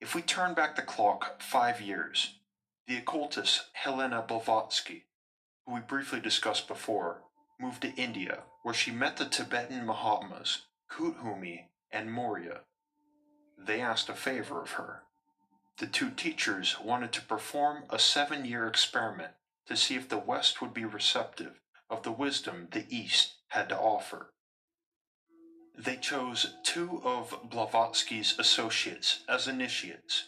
If 0.00 0.14
we 0.14 0.22
turn 0.22 0.54
back 0.54 0.76
the 0.76 0.82
clock 0.82 1.42
five 1.42 1.80
years, 1.80 2.34
the 2.86 2.96
occultist 2.96 3.66
Helena 3.72 4.24
Blavatsky, 4.26 5.04
who 5.68 5.74
we 5.74 5.80
briefly 5.80 6.20
discussed 6.20 6.66
before, 6.66 7.22
moved 7.60 7.82
to 7.82 7.94
India, 7.94 8.42
where 8.62 8.74
she 8.74 8.90
met 8.90 9.16
the 9.16 9.26
Tibetan 9.26 9.84
Mahatmas 9.84 10.62
Kuthumi 10.90 11.66
and 11.92 12.10
Morya. 12.10 12.60
They 13.58 13.80
asked 13.80 14.08
a 14.08 14.14
favor 14.14 14.62
of 14.62 14.72
her. 14.72 15.02
The 15.78 15.86
two 15.86 16.10
teachers 16.10 16.76
wanted 16.82 17.12
to 17.12 17.22
perform 17.22 17.84
a 17.90 17.98
seven 17.98 18.44
year 18.44 18.66
experiment 18.66 19.32
to 19.66 19.76
see 19.76 19.94
if 19.94 20.08
the 20.08 20.18
West 20.18 20.62
would 20.62 20.72
be 20.72 20.84
receptive 20.84 21.60
of 21.90 22.02
the 22.02 22.12
wisdom 22.12 22.68
the 22.70 22.86
East 22.88 23.34
had 23.48 23.68
to 23.68 23.78
offer. 23.78 24.32
They 25.76 25.96
chose 25.96 26.54
two 26.64 27.00
of 27.04 27.38
Blavatsky's 27.44 28.38
associates 28.38 29.20
as 29.28 29.46
initiates 29.46 30.24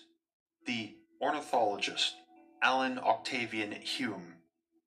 the 0.67 0.97
ornithologist 1.21 2.15
Allan 2.63 2.99
Octavian 2.99 3.73
Hume 3.73 4.35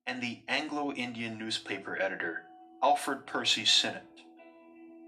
and 0.06 0.22
the 0.22 0.41
Anglo 0.47 0.91
Indian 0.91 1.38
newspaper 1.38 2.01
editor 2.01 2.43
Alfred 2.82 3.26
Percy 3.26 3.66
Sinnett. 3.66 4.04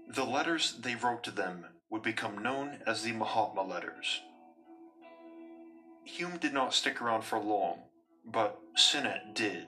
The 0.08 0.24
letters 0.24 0.76
they 0.80 0.94
wrote 0.94 1.22
to 1.24 1.30
them 1.30 1.66
would 1.90 2.02
become 2.02 2.42
known 2.42 2.78
as 2.86 3.02
the 3.02 3.12
Mahatma 3.12 3.62
Letters. 3.62 4.22
Hume 6.04 6.38
did 6.38 6.54
not 6.54 6.72
stick 6.72 7.02
around 7.02 7.22
for 7.22 7.38
long, 7.38 7.80
but 8.24 8.58
Sinnett 8.76 9.34
did. 9.34 9.66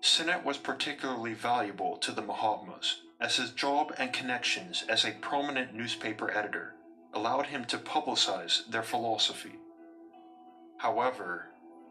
Sinnett 0.00 0.44
was 0.44 0.58
particularly 0.58 1.34
valuable 1.34 1.96
to 1.98 2.12
the 2.12 2.22
Mahatmas, 2.22 3.02
as 3.20 3.36
his 3.36 3.50
job 3.50 3.94
and 3.98 4.12
connections 4.12 4.84
as 4.88 5.04
a 5.04 5.12
prominent 5.12 5.74
newspaper 5.74 6.30
editor 6.30 6.74
allowed 7.14 7.46
him 7.46 7.64
to 7.64 7.78
publicize 7.78 8.68
their 8.70 8.82
philosophy. 8.82 9.54
However, 10.78 11.46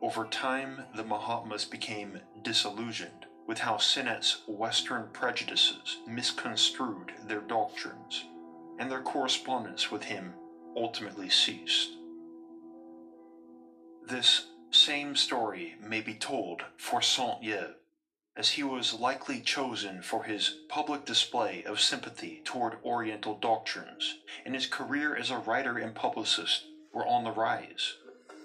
over 0.06 0.26
time, 0.26 0.84
the 0.96 1.04
Mahatmas 1.04 1.66
became 1.66 2.20
disillusioned 2.44 3.26
with 3.48 3.58
how 3.58 3.78
Sinnett's 3.78 4.44
Western 4.48 5.08
prejudices 5.12 5.98
misconstrued 6.06 7.12
their 7.28 7.42
doctrines, 7.42 8.24
and 8.78 8.92
their 8.92 9.02
correspondence 9.02 9.90
with 9.90 10.04
him 10.04 10.36
ultimately 10.78 11.28
ceased. 11.28 11.90
This 14.08 14.46
same 14.70 15.16
story 15.16 15.74
may 15.82 16.02
be 16.02 16.14
told 16.14 16.62
for 16.78 17.02
Saint-Yves, 17.02 17.74
as 18.38 18.50
he 18.50 18.62
was 18.62 18.94
likely 18.94 19.42
chosen 19.42 20.04
for 20.04 20.26
his 20.26 20.58
public 20.70 21.06
display 21.06 21.64
of 21.64 21.82
sympathy 21.82 22.44
toward 22.46 22.78
Oriental 22.84 23.40
doctrines, 23.40 24.20
and 24.46 24.54
his 24.54 24.68
career 24.68 25.16
as 25.16 25.32
a 25.32 25.40
writer 25.40 25.80
and 25.80 25.96
publicist 25.96 26.66
were 26.94 27.08
on 27.08 27.24
the 27.24 27.32
rise. 27.32 27.96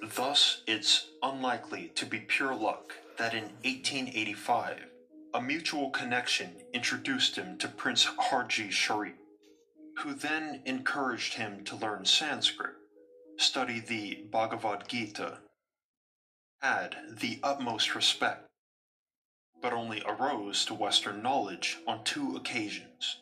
Thus, 0.03 0.63
it's 0.67 1.09
unlikely 1.23 1.93
to 1.95 2.07
be 2.07 2.21
pure 2.21 2.55
luck 2.55 2.95
that 3.19 3.35
in 3.35 3.45
1885, 3.65 4.87
a 5.35 5.43
mutual 5.43 5.91
connection 5.91 6.57
introduced 6.73 7.37
him 7.37 7.59
to 7.59 7.69
Prince 7.69 8.07
Harji 8.07 8.71
Sharif, 8.71 9.15
who 9.99 10.15
then 10.15 10.63
encouraged 10.65 11.35
him 11.35 11.65
to 11.65 11.77
learn 11.77 12.05
Sanskrit 12.05 12.75
study 13.41 13.81
the 13.81 14.23
Bhagavad 14.31 14.87
Gita, 14.87 15.39
had 16.61 16.97
the 17.11 17.39
utmost 17.43 17.95
respect, 17.95 18.47
but 19.63 19.73
only 19.73 20.03
arose 20.07 20.65
to 20.67 20.75
Western 20.75 21.23
knowledge 21.23 21.79
on 21.87 22.05
two 22.05 22.37
occasions. 22.37 23.17